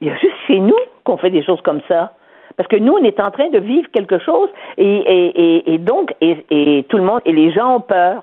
Il 0.00 0.08
y 0.08 0.10
a 0.10 0.16
juste 0.16 0.36
chez 0.46 0.58
nous 0.58 0.76
qu'on 1.04 1.16
fait 1.16 1.30
des 1.30 1.44
choses 1.44 1.60
comme 1.62 1.80
ça. 1.88 2.12
Parce 2.56 2.68
que 2.68 2.76
nous, 2.76 2.92
on 2.92 3.04
est 3.04 3.18
en 3.20 3.30
train 3.30 3.48
de 3.50 3.58
vivre 3.58 3.88
quelque 3.92 4.18
chose 4.18 4.48
et, 4.76 4.84
et, 4.84 5.26
et, 5.26 5.74
et 5.74 5.78
donc, 5.78 6.14
et, 6.20 6.84
tout 6.88 6.98
le 6.98 7.02
monde, 7.02 7.20
et 7.24 7.32
les 7.32 7.52
gens 7.52 7.76
ont 7.76 7.80
peur. 7.80 8.22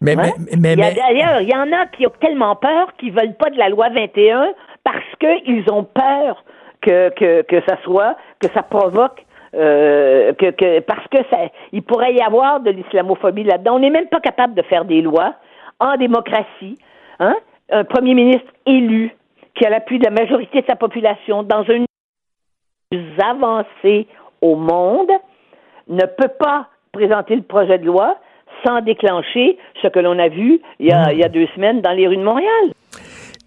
Mais, 0.00 0.16
Hein? 0.18 0.32
mais, 0.58 0.76
d'ailleurs, 0.76 1.40
il 1.40 1.48
y 1.48 1.54
en 1.54 1.72
a 1.72 1.86
qui 1.86 2.06
ont 2.06 2.12
tellement 2.20 2.56
peur 2.56 2.94
qu'ils 2.98 3.12
veulent 3.12 3.34
pas 3.34 3.50
de 3.50 3.58
la 3.58 3.68
loi 3.68 3.88
21 3.90 4.52
parce 4.82 5.04
qu'ils 5.18 5.64
ont 5.70 5.84
peur 5.84 6.44
que, 6.80 7.10
que, 7.10 7.42
que 7.42 7.60
ça 7.66 7.78
soit, 7.84 8.16
que 8.40 8.48
ça 8.52 8.62
provoque, 8.62 9.24
euh, 9.54 10.32
que, 10.34 10.50
que 10.50 10.80
parce 10.80 11.06
que 11.08 11.18
ça, 11.30 11.38
il 11.72 11.82
pourrait 11.82 12.14
y 12.14 12.20
avoir 12.20 12.60
de 12.60 12.70
l'islamophobie 12.70 13.44
là-dedans. 13.44 13.76
On 13.76 13.78
n'est 13.78 13.90
même 13.90 14.08
pas 14.08 14.20
capable 14.20 14.54
de 14.54 14.62
faire 14.62 14.84
des 14.84 15.00
lois 15.00 15.34
en 15.80 15.96
démocratie. 15.96 16.78
Hein? 17.20 17.36
Un 17.70 17.84
premier 17.84 18.14
ministre 18.14 18.52
élu 18.66 19.10
qui 19.54 19.64
a 19.64 19.70
l'appui 19.70 19.98
de 19.98 20.04
la 20.04 20.10
majorité 20.10 20.60
de 20.60 20.66
sa 20.66 20.76
population 20.76 21.42
dans 21.42 21.64
un 21.70 21.84
plus 22.90 23.22
avancé 23.22 24.06
au 24.40 24.56
monde 24.56 25.10
ne 25.88 26.04
peut 26.04 26.32
pas 26.38 26.68
présenter 26.92 27.36
le 27.36 27.42
projet 27.42 27.78
de 27.78 27.86
loi 27.86 28.18
sans 28.64 28.80
déclencher 28.80 29.58
ce 29.82 29.88
que 29.88 29.98
l'on 29.98 30.18
a 30.18 30.28
vu 30.28 30.60
il 30.78 30.86
y 30.86 30.92
a 30.92 31.28
deux 31.28 31.46
semaines 31.54 31.80
dans 31.80 31.92
les 31.92 32.06
rues 32.06 32.16
de 32.16 32.22
Montréal. 32.22 32.72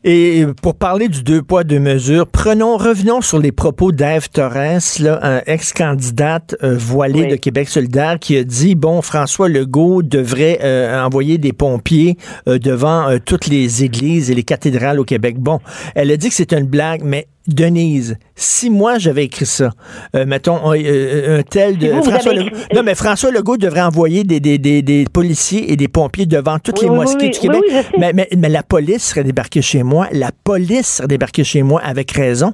Et 0.03 0.45
pour 0.61 0.75
parler 0.75 1.09
du 1.09 1.23
deux 1.23 1.41
poids, 1.41 1.63
deux 1.63 1.79
mesures, 1.79 2.27
prenons, 2.27 2.77
revenons 2.77 3.21
sur 3.21 3.39
les 3.39 3.51
propos 3.51 3.91
d'Ève 3.91 4.29
Torres, 4.29 4.79
là, 4.99 5.19
un 5.23 5.41
ex-candidate 5.47 6.55
euh, 6.63 6.77
voilée 6.77 7.23
Oui. 7.23 7.27
de 7.27 7.35
Québec 7.35 7.67
solidaire, 7.67 8.19
qui 8.19 8.37
a 8.37 8.43
dit, 8.43 8.75
bon, 8.75 9.01
François 9.01 9.49
Legault 9.49 10.03
devrait 10.03 10.59
euh, 10.63 11.03
envoyer 11.03 11.37
des 11.37 11.51
pompiers 11.51 12.15
euh, 12.47 12.59
devant 12.59 13.17
toutes 13.25 13.47
les 13.47 13.83
églises 13.83 14.29
et 14.29 14.35
les 14.35 14.43
cathédrales 14.43 14.99
au 14.99 15.03
Québec. 15.03 15.37
Bon, 15.39 15.59
elle 15.95 16.11
a 16.11 16.17
dit 16.17 16.29
que 16.29 16.35
c'était 16.35 16.59
une 16.59 16.67
blague, 16.67 17.01
mais 17.03 17.27
Denise, 17.47 18.17
si 18.35 18.69
moi 18.69 18.97
j'avais 18.97 19.25
écrit 19.25 19.45
ça, 19.45 19.71
euh, 20.15 20.25
mettons 20.25 20.69
un, 20.71 20.77
euh, 20.77 21.39
un 21.39 21.43
tel 21.43 21.77
de 21.77 21.87
Si 21.87 21.91
vous, 21.91 22.01
vous 22.03 22.09
François 22.11 22.31
avez 22.31 22.43
Legault, 22.43 22.57
non 22.75 22.83
mais 22.83 22.95
François 22.95 23.31
Legault 23.31 23.57
devrait 23.57 23.81
envoyer 23.81 24.23
des, 24.23 24.39
des, 24.39 24.57
des, 24.57 24.81
des 24.81 25.05
policiers 25.11 25.71
et 25.71 25.75
des 25.75 25.87
pompiers 25.87 26.25
devant 26.25 26.59
toutes 26.59 26.81
Oui, 26.81 26.89
les 26.89 26.95
mosquées 26.95 27.25
oui, 27.27 27.31
du 27.31 27.39
Québec. 27.39 27.61
mais, 27.97 28.11
mais, 28.13 28.27
mais 28.37 28.49
la 28.49 28.63
police 28.63 29.03
serait 29.09 29.23
débarquée 29.23 29.61
chez 29.61 29.83
moi. 29.83 30.07
La 30.11 30.31
police 30.43 30.97
serait 30.97 31.07
débarquée 31.07 31.43
chez 31.43 31.63
moi 31.63 31.81
avec 31.81 32.11
raison. 32.11 32.53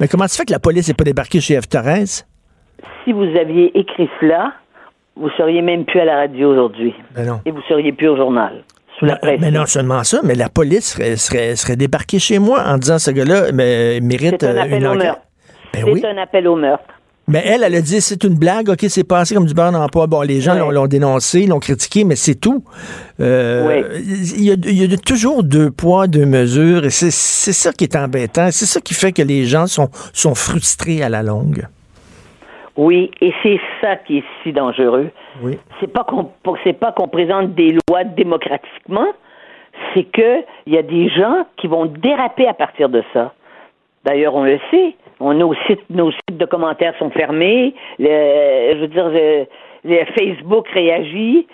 Mais 0.00 0.08
comment 0.08 0.26
se 0.26 0.36
fait 0.36 0.44
que 0.44 0.52
la 0.52 0.58
police 0.58 0.88
n'est 0.88 0.94
pas 0.94 1.04
débarquée 1.04 1.40
chez 1.40 1.60
F. 1.60 1.68
Thérèse? 1.68 2.26
Si 3.04 3.12
vous 3.12 3.22
aviez 3.40 3.70
écrit 3.78 4.08
cela, 4.20 4.52
vous 5.16 5.30
seriez 5.36 5.62
même 5.62 5.84
plus 5.84 6.00
à 6.00 6.04
la 6.04 6.16
radio 6.16 6.50
aujourd'hui. 6.50 6.92
Ben 7.14 7.26
non. 7.26 7.40
Et 7.46 7.52
vous 7.52 7.62
seriez 7.68 7.92
plus 7.92 8.08
au 8.08 8.16
journal. 8.16 8.64
Sous 8.98 9.04
la 9.06 9.14
Non, 9.14 9.18
pression. 9.20 9.40
mais 9.40 9.50
non 9.50 9.66
seulement 9.66 10.04
ça, 10.04 10.20
mais 10.22 10.34
la 10.34 10.48
police 10.48 10.92
serait, 10.92 11.16
serait, 11.16 11.56
serait 11.56 11.76
débarquée 11.76 12.18
chez 12.18 12.38
moi 12.38 12.62
en 12.66 12.78
disant 12.78 12.98
ce 12.98 13.10
gars-là 13.10 13.50
mérite 13.52 14.42
un 14.44 14.48
euh, 14.56 14.60
appel 14.62 14.82
une 14.82 14.86
au 14.86 14.94
meurtre. 14.94 15.20
Ben 15.72 15.82
c'est 15.84 15.90
oui. 15.92 16.02
un 16.06 16.16
appel 16.22 16.46
au 16.46 16.54
meurtre. 16.56 16.84
Mais 17.26 17.42
elle, 17.46 17.62
elle 17.64 17.74
a 17.74 17.80
dit 17.80 18.02
c'est 18.02 18.22
une 18.22 18.34
blague, 18.34 18.68
ok, 18.68 18.84
c'est 18.88 19.02
passé 19.02 19.34
comme 19.34 19.46
du 19.46 19.54
beurre 19.54 19.72
dans 19.72 19.82
le 19.82 19.88
poids. 19.88 20.06
Bon, 20.06 20.20
les 20.20 20.42
gens 20.42 20.52
Ouais. 20.66 20.72
l'ont- 20.74 20.86
dénoncé, 20.86 21.46
l'ont 21.46 21.58
critiqué, 21.58 22.04
mais 22.04 22.16
c'est 22.16 22.34
tout. 22.34 22.62
Euh, 23.18 23.66
Ouais. 23.66 23.84
Il 24.04 24.44
y, 24.44 24.50
a, 24.50 24.56
il 24.62 24.90
y 24.90 24.94
a 24.94 24.96
toujours 24.98 25.42
deux 25.42 25.70
poids, 25.70 26.06
deux 26.06 26.26
mesures, 26.26 26.84
et 26.84 26.90
c'est 26.90 27.10
c'est 27.10 27.54
ça 27.54 27.72
qui 27.72 27.84
est 27.84 27.96
embêtant. 27.96 28.50
C'est 28.52 28.66
ça 28.66 28.78
qui 28.80 28.92
fait 28.92 29.12
que 29.12 29.22
les 29.22 29.46
gens 29.46 29.66
sont, 29.66 29.88
sont 30.12 30.34
frustrés 30.34 31.02
à 31.02 31.08
la 31.08 31.22
longue. 31.22 31.66
Oui, 32.76 33.10
et 33.20 33.32
c'est 33.42 33.60
ça 33.80 33.96
qui 33.96 34.18
est 34.18 34.24
si 34.42 34.52
dangereux. 34.52 35.10
Oui. 35.42 35.58
C'est 35.80 35.92
pas 35.92 36.02
qu'on 36.04 36.30
c'est 36.64 36.72
pas 36.72 36.92
qu'on 36.92 37.08
présente 37.08 37.54
des 37.54 37.76
lois 37.88 38.02
démocratiquement, 38.04 39.06
c'est 39.92 40.04
que 40.04 40.42
il 40.66 40.74
y 40.74 40.78
a 40.78 40.82
des 40.82 41.08
gens 41.08 41.46
qui 41.56 41.66
vont 41.68 41.86
déraper 41.86 42.48
à 42.48 42.54
partir 42.54 42.88
de 42.88 43.02
ça. 43.12 43.32
D'ailleurs, 44.04 44.34
on 44.34 44.44
le 44.44 44.58
sait. 44.70 44.94
On, 45.20 45.32
nos, 45.34 45.54
sites, 45.66 45.88
nos 45.88 46.10
sites 46.10 46.36
de 46.36 46.44
commentaires 46.44 46.94
sont 46.98 47.10
fermés. 47.10 47.74
Le, 47.98 48.74
je 48.74 48.78
veux 48.80 48.88
dire, 48.88 49.08
le, 49.08 49.46
le 49.84 50.04
Facebook 50.18 50.68
réagit. 50.70 51.46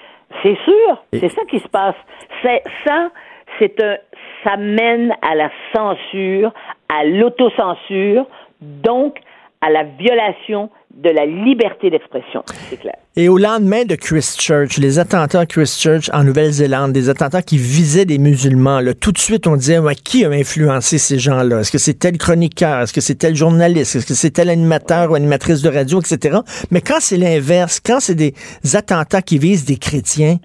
C'est 0.42 0.56
sûr. 0.64 1.02
Et- 1.12 1.18
C'est 1.18 1.28
ça 1.28 1.42
qui 1.44 1.58
se 1.60 1.68
passe. 1.68 1.94
C'est 2.42 2.62
ça. 2.86 3.10
C'est 3.58 3.82
un. 3.84 3.96
Ça 4.42 4.56
mène 4.56 5.14
à 5.20 5.34
la 5.34 5.50
censure, 5.76 6.50
à 6.88 7.04
l'autocensure, 7.04 8.24
donc 8.62 9.18
à 9.60 9.68
la 9.68 9.82
violation 9.84 10.70
de 11.02 11.10
la 11.10 11.24
liberté 11.24 11.90
d'expression, 11.90 12.42
c'est 12.68 12.78
clair. 12.78 12.96
Et 13.16 13.28
au 13.28 13.38
lendemain 13.38 13.84
de 13.84 13.94
Christchurch, 13.94 14.78
les 14.78 14.98
attentats 14.98 15.40
à 15.40 15.46
Christchurch 15.46 16.10
en 16.12 16.24
Nouvelle-Zélande, 16.24 16.92
des 16.92 17.08
attentats 17.08 17.42
qui 17.42 17.56
visaient 17.56 18.04
des 18.04 18.18
musulmans, 18.18 18.80
là, 18.80 18.94
tout 18.94 19.10
de 19.10 19.18
suite 19.18 19.46
on 19.46 19.56
disait 19.56 19.78
qui 20.04 20.24
a 20.24 20.30
influencé 20.30 20.98
ces 20.98 21.18
gens-là? 21.18 21.60
Est-ce 21.60 21.72
que 21.72 21.78
c'est 21.78 21.94
tel 21.94 22.18
chroniqueur? 22.18 22.82
Est-ce 22.82 22.92
que 22.92 23.00
c'est 23.00 23.14
tel 23.14 23.34
journaliste? 23.34 23.96
Est-ce 23.96 24.06
que 24.06 24.14
c'est 24.14 24.30
tel 24.30 24.50
animateur 24.50 25.10
ou 25.10 25.14
animatrice 25.14 25.62
de 25.62 25.70
radio, 25.70 26.00
etc. 26.00 26.38
Mais 26.70 26.80
quand 26.80 26.98
c'est 27.00 27.16
l'inverse, 27.16 27.80
quand 27.84 28.00
c'est 28.00 28.14
des 28.14 28.34
attentats 28.74 29.22
qui 29.22 29.38
visent 29.38 29.64
des 29.64 29.76
chrétiens, 29.76 30.36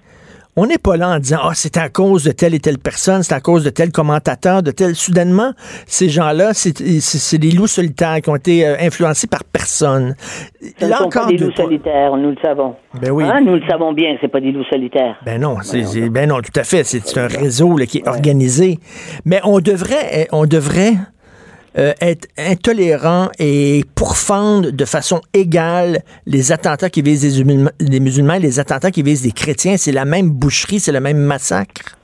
on 0.56 0.66
n'est 0.66 0.78
pas 0.78 0.96
là 0.96 1.10
en 1.10 1.18
disant, 1.18 1.38
ah, 1.42 1.50
c'est 1.54 1.76
à 1.76 1.88
cause 1.90 2.24
de 2.24 2.32
telle 2.32 2.54
et 2.54 2.60
telle 2.60 2.78
personne, 2.78 3.22
c'est 3.22 3.34
à 3.34 3.40
cause 3.40 3.62
de 3.62 3.70
tel 3.70 3.92
commentateur, 3.92 4.62
de 4.62 4.70
tel. 4.70 4.94
Soudainement, 4.94 5.52
ces 5.86 6.08
gens-là, 6.08 6.52
c'est 6.54 7.38
des 7.38 7.50
loups 7.50 7.66
solitaires 7.66 8.20
qui 8.22 8.30
ont 8.30 8.36
été 8.36 8.66
euh, 8.66 8.76
influencés 8.80 9.26
par 9.26 9.44
personne. 9.44 10.14
Ce 10.60 10.86
là 10.86 10.96
ne 10.98 11.02
sont 11.02 11.08
pas 11.10 11.26
des 11.26 11.36
loups 11.36 11.52
solitaires, 11.52 12.16
nous 12.16 12.30
le 12.30 12.36
savons. 12.42 12.74
Ben 13.00 13.10
oui. 13.10 13.24
Hein, 13.24 13.40
nous 13.44 13.54
le 13.54 13.66
savons 13.68 13.92
bien, 13.92 14.16
c'est 14.20 14.28
pas 14.28 14.40
des 14.40 14.52
loups 14.52 14.64
solitaires. 14.70 15.16
Ben 15.24 15.40
non, 15.40 15.58
c'est, 15.62 16.08
ben 16.08 16.28
non, 16.28 16.40
tout 16.40 16.58
à 16.58 16.64
fait. 16.64 16.84
C'est 16.84 17.18
un 17.18 17.26
réseau 17.26 17.74
qui 17.76 17.98
est 17.98 18.08
organisé. 18.08 18.78
Mais 19.24 19.40
on 19.44 19.60
devrait, 19.60 20.28
on 20.32 20.46
devrait 20.46 20.94
euh, 21.78 21.92
être 22.00 22.26
intolérant 22.38 23.28
et 23.38 23.82
pourfendre 23.94 24.72
de 24.72 24.84
façon 24.86 25.20
égale 25.34 25.98
les 26.26 26.50
attentats 26.50 26.88
qui 26.88 27.02
visent 27.02 27.44
des 27.78 28.00
musulmans, 28.00 28.34
et 28.34 28.40
les 28.40 28.58
attentats 28.58 28.90
qui 28.90 29.02
visent 29.02 29.22
des 29.22 29.32
chrétiens. 29.32 29.76
C'est 29.76 29.92
la 29.92 30.06
même 30.06 30.30
boucherie, 30.30 30.78
c'est 30.78 30.92
le 30.92 31.00
même 31.00 31.18
massacre? 31.18 31.98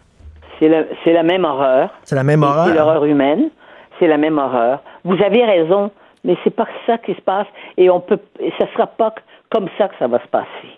C'est 0.61 0.69
la, 0.69 1.23
même 1.23 1.45
horreur. 1.45 1.91
C'est 2.05 2.15
la 2.15 2.23
même 2.23 2.43
horreur? 2.43 2.67
C'est 2.67 2.75
l'horreur 2.75 3.05
humaine. 3.05 3.51
C'est 3.99 4.07
la 4.07 4.19
même 4.19 4.39
horreur. 4.39 4.81
Vous 5.05 5.21
avez 5.23 5.45
raison, 5.45 5.91
mais 6.23 6.37
c'est 6.45 6.55
pas 6.55 6.69
ça 6.87 6.99
qui 6.99 7.15
se 7.15 7.21
passe 7.21 7.47
et 7.77 7.91
on 7.91 8.01
peut, 8.01 8.19
et 8.41 8.53
ça 8.61 8.67
sera 8.73 8.87
pas 8.87 9.15
comme 9.51 9.69
ça 9.79 9.89
que 9.89 9.95
ça 9.99 10.07
va 10.07 10.21
se 10.21 10.29
passer. 10.29 10.69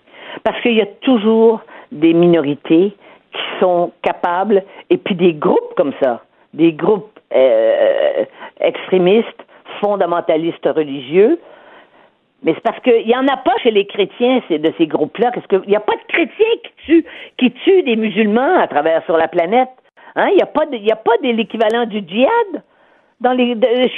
Parce 0.43 0.59
qu'il 0.61 0.75
y 0.75 0.81
a 0.81 0.87
toujours 1.01 1.61
des 1.91 2.13
minorités 2.13 2.95
qui 3.31 3.59
sont 3.59 3.91
capables 4.01 4.63
et 4.89 4.97
puis 4.97 5.15
des 5.15 5.33
groupes 5.33 5.73
comme 5.75 5.93
ça, 6.01 6.23
des 6.53 6.73
groupes 6.73 7.19
euh, 7.33 8.25
extrémistes, 8.59 9.45
fondamentalistes 9.81 10.65
religieux. 10.65 11.39
Mais 12.43 12.53
c'est 12.53 12.61
parce 12.61 12.79
qu'il 12.81 13.05
n'y 13.07 13.15
en 13.15 13.27
a 13.27 13.37
pas 13.37 13.55
chez 13.63 13.71
les 13.71 13.85
chrétiens 13.87 14.41
de 14.49 14.73
ces 14.77 14.87
groupes-là. 14.87 15.31
Il 15.51 15.69
n'y 15.69 15.75
a 15.75 15.79
pas 15.79 15.95
de 15.95 16.03
chrétiens 16.07 16.55
qui 16.63 16.85
tuent, 16.85 17.05
qui 17.37 17.51
tuent 17.51 17.83
des 17.83 17.95
musulmans 17.95 18.59
à 18.59 18.67
travers 18.67 19.03
sur 19.05 19.17
la 19.17 19.27
planète. 19.27 19.69
Hein? 20.15 20.27
Il 20.29 20.35
n'y 20.35 20.41
a 20.41 20.47
pas 20.47 20.65
de, 20.65 21.27
l'équivalent 21.35 21.85
du 21.85 22.01
djihad 22.07 22.63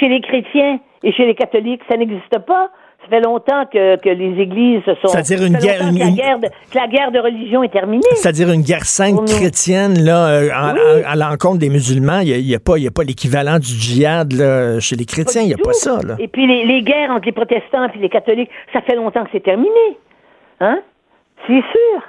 chez 0.00 0.08
les 0.08 0.20
chrétiens 0.20 0.80
et 1.02 1.12
chez 1.12 1.26
les 1.26 1.34
catholiques. 1.34 1.82
Ça 1.90 1.96
n'existe 1.96 2.38
pas. 2.40 2.70
Ça 3.08 3.16
fait 3.16 3.22
longtemps 3.22 3.64
que, 3.72 3.96
que 3.96 4.08
les 4.10 4.42
églises 4.42 4.82
se 4.84 4.94
sont. 4.96 5.08
C'est-à-dire 5.08 5.42
une 5.46 5.56
guerre. 5.56 5.88
Une, 5.88 5.98
la 5.98 6.10
guerre 6.10 6.38
de, 6.38 6.48
que 6.48 6.76
la 6.76 6.88
guerre 6.88 7.10
de 7.10 7.18
religion 7.18 7.62
est 7.62 7.70
terminée. 7.70 8.02
C'est-à-dire 8.14 8.50
une 8.50 8.60
guerre 8.60 8.84
sainte 8.84 9.24
chrétienne 9.26 9.98
là, 10.04 10.28
euh, 10.28 11.02
à 11.06 11.16
l'encontre 11.16 11.58
des 11.58 11.70
musulmans. 11.70 12.20
Il 12.20 12.44
n'y 12.44 12.54
a, 12.54 12.56
a, 12.56 12.60
pas, 12.60 12.74
pas 12.94 13.04
l'équivalent 13.04 13.58
du 13.58 13.68
djihad 13.68 14.32
là, 14.32 14.78
chez 14.80 14.96
les 14.96 15.06
chrétiens. 15.06 15.40
Il 15.40 15.48
n'y 15.48 15.54
a 15.54 15.58
pas 15.58 15.72
ça. 15.72 16.00
Là. 16.06 16.16
Et 16.18 16.28
puis 16.28 16.46
les, 16.46 16.66
les, 16.66 16.82
guerres 16.82 17.10
entre 17.10 17.24
les 17.24 17.32
protestants 17.32 17.88
et 17.88 17.98
les 17.98 18.10
catholiques, 18.10 18.50
ça 18.74 18.82
fait 18.82 18.94
longtemps 18.94 19.24
que 19.24 19.30
c'est 19.32 19.42
terminé. 19.42 19.70
Hein? 20.60 20.80
C'est 21.46 21.62
sûr. 21.62 22.02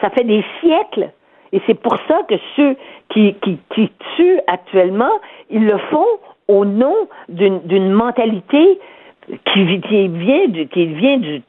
Ça 0.00 0.08
fait 0.08 0.24
des 0.24 0.42
siècles. 0.60 1.10
Et 1.52 1.60
c'est 1.66 1.78
pour 1.78 1.98
ça 2.08 2.20
que 2.28 2.36
ceux 2.56 2.76
qui, 3.10 3.34
qui, 3.42 3.58
qui 3.74 3.90
tuent 4.16 4.40
actuellement, 4.46 5.12
ils 5.50 5.66
le 5.66 5.76
font 5.90 6.06
au 6.48 6.64
nom 6.64 6.94
d'une 7.28 7.92
mentalité 7.92 8.78
qui, 9.26 9.64
vient, 9.64 10.48
du, 10.48 10.68
qui 10.68 10.86
vient 10.86 11.18
du, 11.18 11.42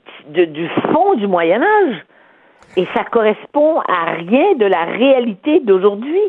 du 0.48 0.70
fond 0.92 1.16
du 1.16 1.28
Moyen 1.28 1.62
Âge. 1.62 2.06
Et 2.78 2.86
ça 2.94 3.04
correspond 3.06 3.80
à 3.88 4.16
rien 4.16 4.56
de 4.56 4.66
la 4.66 4.86
réalité 4.86 5.62
d'aujourd'hui 5.62 6.20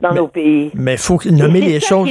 dans 0.00 0.14
nos 0.14 0.28
pays. 0.28 0.70
Mais 0.74 0.94
il 0.94 0.98
faut 0.98 1.18
nommer 1.30 1.60
les 1.60 1.80
choses. 1.80 2.08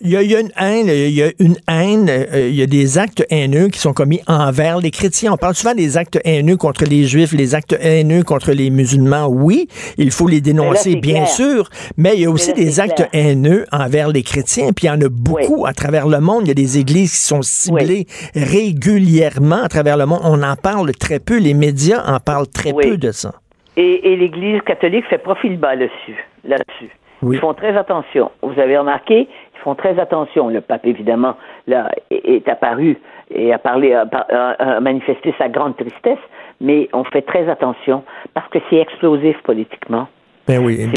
Il 0.00 0.10
y, 0.10 0.16
a, 0.16 0.40
une 0.40 0.52
haine, 0.56 0.86
il 0.86 1.10
y 1.10 1.24
a 1.24 1.30
une 1.40 1.56
haine, 1.68 2.08
euh, 2.08 2.46
il 2.48 2.54
y 2.54 2.62
a 2.62 2.66
des 2.66 2.98
actes 2.98 3.26
haineux 3.30 3.66
qui 3.66 3.80
sont 3.80 3.92
commis 3.92 4.20
envers 4.28 4.78
les 4.78 4.92
chrétiens. 4.92 5.32
On 5.32 5.36
parle 5.36 5.56
souvent 5.56 5.74
des 5.74 5.96
actes 5.96 6.20
haineux 6.24 6.56
contre 6.56 6.84
les 6.84 7.02
juifs, 7.02 7.32
les 7.32 7.56
actes 7.56 7.76
haineux 7.80 8.22
contre 8.22 8.52
les 8.52 8.70
musulmans. 8.70 9.26
Oui, 9.26 9.66
il 9.96 10.12
faut 10.12 10.28
les 10.28 10.40
dénoncer, 10.40 10.94
bien 10.94 11.26
sûr, 11.26 11.68
mais 11.96 12.14
il 12.14 12.20
y 12.20 12.26
a 12.26 12.30
aussi 12.30 12.52
des 12.52 12.78
actes 12.78 13.08
haineux 13.12 13.64
envers 13.72 14.06
les 14.10 14.22
chrétiens. 14.22 14.68
Puis 14.72 14.86
il 14.86 14.86
y 14.86 14.90
en 14.90 15.00
a 15.00 15.08
beaucoup 15.10 15.66
à 15.66 15.72
travers 15.72 16.06
le 16.06 16.20
monde. 16.20 16.42
Il 16.44 16.48
y 16.48 16.52
a 16.52 16.54
des 16.54 16.78
églises 16.78 17.10
qui 17.10 17.24
sont 17.24 17.42
ciblées 17.42 18.06
régulièrement 18.36 19.64
à 19.64 19.68
travers 19.68 19.96
le 19.96 20.06
monde. 20.06 20.20
On 20.22 20.44
en 20.44 20.54
parle 20.54 20.92
très 20.92 21.18
peu. 21.18 21.40
Les 21.40 21.54
médias 21.54 22.04
en 22.06 22.20
parlent 22.20 22.46
très 22.46 22.72
peu 22.72 22.98
de 22.98 23.10
ça. 23.10 23.32
Et, 23.76 24.12
et 24.12 24.16
l'Église 24.16 24.60
catholique 24.62 25.06
fait 25.10 25.18
profil 25.18 25.58
bas 25.58 25.74
là-dessus. 25.74 26.24
Là-dessus. 26.44 26.92
Ils 27.22 27.38
font 27.38 27.54
très 27.54 27.76
attention. 27.76 28.30
Vous 28.42 28.58
avez 28.60 28.78
remarqué, 28.78 29.28
ils 29.58 29.62
font 29.62 29.74
très 29.74 29.98
attention. 29.98 30.48
Le 30.48 30.60
pape, 30.60 30.86
évidemment, 30.86 31.36
là, 31.66 31.90
est, 32.10 32.48
apparu 32.48 32.98
et 33.30 33.52
a 33.52 33.58
parlé, 33.58 33.92
a, 33.92 34.80
manifesté 34.80 35.34
sa 35.38 35.48
grande 35.48 35.76
tristesse, 35.76 36.18
mais 36.60 36.88
on 36.92 37.04
fait 37.04 37.22
très 37.22 37.48
attention 37.48 38.04
parce 38.34 38.48
que 38.50 38.58
c'est 38.70 38.76
explosif 38.76 39.36
politiquement. 39.44 40.08
Ben 40.46 40.64
oui, 40.64 40.90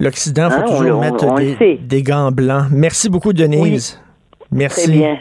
l'Occident, 0.00 0.48
il 0.48 0.54
faut 0.54 0.60
hein, 0.60 0.76
toujours 0.76 1.00
mettre 1.00 1.34
des, 1.80 2.02
gants 2.02 2.32
blancs. 2.32 2.66
Merci 2.72 3.08
beaucoup, 3.08 3.32
Denise. 3.32 4.02
Merci. 4.50 4.90
Très 4.90 4.98
bien. 4.98 5.18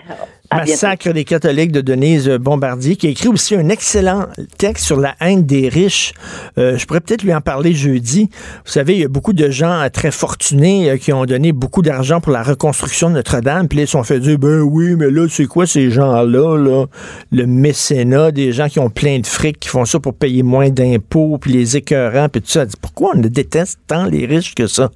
Massacre 0.54 1.12
des 1.12 1.24
catholiques 1.24 1.72
de 1.72 1.82
Denise 1.82 2.30
Bombardier, 2.30 2.96
qui 2.96 3.08
a 3.08 3.10
écrit 3.10 3.28
aussi 3.28 3.56
un 3.56 3.70
excellent 3.70 4.28
texte 4.58 4.86
sur 4.86 5.00
la 5.00 5.16
haine 5.20 5.46
des 5.46 5.70
riches. 5.70 6.14
Euh, 6.58 6.78
je 6.78 6.86
pourrais 6.86 7.02
peut-être 7.02 7.24
lui 7.24 7.34
en 7.34 7.41
parler 7.41 7.74
jeudi. 7.74 8.30
Vous 8.66 8.72
savez, 8.72 8.93
il 8.93 9.02
y 9.02 9.06
a 9.06 9.08
beaucoup 9.08 9.34
de 9.34 9.50
gens 9.50 9.88
très 9.91 10.12
fortunés 10.12 10.89
euh, 10.89 10.98
qui 10.98 11.12
ont 11.14 11.26
donné 11.26 11.52
beaucoup 11.52 11.82
d'argent 11.82 12.22
pour 12.22 12.32
la 12.32 12.43
reconstruction 12.43 13.10
de 13.10 13.16
Notre-Dame. 13.16 13.68
Puis 13.68 13.78
là, 13.78 13.84
ils 13.84 13.88
sont 13.88 14.04
fait 14.04 14.20
dire, 14.20 14.38
ben 14.38 14.62
oui, 14.62 14.96
mais 14.96 15.10
là, 15.10 15.28
c'est 15.30 15.46
quoi 15.46 15.66
ces 15.68 15.89
gens-là, 15.89 16.58
là? 16.58 16.86
Le 17.32 17.46
mécénat, 17.46 18.32
des 18.32 18.52
gens 18.52 18.70
qui 18.70 18.80
ont 18.80 18.89
plein 18.89 19.20
de 19.20 19.28
fric, 19.28 19.60
qui 19.60 19.70
font 19.70 19.86
ça 19.86 20.00
pour 20.00 20.14
payer 20.14 20.43
moins 20.43 20.70
d'impôts, 20.70 21.38
puis 21.39 21.52
les 21.52 21.78
écœurants, 21.78 22.30
puis 22.30 22.41
tout 22.41 22.50
ça. 22.50 22.66
Pourquoi 22.82 23.12
on 23.16 23.20
déteste 23.20 23.80
tant 23.88 24.06
les 24.06 24.26
riches 24.26 24.56
que 24.56 24.68
ça? 24.68 24.91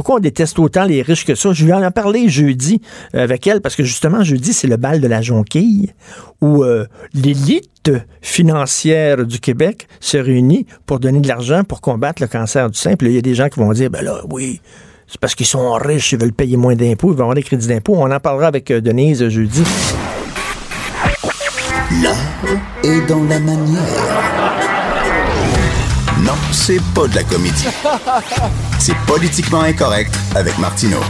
Pourquoi 0.00 0.16
on 0.16 0.20
déteste 0.20 0.58
autant 0.58 0.84
les 0.84 1.02
riches 1.02 1.26
que 1.26 1.34
ça? 1.34 1.52
Je 1.52 1.62
lui 1.62 1.74
en 1.74 1.90
parlé 1.90 2.30
jeudi 2.30 2.80
euh, 3.14 3.22
avec 3.22 3.46
elle, 3.46 3.60
parce 3.60 3.76
que 3.76 3.84
justement, 3.84 4.24
jeudi, 4.24 4.54
c'est 4.54 4.66
le 4.66 4.78
bal 4.78 4.98
de 5.02 5.06
la 5.06 5.20
jonquille, 5.20 5.92
où 6.40 6.64
euh, 6.64 6.86
l'élite 7.12 7.92
financière 8.22 9.26
du 9.26 9.40
Québec 9.40 9.88
se 10.00 10.16
réunit 10.16 10.64
pour 10.86 11.00
donner 11.00 11.20
de 11.20 11.28
l'argent 11.28 11.64
pour 11.64 11.82
combattre 11.82 12.22
le 12.22 12.28
cancer 12.28 12.70
du 12.70 12.78
sein. 12.78 12.94
Puis 12.96 13.08
il 13.08 13.14
y 13.14 13.18
a 13.18 13.20
des 13.20 13.34
gens 13.34 13.50
qui 13.50 13.60
vont 13.60 13.70
dire, 13.72 13.90
ben 13.90 14.02
là, 14.02 14.22
oui, 14.30 14.62
c'est 15.06 15.20
parce 15.20 15.34
qu'ils 15.34 15.44
sont 15.44 15.70
riches, 15.74 16.12
ils 16.12 16.18
veulent 16.18 16.32
payer 16.32 16.56
moins 16.56 16.74
d'impôts, 16.74 17.12
ils 17.12 17.16
vont 17.16 17.24
avoir 17.24 17.34
des 17.34 17.42
crédits 17.42 17.68
d'impôts. 17.68 17.96
On 17.98 18.10
en 18.10 18.20
parlera 18.20 18.46
avec 18.46 18.70
euh, 18.70 18.80
Denise 18.80 19.28
jeudi. 19.28 19.64
L'art 22.02 22.16
est 22.84 23.06
dans 23.06 23.24
la 23.24 23.38
manière. 23.38 24.39
Non, 26.22 26.34
c'est 26.52 26.80
pas 26.94 27.06
de 27.06 27.14
la 27.14 27.24
comédie. 27.24 27.66
C'est 28.78 28.96
politiquement 29.06 29.62
incorrect 29.62 30.14
avec 30.34 30.58
Martineau. 30.58 31.00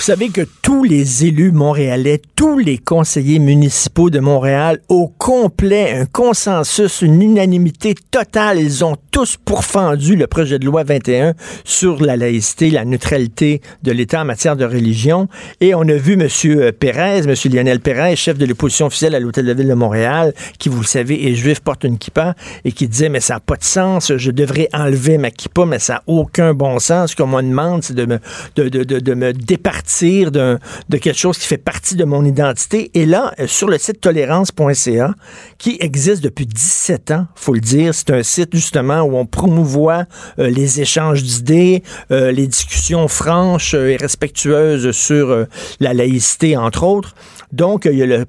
Vous 0.00 0.06
savez 0.06 0.30
que 0.30 0.46
tous 0.62 0.82
les 0.82 1.26
élus 1.26 1.52
montréalais, 1.52 2.22
tous 2.34 2.56
les 2.56 2.78
conseillers 2.78 3.38
municipaux 3.38 4.08
de 4.08 4.18
Montréal, 4.18 4.80
au 4.88 5.08
complet, 5.08 5.92
un 5.92 6.06
consensus, 6.06 7.02
une 7.02 7.20
unanimité 7.20 7.94
totale, 8.10 8.58
ils 8.58 8.82
ont 8.82 8.96
tous 9.10 9.36
pourfendu 9.36 10.16
le 10.16 10.26
projet 10.26 10.58
de 10.58 10.64
loi 10.64 10.84
21 10.84 11.34
sur 11.64 12.02
la 12.02 12.16
laïcité, 12.16 12.70
la 12.70 12.86
neutralité 12.86 13.60
de 13.82 13.92
l'État 13.92 14.22
en 14.22 14.24
matière 14.24 14.56
de 14.56 14.64
religion. 14.64 15.28
Et 15.60 15.74
on 15.74 15.82
a 15.82 15.92
vu 15.92 16.14
M. 16.14 16.72
Pérez, 16.72 17.18
M. 17.18 17.34
Lionel 17.52 17.80
Pérez, 17.80 18.16
chef 18.16 18.38
de 18.38 18.46
l'opposition 18.46 18.86
officielle 18.86 19.14
à 19.14 19.20
l'Hôtel 19.20 19.44
de 19.44 19.52
Ville 19.52 19.68
de 19.68 19.74
Montréal, 19.74 20.32
qui, 20.58 20.70
vous 20.70 20.80
le 20.80 20.86
savez, 20.86 21.28
est 21.28 21.34
juif, 21.34 21.60
porte 21.60 21.84
une 21.84 21.98
kippa, 21.98 22.34
et 22.64 22.72
qui 22.72 22.88
disait, 22.88 23.10
mais 23.10 23.20
ça 23.20 23.34
n'a 23.34 23.40
pas 23.40 23.56
de 23.56 23.64
sens, 23.64 24.16
je 24.16 24.30
devrais 24.30 24.70
enlever 24.72 25.18
ma 25.18 25.30
kippa, 25.30 25.66
mais 25.66 25.78
ça 25.78 25.94
n'a 25.94 26.02
aucun 26.06 26.54
bon 26.54 26.78
sens. 26.78 27.10
Ce 27.10 27.16
qu'on 27.16 27.26
me 27.26 27.42
demande, 27.42 27.82
c'est 27.82 27.92
de 27.92 28.06
me, 28.06 28.18
de, 28.56 28.70
de, 28.70 28.82
de, 28.82 28.98
de 28.98 29.14
me 29.14 29.34
départir 29.34 29.89
de 30.30 30.58
quelque 30.90 31.16
chose 31.16 31.38
qui 31.38 31.46
fait 31.46 31.58
partie 31.58 31.96
de 31.96 32.04
mon 32.04 32.24
identité. 32.24 32.90
Et 32.94 33.06
là, 33.06 33.32
euh, 33.38 33.46
sur 33.46 33.68
le 33.68 33.78
site 33.78 34.00
tolérance.ca, 34.00 35.14
qui 35.58 35.76
existe 35.80 36.22
depuis 36.22 36.46
17 36.46 37.10
ans, 37.10 37.26
faut 37.34 37.54
le 37.54 37.60
dire, 37.60 37.94
c'est 37.94 38.10
un 38.10 38.22
site 38.22 38.54
justement 38.54 39.02
où 39.02 39.16
on 39.16 39.26
promouvoit 39.26 40.04
euh, 40.38 40.48
les 40.48 40.80
échanges 40.80 41.22
d'idées, 41.22 41.82
euh, 42.10 42.32
les 42.32 42.46
discussions 42.46 43.08
franches 43.08 43.74
et 43.74 43.96
respectueuses 43.96 44.90
sur 44.92 45.46
la 45.80 45.94
laïcité, 45.94 46.56
entre 46.56 46.84
autres. 46.84 47.14
Donc, 47.52 47.84
il 47.84 47.98
y 47.98 48.02
a 48.02 48.06
le 48.06 48.26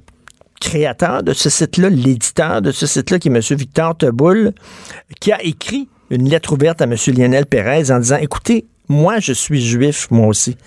créateur 0.60 1.24
de 1.24 1.34
ce 1.34 1.50
site-là, 1.50 1.90
l'éditeur 1.90 2.62
de 2.62 2.72
ce 2.72 2.86
site-là, 2.86 3.20
qui 3.20 3.30
est 3.30 3.32
M. 3.32 3.42
Victor 3.58 3.98
Teboul, 3.98 4.54
qui 5.20 5.32
a 5.32 5.42
écrit 5.44 5.90
une 6.10 6.30
lettre 6.30 6.54
ouverte 6.54 6.82
à 6.82 6.86
M. 6.86 6.96
Lionel 7.08 7.46
Pérez 7.46 7.92
en 7.92 8.00
disant, 8.00 8.18
écoutez, 8.18 8.66
moi, 8.90 9.20
je 9.20 9.34
suis 9.34 9.62
juif, 9.62 10.08
moi 10.12 10.28
aussi 10.28 10.58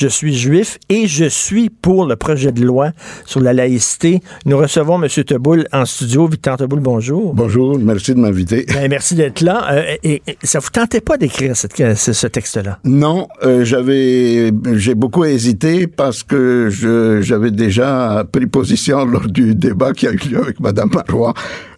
je 0.00 0.08
suis 0.08 0.34
juif 0.34 0.78
et 0.88 1.06
je 1.06 1.26
suis 1.26 1.68
pour 1.68 2.06
le 2.06 2.16
projet 2.16 2.52
de 2.52 2.64
loi 2.64 2.92
sur 3.26 3.40
la 3.40 3.52
laïcité. 3.52 4.20
Nous 4.46 4.56
recevons 4.56 5.02
M. 5.02 5.08
Teboul 5.10 5.66
en 5.72 5.84
studio. 5.84 6.26
Victor 6.26 6.56
Teboul, 6.56 6.80
bonjour. 6.80 7.34
Bonjour, 7.34 7.78
merci 7.78 8.14
de 8.14 8.20
m'inviter. 8.20 8.64
Ben, 8.72 8.88
merci 8.88 9.14
d'être 9.14 9.42
là. 9.42 9.70
Euh, 9.72 9.96
et, 10.02 10.22
et, 10.26 10.38
ça 10.42 10.58
vous 10.58 10.70
tentait 10.70 11.02
pas 11.02 11.18
d'écrire 11.18 11.54
ce, 11.54 11.66
ce 12.14 12.26
texte-là? 12.26 12.78
Non, 12.84 13.28
euh, 13.44 13.62
j'avais, 13.62 14.50
j'ai 14.72 14.94
beaucoup 14.94 15.26
hésité 15.26 15.86
parce 15.86 16.22
que 16.22 16.68
je, 16.70 17.20
j'avais 17.20 17.50
déjà 17.50 18.24
pris 18.32 18.46
position 18.46 19.04
lors 19.04 19.26
du 19.26 19.54
débat 19.54 19.92
qui 19.92 20.06
a 20.06 20.12
eu 20.12 20.16
lieu 20.16 20.40
avec 20.42 20.60
Mme 20.60 20.88
Marois. 20.94 21.34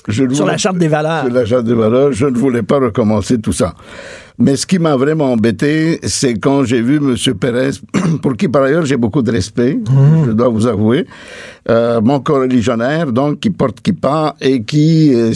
Je 0.09 0.28
sur 0.34 0.46
la 0.46 0.57
charte 0.59 0.78
des 0.78 0.88
valeurs. 0.88 1.24
Sur 1.26 1.34
la 1.34 1.44
charte 1.44 1.64
des 1.64 1.74
valeurs, 1.74 2.12
je 2.12 2.26
ne 2.26 2.36
voulais 2.36 2.62
pas 2.62 2.78
recommencer 2.78 3.40
tout 3.40 3.53
ça. 3.53 3.74
Mais 4.38 4.57
ce 4.57 4.66
qui 4.66 4.78
m'a 4.78 4.96
vraiment 4.96 5.32
embêté, 5.32 6.00
c'est 6.03 6.34
quand 6.34 6.64
j'ai 6.64 6.80
vu 6.80 6.96
M. 6.96 7.14
Pérez, 7.34 7.70
pour 8.22 8.36
qui 8.36 8.48
par 8.48 8.62
ailleurs 8.62 8.84
j'ai 8.84 8.96
beaucoup 8.96 9.22
de 9.22 9.30
respect, 9.30 9.74
mmh. 9.74 10.26
je 10.26 10.30
dois 10.32 10.48
vous 10.48 10.66
avouer, 10.66 11.07
euh, 11.68 12.00
mon 12.00 12.18
co-religionnaire, 12.20 13.12
donc 13.12 13.40
qui 13.40 13.50
porte 13.50 13.80
kippa 13.80 14.34
et 14.40 14.64
qui, 14.64 15.14
euh, 15.14 15.32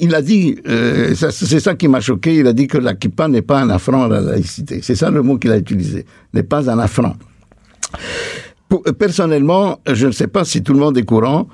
il 0.00 0.14
a 0.14 0.20
dit, 0.20 0.58
euh, 0.68 1.14
c'est 1.14 1.60
ça 1.60 1.74
qui 1.74 1.88
m'a 1.88 2.00
choqué, 2.00 2.36
il 2.36 2.46
a 2.46 2.52
dit 2.52 2.66
que 2.66 2.78
la 2.78 2.94
kippa 2.94 3.28
n'est 3.28 3.42
pas 3.42 3.60
un 3.60 3.70
affront 3.70 4.02
à 4.02 4.08
la 4.08 4.20
laïcité. 4.20 4.80
C'est 4.82 4.96
ça 4.96 5.10
le 5.10 5.22
mot 5.22 5.38
qu'il 5.38 5.52
a 5.52 5.56
utilisé, 5.56 6.04
n'est 6.34 6.42
pas 6.42 6.68
un 6.68 6.78
affront. 6.78 7.14
Pour, 8.68 8.82
personnellement, 8.98 9.80
je 9.90 10.08
ne 10.08 10.12
sais 10.12 10.26
pas 10.26 10.44
si 10.44 10.62
tout 10.62 10.74
le 10.74 10.80
monde 10.80 10.98
est 10.98 11.04
courant, 11.04 11.48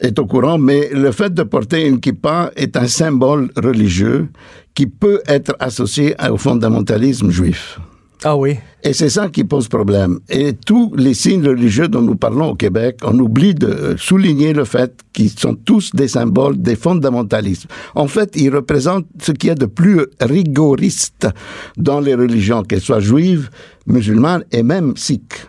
est 0.00 0.18
au 0.18 0.26
courant, 0.26 0.58
mais 0.58 0.90
le 0.92 1.12
fait 1.12 1.32
de 1.32 1.42
porter 1.42 1.86
une 1.86 2.00
kippa 2.00 2.50
est 2.56 2.76
un 2.76 2.86
symbole 2.86 3.50
religieux 3.56 4.28
qui 4.74 4.86
peut 4.86 5.20
être 5.26 5.54
associé 5.60 6.14
au 6.30 6.36
fondamentalisme 6.36 7.30
juif. 7.30 7.78
Ah 8.26 8.36
oui. 8.36 8.56
Et 8.82 8.94
c'est 8.94 9.10
ça 9.10 9.28
qui 9.28 9.44
pose 9.44 9.68
problème. 9.68 10.18
Et 10.30 10.54
tous 10.54 10.94
les 10.96 11.12
signes 11.12 11.46
religieux 11.46 11.88
dont 11.88 12.00
nous 12.00 12.16
parlons 12.16 12.50
au 12.50 12.54
Québec, 12.54 13.00
on 13.02 13.18
oublie 13.18 13.54
de 13.54 13.96
souligner 13.98 14.54
le 14.54 14.64
fait 14.64 14.98
qu'ils 15.12 15.28
sont 15.30 15.54
tous 15.54 15.94
des 15.94 16.08
symboles 16.08 16.60
des 16.60 16.74
fondamentalismes. 16.74 17.68
En 17.94 18.08
fait, 18.08 18.34
ils 18.36 18.54
représentent 18.54 19.06
ce 19.20 19.32
qu'il 19.32 19.48
y 19.48 19.50
a 19.50 19.54
de 19.54 19.66
plus 19.66 20.06
rigoriste 20.20 21.28
dans 21.76 22.00
les 22.00 22.14
religions, 22.14 22.62
qu'elles 22.62 22.80
soient 22.80 23.00
juives, 23.00 23.50
musulmanes 23.86 24.44
et 24.52 24.62
même 24.62 24.94
sikhs. 24.96 25.46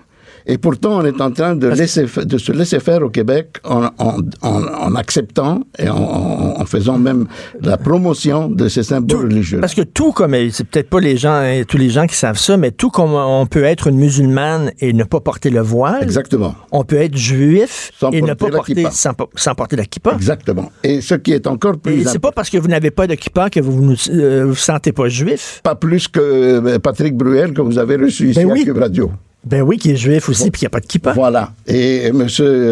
Et 0.48 0.58
pourtant, 0.58 1.00
on 1.00 1.06
est 1.06 1.20
en 1.22 1.32
train 1.32 1.56
de, 1.56 1.68
laisser, 1.68 2.06
de 2.24 2.38
se 2.38 2.52
laisser 2.52 2.80
faire 2.80 3.02
au 3.02 3.10
Québec 3.10 3.58
en, 3.64 3.90
en, 3.98 4.18
en, 4.42 4.96
acceptant 4.96 5.62
et 5.80 5.90
en, 5.90 6.64
faisant 6.66 7.00
même 7.00 7.26
la 7.62 7.78
promotion 7.78 8.48
de 8.50 8.68
ces 8.68 8.84
symboles 8.84 9.26
religieux. 9.26 9.60
Parce 9.60 9.74
que 9.74 9.82
tout 9.82 10.12
comme, 10.12 10.36
c'est 10.52 10.68
peut-être 10.68 10.90
pas 10.90 11.00
les 11.00 11.18
gens, 11.18 11.44
tous 11.68 11.78
les 11.78 11.90
gens 11.90 12.06
qui 12.06 12.16
savent 12.16 12.38
ça, 12.38 12.58
mais 12.58 12.72
tout 12.72 12.90
comme 12.90 13.14
on 13.14 13.46
peut 13.48 13.64
être 13.64 13.88
une 13.88 13.98
musulmane 13.98 14.72
et 14.80 14.94
ne 14.94 15.04
pas 15.04 15.20
porter 15.20 15.50
le 15.50 15.62
voile. 15.62 16.04
Exactement. 16.04 16.56
On 16.72 16.84
peut 16.84 16.98
être 16.98 17.18
juif 17.18 17.92
et 18.12 18.22
ne 18.22 18.34
pas 18.34 18.50
porter, 18.50 18.86
sans, 18.92 19.12
sans, 19.36 19.56
porter 19.56 19.76
la 19.76 19.86
kippa. 19.86 20.14
Exactement. 20.14 20.72
Et 20.84 21.02
ce 21.02 21.16
qui 21.16 21.34
est 21.34 21.48
encore 21.48 21.78
plus. 21.78 22.02
Et 22.02 22.06
c'est 22.06 22.20
pas 22.20 22.32
parce 22.32 22.50
que 22.50 22.58
vous 22.58 22.68
n'avez 22.68 22.92
pas 22.92 23.08
de 23.08 23.16
kippa 23.16 23.50
que 23.50 23.60
vous 23.60 23.82
ne 23.82 23.96
euh, 24.10 24.46
vous 24.46 24.56
sentez 24.56 24.92
pas 24.92 25.08
juif. 25.08 25.62
Pas 25.64 25.76
plus 25.76 26.08
que 26.08 26.20
euh, 26.20 26.80
Patrick 26.80 27.16
Bruel 27.16 27.54
que 27.54 27.62
vous 27.62 27.78
avez 27.80 27.96
reçu 27.96 28.30
ici 28.30 28.46
ben 28.46 28.52
à 28.52 28.64
Cube 28.64 28.78
Radio. 28.78 29.12
Ben 29.46 29.62
oui, 29.62 29.78
qui 29.78 29.92
est 29.92 29.96
juif 29.96 30.28
aussi, 30.28 30.50
puis 30.50 30.62
il 30.62 30.64
n'y 30.64 30.68
a 30.68 30.72
pas 30.72 30.80
de 30.80 30.88
kippa. 30.88 31.14
Voilà. 31.14 31.52
Et 31.68 32.08
M. 32.08 32.28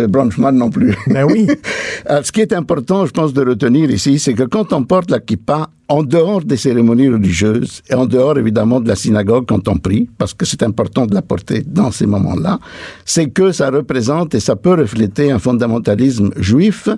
Bronfman 0.08 0.52
non 0.52 0.72
plus. 0.72 0.96
Ben 1.08 1.24
oui. 1.24 1.48
ce 2.24 2.32
qui 2.32 2.42
est 2.42 2.52
important, 2.52 3.06
je 3.06 3.12
pense, 3.12 3.32
de 3.34 3.46
retenir 3.46 3.92
ici, 3.92 4.18
c'est 4.18 4.34
que 4.34 4.44
quand 4.44 4.74
on 4.74 4.84
porte 4.84 5.12
la 5.12 5.20
kippa, 5.20 5.70
en 5.90 6.04
dehors 6.04 6.44
des 6.44 6.58
cérémonies 6.58 7.10
religieuses 7.10 7.82
et 7.90 7.94
en 7.94 8.06
dehors 8.06 8.38
évidemment 8.38 8.80
de 8.80 8.88
la 8.88 8.96
synagogue 8.96 9.46
quand 9.48 9.68
on 9.68 9.78
prie, 9.78 10.10
parce 10.18 10.34
que 10.34 10.46
c'est 10.46 10.64
important 10.64 11.06
de 11.06 11.14
la 11.14 11.22
porter 11.22 11.64
dans 11.66 11.92
ces 11.92 12.06
moments-là, 12.06 12.60
c'est 13.06 13.28
que 13.28 13.52
ça 13.52 13.70
représente 13.70 14.34
et 14.36 14.40
ça 14.40 14.56
peut 14.56 14.74
refléter 14.74 15.32
un 15.32 15.40
fondamentalisme 15.40 16.32
juif. 16.38 16.90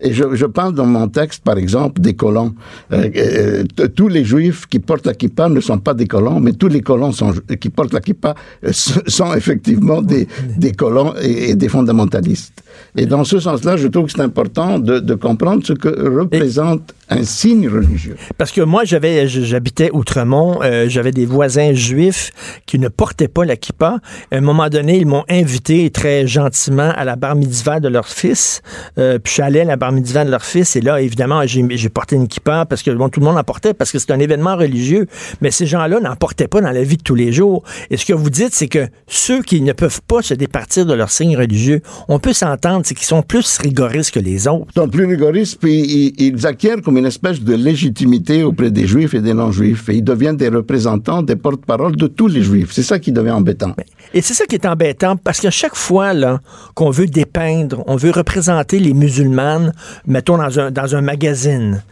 Et 0.00 0.12
je, 0.12 0.34
je 0.34 0.46
parle 0.46 0.74
dans 0.74 0.86
mon 0.86 1.08
texte, 1.08 1.42
par 1.44 1.58
exemple, 1.58 2.00
des 2.00 2.14
colons. 2.14 2.54
Euh, 2.92 3.08
euh, 3.16 3.64
tous 3.94 4.08
les 4.08 4.24
juifs 4.24 4.66
qui 4.66 4.78
portent 4.78 5.06
la 5.06 5.14
kippa 5.14 5.48
ne 5.48 5.60
sont 5.60 5.78
pas 5.78 5.94
des 5.94 6.06
colons, 6.06 6.40
mais 6.40 6.52
tous 6.52 6.68
les 6.68 6.80
colons 6.80 7.12
qui 7.60 7.68
portent 7.68 7.92
la 7.92 8.00
kippa 8.00 8.34
euh, 8.64 8.70
sont 8.72 9.34
effectivement 9.34 10.02
des, 10.02 10.26
des 10.56 10.72
colons 10.72 11.14
et, 11.22 11.54
des 11.54 11.68
fondamentalistes. 11.68 12.62
Et 12.96 13.06
dans 13.06 13.24
ce 13.24 13.38
sens-là, 13.38 13.76
je 13.76 13.88
trouve 13.88 14.06
que 14.06 14.12
c'est 14.12 14.22
important 14.22 14.78
de, 14.78 15.14
comprendre 15.14 15.66
ce 15.66 15.72
que 15.74 15.88
représente 15.88 16.94
un 17.08 17.24
signe 17.24 17.68
religieux. 17.68 18.16
Parce 18.38 18.52
que 18.52 18.60
moi, 18.60 18.84
j'habitais 18.84 19.90
Outremont, 19.92 20.60
euh, 20.62 20.86
j'avais 20.88 21.10
des 21.10 21.26
voisins 21.26 21.72
juifs 21.72 22.30
qui 22.66 22.78
ne 22.78 22.88
portaient 22.88 23.28
pas 23.28 23.44
la 23.44 23.56
kippa. 23.56 23.98
À 24.30 24.36
un 24.36 24.40
moment 24.40 24.68
donné, 24.68 24.96
ils 24.98 25.06
m'ont 25.06 25.24
invité 25.28 25.90
très 25.90 26.26
gentiment 26.26 26.90
à 26.96 27.04
la 27.04 27.16
bar 27.16 27.34
mitzvah 27.34 27.80
de 27.80 27.88
leur 27.88 28.06
fils. 28.06 28.62
Euh, 28.98 29.18
puis 29.18 29.42
allé 29.42 29.60
à 29.60 29.64
la 29.64 29.76
bar 29.76 29.92
mitzvah 29.92 30.24
de 30.24 30.30
leur 30.30 30.44
fils 30.44 30.76
et 30.76 30.80
là, 30.80 31.00
évidemment, 31.00 31.42
j'ai, 31.46 31.88
porté 31.88 32.16
une 32.16 32.28
kippa 32.28 32.66
parce 32.66 32.82
que 32.82 32.90
bon, 32.90 33.08
tout 33.08 33.20
le 33.20 33.26
monde 33.26 33.36
en 33.36 33.44
portait 33.44 33.74
parce 33.74 33.90
que 33.90 33.98
c'est 33.98 34.12
un 34.12 34.20
événement 34.20 34.56
religieux. 34.56 35.06
Mais 35.40 35.50
ces 35.50 35.66
gens-là 35.66 36.00
n'en 36.00 36.16
portaient 36.16 36.48
pas 36.48 36.60
dans 36.60 36.70
la 36.70 36.82
vie 36.82 36.96
de 36.96 37.02
tous 37.02 37.14
les 37.14 37.32
jours. 37.32 37.62
Et 37.90 37.96
ce 37.96 38.06
que 38.06 38.12
vous 38.12 38.30
dites, 38.30 38.54
c'est 38.54 38.68
que 38.68 38.86
ceux 39.06 39.42
qui 39.42 39.60
ne 39.60 39.72
peuvent 39.72 40.02
pas 40.06 40.22
se 40.22 40.34
départir 40.34 40.86
de 40.86 40.94
leur 40.94 41.10
signe 41.10 41.36
religieux, 41.36 41.82
on 42.08 42.18
peut 42.18 42.32
s'entendre, 42.32 42.82
c'est 42.84 42.94
qu'ils 42.94 43.06
sont 43.06 43.22
plus 43.22 43.58
rigoristes 43.58 44.12
que 44.12 44.20
les 44.20 44.46
autres. 44.46 44.66
Ils 44.76 44.80
sont 44.80 44.88
plus 44.88 45.06
rigoristes, 45.06 45.58
puis 45.60 46.14
ils 46.16 46.46
acquièrent 46.46 46.80
comme 46.82 46.96
une 46.96 47.06
espèce 47.06 47.40
de 47.40 47.54
légitimité 47.54 48.19
auprès 48.44 48.70
des 48.70 48.86
juifs 48.86 49.14
et 49.14 49.20
des 49.20 49.34
non-juifs. 49.34 49.88
Et 49.88 49.96
ils 49.96 50.04
deviennent 50.04 50.36
des 50.36 50.48
représentants, 50.48 51.22
des 51.22 51.36
porte-parole 51.36 51.96
de 51.96 52.06
tous 52.06 52.28
les 52.28 52.42
juifs. 52.42 52.70
C'est 52.72 52.82
ça 52.82 52.98
qui 52.98 53.12
devient 53.12 53.30
embêtant. 53.32 53.74
Et 54.14 54.20
c'est 54.20 54.34
ça 54.34 54.46
qui 54.46 54.56
est 54.56 54.66
embêtant, 54.66 55.16
parce 55.16 55.40
qu'à 55.40 55.50
chaque 55.50 55.76
fois 55.76 56.12
là 56.12 56.40
qu'on 56.74 56.90
veut 56.90 57.06
dépeindre, 57.06 57.82
on 57.86 57.96
veut 57.96 58.10
représenter 58.10 58.78
les 58.78 58.94
musulmanes, 58.94 59.72
mettons 60.06 60.36
dans 60.36 60.58
un, 60.58 60.70
dans 60.70 60.94
un 60.94 61.00
magazine, 61.00 61.82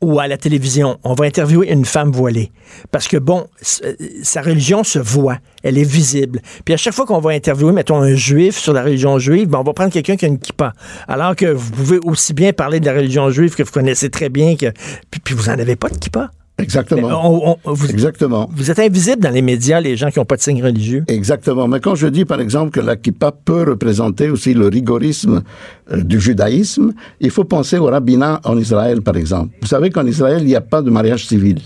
ou 0.00 0.18
à 0.18 0.28
la 0.28 0.36
télévision, 0.36 0.98
on 1.04 1.14
va 1.14 1.26
interviewer 1.26 1.70
une 1.70 1.84
femme 1.84 2.10
voilée. 2.10 2.52
Parce 2.90 3.08
que, 3.08 3.16
bon, 3.16 3.46
sa 3.60 4.42
religion 4.42 4.84
se 4.84 4.98
voit, 4.98 5.38
elle 5.62 5.78
est 5.78 5.84
visible. 5.84 6.40
Puis 6.64 6.74
à 6.74 6.76
chaque 6.76 6.94
fois 6.94 7.06
qu'on 7.06 7.20
va 7.20 7.30
interviewer, 7.32 7.72
mettons, 7.72 8.00
un 8.00 8.14
juif 8.14 8.56
sur 8.58 8.72
la 8.72 8.82
religion 8.82 9.18
juive, 9.18 9.48
ben, 9.48 9.58
on 9.58 9.64
va 9.64 9.72
prendre 9.72 9.92
quelqu'un 9.92 10.16
qui 10.16 10.24
a 10.24 10.28
une 10.28 10.38
kippa. 10.38 10.72
Alors 11.06 11.36
que 11.36 11.46
vous 11.46 11.70
pouvez 11.72 11.98
aussi 12.04 12.32
bien 12.32 12.52
parler 12.52 12.80
de 12.80 12.86
la 12.86 12.94
religion 12.94 13.30
juive 13.30 13.54
que 13.54 13.62
vous 13.62 13.72
connaissez 13.72 14.10
très 14.10 14.28
bien, 14.28 14.56
que 14.56 14.72
puis, 15.10 15.20
puis 15.22 15.34
vous 15.34 15.50
n'en 15.50 15.58
avez 15.58 15.76
pas 15.76 15.88
de 15.88 15.98
kippa. 15.98 16.30
Exactement. 16.62 17.56
vous, 17.64 17.86
Exactement. 17.88 18.48
Vous 18.52 18.70
êtes 18.70 18.78
invisible 18.78 19.22
dans 19.22 19.30
les 19.30 19.42
médias, 19.42 19.80
les 19.80 19.96
gens 19.96 20.10
qui 20.10 20.18
n'ont 20.18 20.24
pas 20.24 20.36
de 20.36 20.42
signe 20.42 20.62
religieux. 20.62 21.04
Exactement. 21.08 21.68
Mais 21.68 21.80
quand 21.80 21.94
je 21.94 22.06
dis, 22.06 22.24
par 22.24 22.40
exemple, 22.40 22.70
que 22.70 22.80
la 22.80 22.96
kippa 22.96 23.32
peut 23.32 23.64
représenter 23.68 24.30
aussi 24.30 24.54
le 24.54 24.68
rigorisme 24.68 25.42
euh, 25.90 26.02
du 26.02 26.20
judaïsme, 26.20 26.92
il 27.20 27.30
faut 27.30 27.44
penser 27.44 27.78
au 27.78 27.86
rabbinat 27.86 28.40
en 28.44 28.56
Israël, 28.58 29.02
par 29.02 29.16
exemple. 29.16 29.54
Vous 29.60 29.68
savez 29.68 29.90
qu'en 29.90 30.06
Israël, 30.06 30.38
il 30.42 30.46
n'y 30.46 30.56
a 30.56 30.60
pas 30.60 30.82
de 30.82 30.90
mariage 30.90 31.26
civil. 31.26 31.60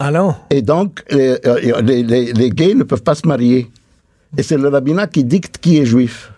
Ah 0.00 0.10
non? 0.10 0.34
Et 0.50 0.62
donc, 0.62 1.02
les, 1.10 1.36
euh, 1.46 1.80
les, 1.82 2.02
les, 2.02 2.32
les 2.32 2.50
gays 2.50 2.74
ne 2.74 2.82
peuvent 2.82 3.02
pas 3.02 3.14
se 3.14 3.26
marier. 3.26 3.70
Et 4.36 4.42
c'est 4.42 4.56
le 4.56 4.68
rabbinat 4.68 5.06
qui 5.06 5.24
dicte 5.24 5.58
qui 5.58 5.78
est 5.78 5.84
juif. 5.84 6.31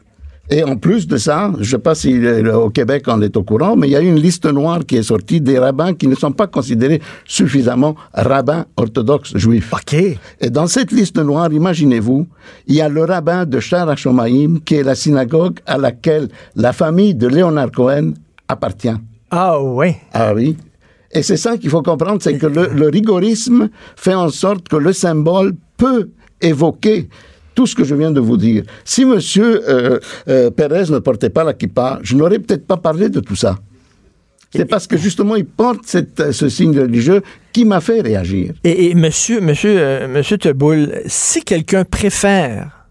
Et 0.50 0.62
en 0.62 0.76
plus 0.76 1.06
de 1.06 1.16
ça, 1.16 1.52
je 1.54 1.60
ne 1.60 1.64
sais 1.64 1.78
pas 1.78 1.94
si 1.94 2.20
au 2.48 2.68
Québec 2.68 3.04
on 3.06 3.20
est 3.22 3.34
au 3.36 3.42
courant, 3.42 3.76
mais 3.76 3.88
il 3.88 3.92
y 3.92 3.96
a 3.96 4.00
une 4.00 4.20
liste 4.20 4.44
noire 4.44 4.80
qui 4.86 4.96
est 4.96 5.02
sortie 5.02 5.40
des 5.40 5.58
rabbins 5.58 5.94
qui 5.94 6.06
ne 6.06 6.14
sont 6.14 6.32
pas 6.32 6.46
considérés 6.46 7.00
suffisamment 7.24 7.96
rabbins 8.12 8.66
orthodoxes 8.76 9.36
juifs. 9.38 9.72
OK. 9.72 9.94
Et 9.94 10.50
dans 10.50 10.66
cette 10.66 10.92
liste 10.92 11.18
noire, 11.18 11.50
imaginez-vous, 11.50 12.26
il 12.66 12.74
y 12.74 12.82
a 12.82 12.90
le 12.90 13.04
rabbin 13.04 13.46
de 13.46 13.58
Shar 13.58 13.88
HaShomaim, 13.88 14.58
qui 14.64 14.74
est 14.74 14.82
la 14.82 14.94
synagogue 14.94 15.60
à 15.66 15.78
laquelle 15.78 16.28
la 16.56 16.74
famille 16.74 17.14
de 17.14 17.26
Léonard 17.26 17.70
Cohen 17.70 18.12
appartient. 18.46 18.96
Ah 19.30 19.58
oui. 19.62 19.94
Ah 20.12 20.34
oui. 20.34 20.56
Et 21.10 21.22
c'est 21.22 21.38
ça 21.38 21.56
qu'il 21.56 21.70
faut 21.70 21.82
comprendre, 21.82 22.20
c'est 22.20 22.36
que 22.36 22.46
le, 22.46 22.68
le 22.74 22.88
rigorisme 22.88 23.70
fait 23.96 24.14
en 24.14 24.28
sorte 24.28 24.68
que 24.68 24.76
le 24.76 24.92
symbole 24.92 25.54
peut 25.78 26.10
évoquer 26.42 27.08
tout 27.54 27.66
ce 27.66 27.74
que 27.74 27.84
je 27.84 27.94
viens 27.94 28.10
de 28.10 28.20
vous 28.20 28.36
dire. 28.36 28.64
Si 28.84 29.02
M. 29.02 29.18
Euh, 29.38 29.98
euh, 30.28 30.50
Pérez 30.50 30.90
ne 30.90 30.98
portait 30.98 31.30
pas 31.30 31.44
la 31.44 31.54
kippa, 31.54 32.00
je 32.02 32.16
n'aurais 32.16 32.38
peut-être 32.38 32.66
pas 32.66 32.76
parlé 32.76 33.08
de 33.08 33.20
tout 33.20 33.36
ça. 33.36 33.56
C'est 34.56 34.66
parce 34.66 34.86
que 34.86 34.96
justement, 34.96 35.34
il 35.34 35.46
porte 35.46 35.80
cette, 35.84 36.30
ce 36.32 36.48
signe 36.48 36.78
religieux 36.78 37.22
qui 37.52 37.64
m'a 37.64 37.80
fait 37.80 38.00
réagir. 38.00 38.52
Et, 38.62 38.90
et 38.90 38.94
monsieur, 38.94 39.40
monsieur, 39.40 39.74
euh, 39.76 40.08
monsieur 40.08 40.38
Teboul, 40.38 41.00
si 41.06 41.42
quelqu'un 41.42 41.84
préfère, 41.84 42.86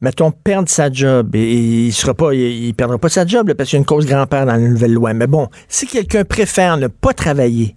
mettons, 0.00 0.32
perdre 0.32 0.68
sa 0.68 0.90
job, 0.90 1.34
et, 1.36 1.86
il 1.86 1.92
sera 1.92 2.14
pas, 2.14 2.34
il, 2.34 2.74
perdra 2.74 2.98
pas 2.98 3.08
sa 3.08 3.24
job 3.24 3.52
parce 3.54 3.70
qu'il 3.70 3.76
y 3.76 3.78
a 3.78 3.82
une 3.82 3.86
cause 3.86 4.06
grand-père 4.06 4.46
dans 4.46 4.52
la 4.52 4.58
nouvelle 4.58 4.92
loi. 4.92 5.14
Mais 5.14 5.28
bon, 5.28 5.48
si 5.68 5.86
quelqu'un 5.86 6.24
préfère 6.24 6.76
ne 6.76 6.88
pas 6.88 7.12
travailler 7.12 7.76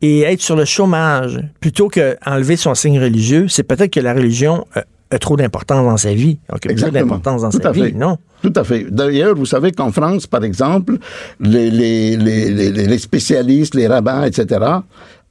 et 0.00 0.20
être 0.22 0.40
sur 0.40 0.56
le 0.56 0.64
chômage 0.64 1.40
plutôt 1.60 1.88
qu'enlever 1.88 2.56
son 2.56 2.74
signe 2.74 3.00
religieux, 3.00 3.46
c'est 3.48 3.64
peut-être 3.64 3.90
que 3.90 4.00
la 4.00 4.14
religion 4.14 4.66
euh, 4.76 4.82
a 5.14 5.18
trop 5.18 5.36
d'importance 5.36 5.84
dans 5.84 5.96
sa 5.96 6.14
vie. 6.14 6.38
Exactement. 6.64 6.76
Trop 6.76 6.90
d'importance 6.92 7.42
dans 7.42 7.50
Tout 7.50 7.60
sa 7.62 7.70
vie, 7.72 7.82
fait. 7.82 7.92
non? 7.92 8.18
Tout 8.42 8.52
à 8.56 8.64
fait. 8.64 8.86
D'ailleurs, 8.90 9.34
vous 9.36 9.46
savez 9.46 9.70
qu'en 9.72 9.92
France, 9.92 10.26
par 10.26 10.42
exemple, 10.44 10.98
les, 11.40 11.70
les, 11.70 12.16
les, 12.16 12.50
les, 12.72 12.98
spécialistes, 12.98 13.74
les 13.74 13.86
rabbins, 13.86 14.24
etc., 14.24 14.60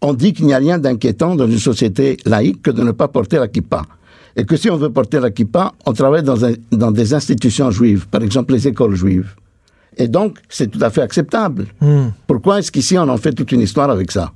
on 0.02 0.14
dit 0.14 0.34
qu'il 0.34 0.46
n'y 0.46 0.54
a 0.54 0.58
rien 0.58 0.80
d'inquiétant 0.80 1.36
dans 1.36 1.48
une 1.48 1.60
société 1.60 2.18
laïque 2.26 2.62
que 2.62 2.72
de 2.72 2.82
ne 2.84 2.92
pas 2.92 3.08
porter 3.08 3.38
la 3.38 3.48
kippa. 3.48 3.84
Et 4.36 4.46
que 4.46 4.56
si 4.56 4.70
on 4.70 4.78
veut 4.78 4.90
porter 4.90 5.20
la 5.20 5.30
kippa, 5.30 5.74
on 5.86 5.94
travaille 5.94 6.24
dans, 6.24 6.46
un- 6.46 6.54
dans 6.72 6.92
des 6.92 7.14
institutions 7.14 7.70
juives, 7.70 8.08
par 8.08 8.24
exemple 8.24 8.54
les 8.54 8.68
écoles 8.68 8.96
juives. 8.96 9.36
Et 9.98 10.08
donc, 10.08 10.38
c'est 10.48 10.72
tout 10.72 10.80
à 10.82 10.90
fait 10.90 11.02
acceptable. 11.02 11.66
Pourquoi 12.26 12.60
est-ce 12.60 12.72
qu'ici, 12.72 12.98
on 12.98 13.10
en 13.10 13.18
fait 13.18 13.34
toute 13.34 13.52
une 13.52 13.60
histoire 13.62 13.90
avec 13.90 14.10
ça? 14.12 14.32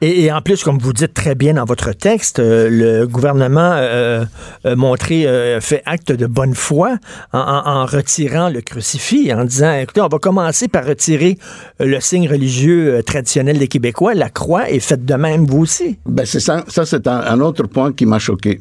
Et, 0.00 0.30
en 0.30 0.42
plus, 0.42 0.62
comme 0.62 0.78
vous 0.78 0.92
dites 0.92 1.14
très 1.14 1.34
bien 1.34 1.54
dans 1.54 1.64
votre 1.64 1.92
texte, 1.92 2.38
euh, 2.38 2.68
le 2.68 3.06
gouvernement 3.06 3.72
euh, 3.74 4.24
euh, 4.66 4.76
montré, 4.76 5.26
fait 5.60 5.82
acte 5.86 6.12
de 6.12 6.26
bonne 6.26 6.54
foi 6.54 6.96
en, 7.32 7.86
retirant 7.86 8.50
le 8.50 8.60
crucifix, 8.60 9.32
en 9.32 9.44
disant, 9.44 9.72
écoutez, 9.74 10.00
on 10.00 10.08
va 10.08 10.18
commencer 10.18 10.68
par 10.68 10.84
retirer 10.84 11.38
le 11.80 12.00
signe 12.00 12.28
religieux 12.28 13.02
traditionnel 13.04 13.58
des 13.58 13.68
Québécois, 13.68 14.14
la 14.14 14.28
croix, 14.28 14.70
et 14.70 14.80
faites 14.80 15.04
de 15.04 15.14
même 15.14 15.46
vous 15.46 15.60
aussi. 15.60 15.98
Ben 16.06 16.26
c'est 16.26 16.40
ça, 16.40 16.64
c'est 16.66 17.06
un, 17.06 17.40
autre 17.40 17.66
point 17.66 17.92
qui 17.92 18.06
m'a 18.06 18.18
choqué. 18.18 18.58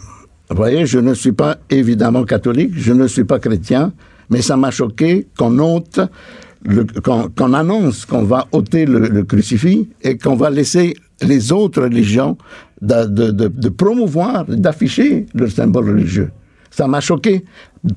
Vous 0.50 0.56
voyez, 0.56 0.86
je 0.86 1.00
ne 1.00 1.14
suis 1.14 1.32
pas 1.32 1.58
évidemment 1.70 2.24
catholique, 2.24 2.72
je 2.76 2.94
ne 2.94 3.08
suis 3.08 3.24
pas 3.24 3.40
chrétien, 3.40 3.92
mais 4.30 4.42
ça 4.42 4.56
m'a 4.56 4.72
choqué 4.72 5.28
qu'on 5.38 5.58
ôte, 5.60 6.00
qu'on 7.04 7.54
annonce 7.54 8.06
qu'on 8.06 8.24
va 8.24 8.48
ôter 8.52 8.86
le, 8.86 9.24
crucifix 9.24 9.90
et 10.02 10.18
qu'on 10.18 10.36
va 10.36 10.50
laisser 10.50 10.94
les 11.22 11.52
autres 11.52 11.82
religions 11.84 12.38
de- 12.82 13.06
de 13.06 13.70
promouvoir, 13.70 14.46
d'afficher 14.46 15.26
leur 15.34 15.52
symbole 15.52 15.90
religieux. 15.90 16.32
Ça 16.72 16.88
m'a 16.88 17.02
choqué. 17.02 17.44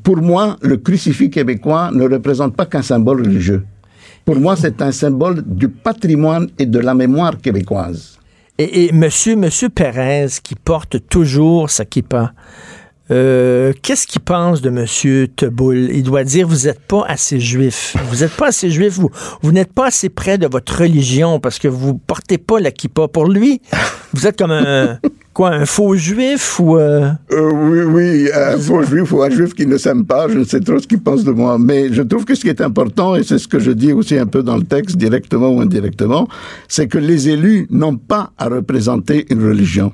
Pour 0.02 0.18
moi, 0.18 0.56
le 0.62 0.76
crucifix 0.76 1.30
québécois 1.30 1.90
ne 1.92 2.04
représente 2.08 2.54
pas 2.56 2.66
qu'un 2.66 2.82
symbole 2.82 3.22
religieux. 3.22 3.64
Pour 4.24 4.36
moi, 4.36 4.56
c'est 4.56 4.82
un 4.82 4.92
symbole 4.92 5.42
du 5.46 5.68
patrimoine 5.68 6.48
et 6.58 6.66
de 6.66 6.78
la 6.80 6.94
mémoire 6.94 7.38
québécoise. 7.40 8.18
Et, 8.58 8.86
et 8.86 8.92
monsieur, 8.92 9.36
monsieur 9.36 9.68
Pérez, 9.68 10.26
qui 10.42 10.54
porte 10.56 10.96
toujours 11.08 11.70
sa 11.70 11.84
kippa, 11.84 12.32
euh, 13.10 13.72
qu'est-ce 13.82 14.06
qu'il 14.06 14.20
pense 14.20 14.62
de 14.62 14.70
monsieur 14.70 15.28
Teboul? 15.28 15.90
Il 15.92 16.02
doit 16.02 16.24
dire, 16.24 16.46
vous 16.48 16.66
n'êtes 16.66 16.80
pas 16.80 17.04
assez 17.06 17.38
juif. 17.38 17.96
Vous 18.10 18.16
n'êtes 18.20 18.32
pas 18.32 18.48
assez 18.48 18.70
juif. 18.70 18.94
Vous, 18.94 19.10
vous 19.42 19.52
n'êtes 19.52 19.72
pas 19.72 19.86
assez 19.86 20.08
près 20.08 20.38
de 20.38 20.46
votre 20.46 20.80
religion 20.80 21.38
parce 21.38 21.58
que 21.58 21.68
vous 21.68 21.94
portez 21.94 22.38
pas 22.38 22.58
la 22.58 22.70
kippa. 22.72 23.06
Pour 23.08 23.26
lui, 23.28 23.60
vous 24.12 24.26
êtes 24.26 24.36
comme 24.36 24.50
un, 24.50 24.98
quoi, 25.32 25.50
un 25.50 25.66
faux 25.66 25.94
juif 25.94 26.58
ou... 26.58 26.76
euh, 26.78 27.10
Euh, 27.30 27.50
oui, 27.52 27.80
oui, 27.82 28.28
un 28.34 28.58
faux 28.58 28.82
juif 28.82 29.12
ou 29.12 29.22
un 29.22 29.30
juif 29.30 29.54
qui 29.54 29.66
ne 29.66 29.76
s'aime 29.78 30.04
pas, 30.04 30.26
je 30.28 30.38
ne 30.38 30.44
sais 30.44 30.60
trop 30.60 30.78
ce 30.80 30.86
qu'il 30.88 31.00
pense 31.00 31.22
de 31.22 31.30
moi. 31.30 31.58
Mais 31.58 31.92
je 31.92 32.02
trouve 32.02 32.24
que 32.24 32.34
ce 32.34 32.40
qui 32.40 32.48
est 32.48 32.60
important, 32.60 33.14
et 33.14 33.22
c'est 33.22 33.38
ce 33.38 33.46
que 33.46 33.60
je 33.60 33.70
dis 33.70 33.92
aussi 33.92 34.16
un 34.18 34.26
peu 34.26 34.42
dans 34.42 34.56
le 34.56 34.64
texte, 34.64 34.96
directement 34.96 35.50
ou 35.50 35.60
indirectement, 35.60 36.26
c'est 36.66 36.88
que 36.88 36.98
les 36.98 37.28
élus 37.28 37.68
n'ont 37.70 37.96
pas 37.96 38.32
à 38.36 38.48
représenter 38.48 39.26
une 39.30 39.46
religion. 39.46 39.92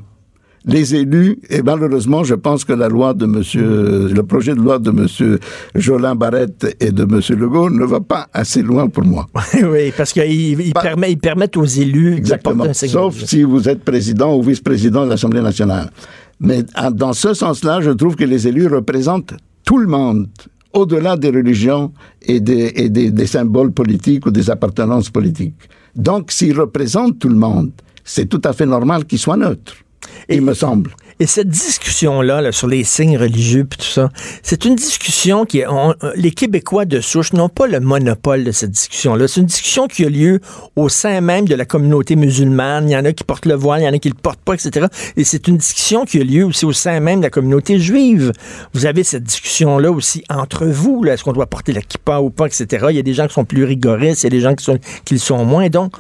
Les 0.65 0.95
élus, 0.95 1.39
et 1.51 1.61
malheureusement, 1.63 2.23
je 2.23 2.35
pense 2.37 2.65
que 2.65 2.73
la 2.73 2.89
loi 2.89 3.15
de 3.15 3.27
monsieur, 3.27 4.09
le 4.09 4.23
projet 4.23 4.55
de 4.55 4.61
loi 4.61 4.79
de 4.79 4.93
monsieur 4.93 5.41
Jolin 5.75 6.15
Barrette 6.15 6.77
et 6.79 6.93
de 6.93 7.05
monsieur 7.05 7.35
Legault 7.35 7.69
ne 7.69 7.85
va 7.85 8.01
pas 8.01 8.29
assez 8.33 8.63
loin 8.63 8.89
pour 8.89 9.05
moi. 9.05 9.27
oui, 9.55 9.93
parce 9.97 10.13
qu'ils 10.13 10.61
ils 10.61 10.73
permet- 10.73 11.11
ils 11.13 11.19
permettent 11.19 11.57
aux 11.57 11.65
élus 11.65 12.15
Exactement. 12.15 12.65
un 12.65 12.73
Sauf 12.75 13.25
si 13.25 13.43
vous 13.43 13.69
êtes 13.69 13.83
président 13.83 14.37
ou 14.37 14.43
vice-président 14.43 15.05
de 15.05 15.11
l'Assemblée 15.11 15.41
nationale. 15.43 15.91
Mais 16.39 16.65
ah, 16.75 16.91
dans 16.91 17.13
ce 17.13 17.35
sens-là, 17.35 17.81
je 17.81 17.91
trouve 17.91 18.15
que 18.15 18.25
les 18.25 18.47
élus 18.47 18.69
représentent 18.69 19.35
tout 19.65 19.79
le 19.79 19.87
monde, 19.89 20.29
au-delà 20.73 21.17
des 21.17 21.31
religions 21.31 21.93
et, 22.23 22.39
des, 22.41 22.73
et 22.77 22.89
des, 22.89 23.11
des 23.11 23.27
symboles 23.27 23.73
politiques 23.73 24.27
ou 24.27 24.31
des 24.31 24.49
appartenances 24.49 25.11
politiques. 25.11 25.55
Donc, 25.97 26.31
s'ils 26.33 26.59
représentent 26.59 27.19
tout 27.19 27.29
le 27.29 27.35
monde, 27.37 27.71
c'est 28.05 28.27
tout 28.27 28.41
à 28.45 28.53
fait 28.53 28.67
normal 28.67 29.05
qu'ils 29.05 29.19
soient 29.19 29.37
neutres, 29.37 29.75
il 30.29 30.43
me 30.43 30.55
semble. 30.55 30.91
Et 31.21 31.27
cette 31.27 31.49
discussion-là 31.49 32.41
là, 32.41 32.51
sur 32.53 32.67
les 32.67 32.83
signes 32.83 33.17
religieux 33.17 33.65
puis 33.65 33.79
tout 33.79 33.87
ça, 33.87 34.09
c'est 34.43 34.65
une 34.65 34.75
discussion 34.75 35.45
qui 35.45 35.61
est... 35.61 35.67
on- 35.69 35.95
les 36.17 36.33
Québécois 36.33 36.85
de 36.85 37.01
souche 37.01 37.33
n'ont 37.33 37.49
pas 37.51 37.67
le 37.69 37.79
monopole 37.81 38.43
de 38.45 38.51
cette 38.51 38.71
discussion-là. 38.73 39.29
C'est 39.29 39.41
une 39.41 39.47
discussion 39.47 39.87
qui 39.87 40.05
a 40.05 40.09
lieu 40.09 40.41
au 40.75 40.89
sein 40.89 41.21
même 41.21 41.47
de 41.47 41.55
la 41.55 41.65
communauté 41.65 42.17
musulmane. 42.17 42.89
Il 42.89 42.93
y 42.93 42.97
en 42.97 43.05
a 43.05 43.13
qui 43.13 43.23
portent 43.23 43.47
le 43.47 43.55
voile, 43.55 43.83
il 43.83 43.85
y 43.85 43.89
en 43.89 43.93
a 43.93 43.99
qui 43.99 44.09
le 44.09 44.15
portent 44.21 44.41
pas, 44.41 44.55
etc. 44.55 44.87
Et 45.17 45.23
c'est 45.23 45.47
une 45.47 45.59
discussion 45.59 46.05
qui 46.05 46.19
a 46.21 46.25
lieu 46.25 46.45
aussi 46.45 46.65
au 46.65 46.73
sein 46.73 46.99
même 46.99 47.19
de 47.21 47.25
la 47.25 47.31
communauté 47.31 47.79
juive. 47.79 48.33
Vous 48.73 48.87
avez 48.87 49.05
cette 49.05 49.23
discussion-là 49.25 49.93
aussi 49.93 50.25
entre 50.29 50.67
vous. 50.67 51.05
Est-ce 51.07 51.23
qu'on 51.23 51.33
doit 51.33 51.47
porter 51.47 51.73
la 51.73 51.83
kippa 51.83 52.19
ou 52.21 52.31
pas, 52.31 52.47
etc. 52.47 52.87
Il 52.91 52.97
y 52.97 53.01
a 53.01 53.03
des 53.03 53.15
gens 53.15 53.29
qui 53.29 53.35
sont 53.35 53.45
plus 53.45 53.65
rigoristes, 53.65 54.23
il 54.23 54.27
y 54.27 54.29
a 54.29 54.31
des 54.31 54.41
gens 54.41 54.55
qui, 54.55 54.65
sont, 54.65 54.79
qui 55.05 55.15
le 55.15 55.21
sont 55.21 55.45
moins. 55.45 55.69
Donc, 55.69 55.93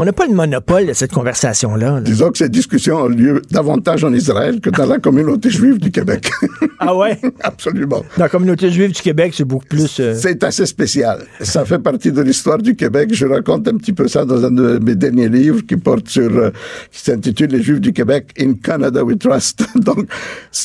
on 0.00 0.04
n'a 0.06 0.12
pas 0.14 0.26
le 0.26 0.32
monopole 0.34 0.86
de 0.86 0.92
cette 0.94 1.12
conversation-là. 1.12 1.90
là. 1.96 2.00
Disons 2.00 2.30
que 2.30 2.38
ces 2.38 2.48
discussions 2.48 2.96
ont 2.96 3.08
lieu 3.08 3.42
davantage 3.50 4.02
en 4.02 4.12
Israël 4.14 4.60
que 4.60 4.70
dans 4.70 4.86
la 4.86 4.98
communauté 4.98 5.50
juive 5.50 5.78
du 5.78 5.90
Québec. 5.90 6.30
Ah 6.82 6.96
ouais? 6.96 7.18
Absolument. 7.42 8.02
Dans 8.16 8.24
la 8.24 8.30
communauté 8.30 8.70
juive 8.70 8.92
du 8.92 9.02
Québec, 9.02 9.34
c'est 9.36 9.44
beaucoup 9.44 9.66
plus. 9.66 10.00
euh, 10.00 10.14
C'est 10.18 10.42
assez 10.44 10.64
spécial. 10.64 11.18
Ça 11.42 11.66
fait 11.66 11.78
partie 11.78 12.10
de 12.10 12.22
l'histoire 12.22 12.56
du 12.56 12.74
Québec. 12.74 13.10
Je 13.12 13.26
raconte 13.26 13.68
un 13.68 13.76
petit 13.76 13.92
peu 13.92 14.08
ça 14.08 14.24
dans 14.24 14.42
un 14.46 14.50
de 14.50 14.78
mes 14.82 14.94
derniers 14.94 15.28
livres 15.28 15.60
qui 15.66 15.76
porte 15.76 16.08
sur, 16.08 16.34
euh, 16.34 16.48
qui 16.90 17.00
s'intitule 17.00 17.50
Les 17.50 17.62
Juifs 17.62 17.80
du 17.82 17.92
Québec, 17.92 18.28
In 18.40 18.54
Canada 18.54 19.04
We 19.04 19.18
Trust. 19.18 19.62
Donc, 19.76 20.06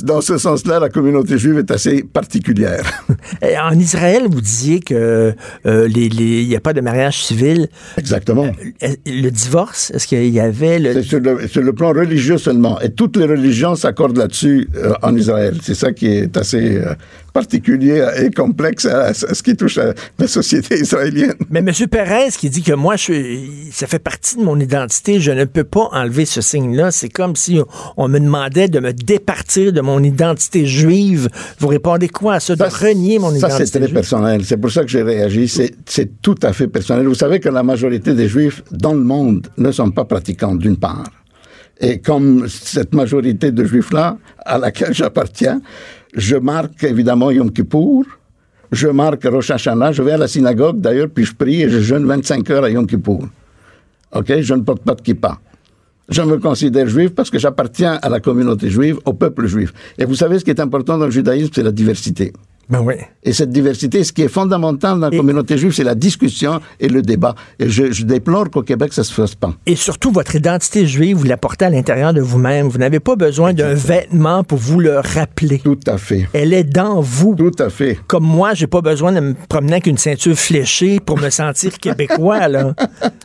dans 0.03 0.21
ce 0.21 0.37
sens-là, 0.37 0.79
la 0.79 0.87
communauté 0.87 1.37
juive 1.37 1.57
est 1.57 1.69
assez 1.71 2.01
particulière. 2.03 3.03
Et 3.41 3.57
En 3.57 3.77
Israël, 3.77 4.23
vous 4.29 4.39
disiez 4.39 4.79
que 4.79 5.33
euh, 5.65 5.87
les- 5.89 6.05
il 6.05 6.47
n'y 6.47 6.55
a 6.55 6.61
pas 6.61 6.71
de 6.71 6.79
mariage 6.79 7.25
civil. 7.25 7.67
Exactement. 7.97 8.49
Euh, 8.83 8.87
Le 9.25 9.31
divorce, 9.31 9.89
est-ce 9.89 10.05
qu'il 10.05 10.29
y 10.29 10.39
avait 10.39 10.77
le. 10.77 10.93
C'est 10.93 11.01
sur 11.47 11.63
le, 11.63 11.73
plan 11.73 11.93
religieux 11.93 12.37
seulement. 12.37 12.79
Et 12.81 12.91
toutes 12.91 13.17
les 13.17 13.25
religions 13.25 13.73
s'accordent 13.73 14.17
là-dessus 14.17 14.69
euh, 14.75 14.93
en 15.01 15.15
Israël. 15.15 15.57
C'est 15.63 15.73
ça 15.73 15.91
qui 15.93 16.05
est 16.05 16.37
assez 16.37 16.77
euh, 16.77 16.93
particulier 17.35 17.97
et 18.17 18.31
complexe 18.31 18.85
à, 18.85 19.07
à 19.07 19.13
ce 19.13 19.43
qui 19.43 19.57
touche 19.57 19.77
à 19.77 19.93
la 20.17 20.27
société 20.27 20.79
israélienne. 20.79 21.35
Mais 21.49 21.59
M. 21.59 21.71
Perez 21.91 22.29
qui 22.39 22.49
dit 22.49 22.63
que 22.63 22.71
moi, 22.71 22.95
je 22.95 23.13
ça 23.73 23.87
fait 23.87 23.99
partie 23.99 24.37
de 24.37 24.43
mon 24.49 24.57
identité, 24.57 25.19
je 25.19 25.31
ne 25.31 25.43
peux 25.43 25.65
pas 25.65 25.89
enlever 25.91 26.25
ce 26.25 26.39
signe-là. 26.39 26.91
C'est 26.91 27.09
comme 27.09 27.35
si 27.35 27.59
on, 27.97 28.07
me 28.07 28.19
demandait 28.19 28.69
de 28.69 28.79
me 28.79 28.93
départir 28.93 29.73
de 29.73 29.81
mon 29.81 30.01
identité 30.01 30.65
juive. 30.65 31.27
Vous 31.59 31.67
répondez 31.67 32.07
quoi 32.07 32.35
à 32.35 32.39
ça, 32.39 32.55
de 32.55 32.63
renier 32.63 33.19
mon 33.19 33.31
Ça, 33.31 33.37
identité 33.37 33.65
c'est 33.65 33.79
très 33.79 33.87
juive? 33.87 33.95
personnel. 33.95 34.45
C'est 34.45 34.57
pour 34.57 34.71
ça 34.71 34.83
que 34.83 34.89
j'ai 34.89 35.03
réagi. 35.03 35.49
C'est 35.49 36.21
tout 36.21 36.39
à 36.41 36.53
fait 36.53 36.69
personnel. 36.69 37.05
Vous 37.05 37.15
savez 37.25 37.41
que 37.41 37.49
la 37.49 37.63
majorité 37.63 38.13
des 38.13 38.29
Juifs 38.29 38.63
dans 38.71 38.93
le 38.93 39.03
monde 39.03 39.47
ne 39.57 39.71
sont 39.71 39.91
pas 39.91 40.05
pratiquants, 40.05 40.55
d'une 40.55 40.77
part. 40.77 41.11
Et 41.81 41.99
comme 41.99 42.47
cette 42.47 42.93
majorité 42.95 43.51
de 43.51 43.65
Juifs-là, 43.65 44.17
à 44.45 44.57
laquelle 44.57 44.93
j'appartiens, 44.93 45.59
je 46.15 46.35
marque 46.35 46.83
évidemment 46.83 47.31
Yom 47.31 47.51
Kippour, 47.51 48.05
je 48.71 48.87
marque 48.87 49.23
Rosh 49.25 49.51
Hashanah, 49.51 49.91
je 49.91 50.01
vais 50.01 50.13
à 50.13 50.17
la 50.17 50.27
synagogue 50.27 50.79
d'ailleurs, 50.79 51.09
puis 51.13 51.25
je 51.25 51.35
prie 51.35 51.61
et 51.61 51.69
je 51.69 51.79
jeûne 51.79 52.05
25 52.05 52.49
heures 52.49 52.63
à 52.63 52.69
Yom 52.69 52.87
Kippour. 52.87 53.25
OK? 54.13 54.33
Je 54.39 54.53
ne 54.53 54.61
porte 54.61 54.83
pas 54.83 54.95
de 54.95 55.01
kippa. 55.01 55.39
Je 56.07 56.21
me 56.21 56.37
considère 56.37 56.87
juif 56.87 57.13
parce 57.13 57.29
que 57.29 57.39
j'appartiens 57.39 57.99
à 58.01 58.09
la 58.09 58.19
communauté 58.19 58.69
juive, 58.69 58.97
au 59.05 59.13
peuple 59.13 59.47
juif. 59.47 59.73
Et 59.97 60.05
vous 60.05 60.15
savez, 60.15 60.39
ce 60.39 60.45
qui 60.45 60.51
est 60.51 60.59
important 60.59 60.97
dans 60.97 61.05
le 61.05 61.11
judaïsme, 61.11 61.51
c'est 61.53 61.63
la 61.63 61.71
diversité. 61.71 62.31
Ben 62.69 62.81
oui. 62.81 62.95
Et 63.23 63.31
cette 63.33 63.51
diversité, 63.51 64.03
ce 64.03 64.11
qui 64.11 64.23
est 64.23 64.27
fondamental 64.27 64.99
dans 64.99 65.09
la 65.09 65.13
Et- 65.13 65.17
communauté 65.17 65.57
juive, 65.57 65.71
c'est 65.71 65.83
la 65.83 65.95
discussion 65.95 66.59
et 66.79 66.87
le 66.87 67.01
débat. 67.01 67.35
Et 67.59 67.69
je, 67.69 67.91
je 67.91 68.03
déplore 68.05 68.49
qu'au 68.49 68.61
Québec, 68.63 68.91
ça 68.93 69.03
se 69.03 69.13
fasse 69.13 69.35
pas. 69.35 69.53
Et 69.65 69.75
surtout, 69.75 70.11
votre 70.11 70.35
identité 70.35 70.85
juive, 70.87 71.17
vous 71.17 71.23
la 71.25 71.37
portez 71.37 71.65
à 71.65 71.69
l'intérieur 71.69 72.13
de 72.13 72.21
vous-même. 72.21 72.67
Vous 72.67 72.77
n'avez 72.77 72.99
pas 72.99 73.15
besoin 73.15 73.53
d'un 73.53 73.73
vêtement 73.73 74.43
pour 74.43 74.57
vous 74.57 74.79
le 74.79 74.99
rappeler. 74.99 75.59
Tout 75.59 75.79
à 75.87 75.97
fait. 75.97 76.27
Elle 76.33 76.53
est 76.53 76.63
dans 76.63 77.01
vous. 77.01 77.35
Tout 77.35 77.51
à 77.63 77.69
fait. 77.69 77.99
Comme 78.07 78.25
moi, 78.25 78.53
j'ai 78.53 78.67
pas 78.67 78.81
besoin 78.81 79.11
de 79.11 79.19
me 79.19 79.33
promener 79.49 79.73
avec 79.73 79.87
une 79.87 79.97
ceinture 79.97 80.35
fléchée 80.37 80.99
pour 80.99 81.19
me 81.19 81.29
sentir 81.29 81.77
québécois. 81.79 82.47
Là. 82.47 82.73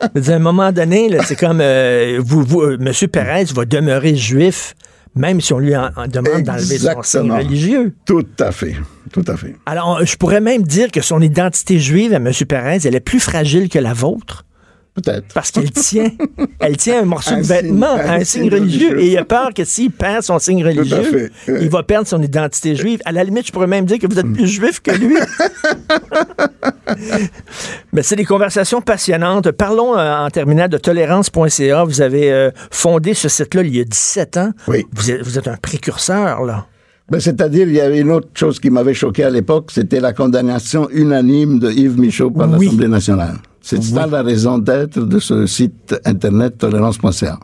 À 0.00 0.30
un 0.32 0.38
moment 0.38 0.72
donné, 0.72 1.10
c'est 1.26 1.36
comme 1.36 1.60
euh, 1.60 2.20
vous, 2.24 2.42
vous, 2.42 2.62
euh, 2.62 2.78
M. 2.80 2.92
Perez 3.08 3.44
va 3.54 3.64
demeurer 3.64 4.14
juif, 4.16 4.74
même 5.14 5.40
si 5.40 5.52
on 5.52 5.58
lui 5.58 5.76
en, 5.76 5.90
en 5.96 6.06
demande 6.06 6.42
d'enlever 6.42 6.78
son 6.78 7.02
signe 7.02 7.32
religieux. 7.32 7.94
Tout 8.04 8.26
à 8.38 8.52
fait. 8.52 8.76
Tout 9.12 9.24
à 9.26 9.36
fait. 9.36 9.56
Alors, 9.66 10.04
je 10.04 10.16
pourrais 10.16 10.40
même 10.40 10.62
dire 10.62 10.90
que 10.90 11.00
son 11.00 11.20
identité 11.20 11.78
juive 11.78 12.12
à 12.12 12.16
M. 12.16 12.30
Perez, 12.48 12.78
elle 12.84 12.94
est 12.94 13.00
plus 13.00 13.20
fragile 13.20 13.68
que 13.68 13.78
la 13.78 13.92
vôtre. 13.92 14.44
Peut-être. 14.94 15.32
Parce 15.32 15.50
qu'elle 15.52 15.70
tient, 15.70 16.10
elle 16.58 16.76
tient 16.76 17.02
un 17.02 17.04
morceau 17.04 17.34
Un 17.34 17.38
de 17.38 17.42
signe- 17.44 17.54
vêtement, 17.54 17.94
un 17.94 18.20
un, 18.20 18.24
signe 18.24 18.42
signe 18.44 18.52
religieux, 18.54 18.88
religieux. 18.90 19.08
et 19.08 19.12
il 19.12 19.18
a 19.18 19.24
peur 19.24 19.50
que 19.54 19.64
s'il 19.64 19.90
perd 19.92 20.22
son 20.22 20.38
signe 20.38 20.64
religieux, 20.64 21.30
il 21.48 21.68
va 21.70 21.82
perdre 21.84 22.08
son 22.08 22.20
identité 22.22 22.74
juive. 22.74 23.00
À 23.04 23.12
la 23.12 23.22
limite, 23.24 23.46
je 23.46 23.52
pourrais 23.52 23.66
même 23.68 23.84
dire 23.84 23.98
que 23.98 24.06
vous 24.06 24.18
êtes 24.18 24.32
plus 24.32 24.46
juif 24.48 24.80
que 24.80 24.90
lui. 24.90 25.16
Mais 27.92 28.02
c'est 28.02 28.16
des 28.16 28.24
conversations 28.24 28.80
passionnantes. 28.80 29.50
Parlons 29.52 29.96
euh, 29.96 30.16
en 30.16 30.30
terminant 30.30 30.68
de 30.68 30.78
tolérance.ca. 30.78 31.84
Vous 31.84 32.00
avez 32.00 32.32
euh, 32.32 32.50
fondé 32.70 33.14
ce 33.14 33.28
site-là 33.28 33.62
il 33.62 33.76
y 33.76 33.80
a 33.80 33.84
17 33.84 34.36
ans. 34.36 34.50
Oui. 34.68 34.84
Vous 34.92 35.10
êtes, 35.10 35.22
vous 35.22 35.38
êtes 35.38 35.48
un 35.48 35.56
précurseur, 35.56 36.44
là. 36.44 36.66
Ben, 37.10 37.18
C'est-à-dire, 37.20 37.66
il 37.66 37.74
y 37.74 37.80
avait 37.80 37.98
une 38.00 38.12
autre 38.12 38.28
chose 38.34 38.60
qui 38.60 38.70
m'avait 38.70 38.94
choqué 38.94 39.24
à 39.24 39.30
l'époque, 39.30 39.70
c'était 39.72 39.98
la 39.98 40.12
condamnation 40.12 40.88
unanime 40.92 41.58
de 41.58 41.70
Yves 41.70 41.98
Michaud 41.98 42.30
par 42.30 42.48
Oui. 42.52 42.66
l'Assemblée 42.66 42.88
nationale. 42.88 43.34
C'est 43.62 43.82
ça 43.82 44.06
la 44.06 44.22
raison 44.22 44.58
d'être 44.58 45.00
de 45.00 45.18
ce 45.18 45.46
site 45.46 45.94
internet 46.04 46.58
tolérance.ca. 46.58 47.38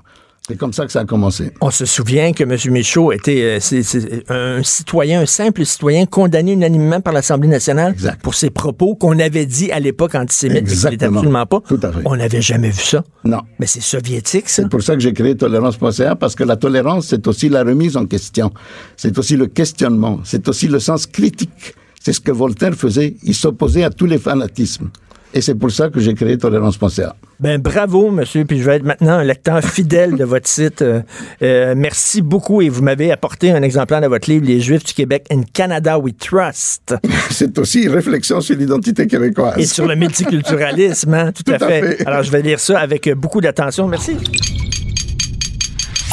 C'est 0.48 0.56
comme 0.56 0.72
ça 0.72 0.86
que 0.86 0.92
ça 0.92 1.00
a 1.00 1.04
commencé. 1.04 1.50
On 1.60 1.72
se 1.72 1.84
souvient 1.84 2.32
que 2.32 2.44
M. 2.44 2.56
Michaud 2.72 3.10
était 3.10 3.58
euh, 3.60 4.22
un 4.28 4.62
citoyen, 4.62 5.22
un 5.22 5.26
simple 5.26 5.66
citoyen 5.66 6.06
condamné 6.06 6.52
unanimement 6.52 7.00
par 7.00 7.12
l'Assemblée 7.12 7.48
nationale 7.48 7.92
Exact. 7.94 8.22
pour 8.22 8.36
ses 8.36 8.50
propos 8.50 8.94
qu'on 8.94 9.18
avait 9.18 9.44
dit 9.46 9.72
à 9.72 9.80
l'époque 9.80 10.14
antisémites, 10.14 10.58
Exactement. 10.58 11.18
absolument 11.18 11.46
pas. 11.46 11.60
Tout 11.66 11.80
à 11.82 11.90
fait. 11.90 11.98
On 12.04 12.14
n'avait 12.14 12.40
jamais 12.40 12.70
vu 12.70 12.80
ça. 12.80 13.02
Non. 13.24 13.40
Mais 13.58 13.66
c'est 13.66 13.80
soviétique, 13.82 14.48
ça. 14.48 14.62
C'est 14.62 14.68
pour 14.68 14.82
ça 14.84 14.94
que 14.94 15.00
j'ai 15.00 15.12
créé 15.12 15.36
tolérance.ca, 15.36 16.14
parce 16.14 16.36
que 16.36 16.44
la 16.44 16.54
tolérance, 16.54 17.08
c'est 17.08 17.26
aussi 17.26 17.48
la 17.48 17.64
remise 17.64 17.96
en 17.96 18.06
question. 18.06 18.52
C'est 18.96 19.18
aussi 19.18 19.36
le 19.36 19.48
questionnement. 19.48 20.20
C'est 20.22 20.48
aussi 20.48 20.68
le 20.68 20.78
sens 20.78 21.06
critique. 21.06 21.74
C'est 22.00 22.12
ce 22.12 22.20
que 22.20 22.30
Voltaire 22.30 22.74
faisait. 22.74 23.16
Il 23.24 23.34
s'opposait 23.34 23.82
à 23.82 23.90
tous 23.90 24.06
les 24.06 24.18
fanatismes. 24.18 24.90
Et 25.34 25.40
c'est 25.42 25.54
pour 25.54 25.70
ça 25.70 25.90
que 25.90 26.00
j'ai 26.00 26.14
créé 26.14 26.38
tolérance.ca. 26.38 27.14
Ben 27.40 27.60
bravo, 27.60 28.10
monsieur. 28.10 28.44
Puis 28.46 28.58
je 28.58 28.64
vais 28.64 28.76
être 28.76 28.84
maintenant 28.84 29.18
un 29.18 29.24
lecteur 29.24 29.62
fidèle 29.64 30.16
de 30.16 30.24
votre 30.24 30.48
site. 30.48 30.80
Euh, 30.82 31.02
euh, 31.42 31.74
merci 31.76 32.22
beaucoup 32.22 32.62
et 32.62 32.68
vous 32.70 32.82
m'avez 32.82 33.12
apporté 33.12 33.50
un 33.50 33.62
exemplaire 33.62 34.00
de 34.00 34.06
votre 34.06 34.30
livre 34.30 34.46
Les 34.46 34.60
Juifs 34.60 34.84
du 34.84 34.94
Québec 34.94 35.26
in 35.30 35.42
Canada 35.52 35.98
We 35.98 36.14
Trust 36.18 36.94
C'est 37.30 37.58
aussi 37.58 37.82
une 37.82 37.90
réflexion 37.90 38.40
sur 38.40 38.56
l'identité 38.56 39.06
québécoise. 39.06 39.58
et 39.58 39.66
sur 39.66 39.86
le 39.86 39.94
multiculturalisme. 39.96 41.12
hein, 41.12 41.32
tout, 41.32 41.42
à, 41.52 41.58
Tout 41.58 41.64
à 41.64 41.68
fait. 41.68 41.96
fait. 41.96 42.06
Alors 42.06 42.22
je 42.22 42.30
vais 42.30 42.40
lire 42.42 42.60
ça 42.60 42.78
avec 42.78 43.12
beaucoup 43.14 43.40
d'attention. 43.42 43.88
Merci. 43.88 44.16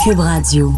Cube 0.04 0.20
Radio. 0.20 0.74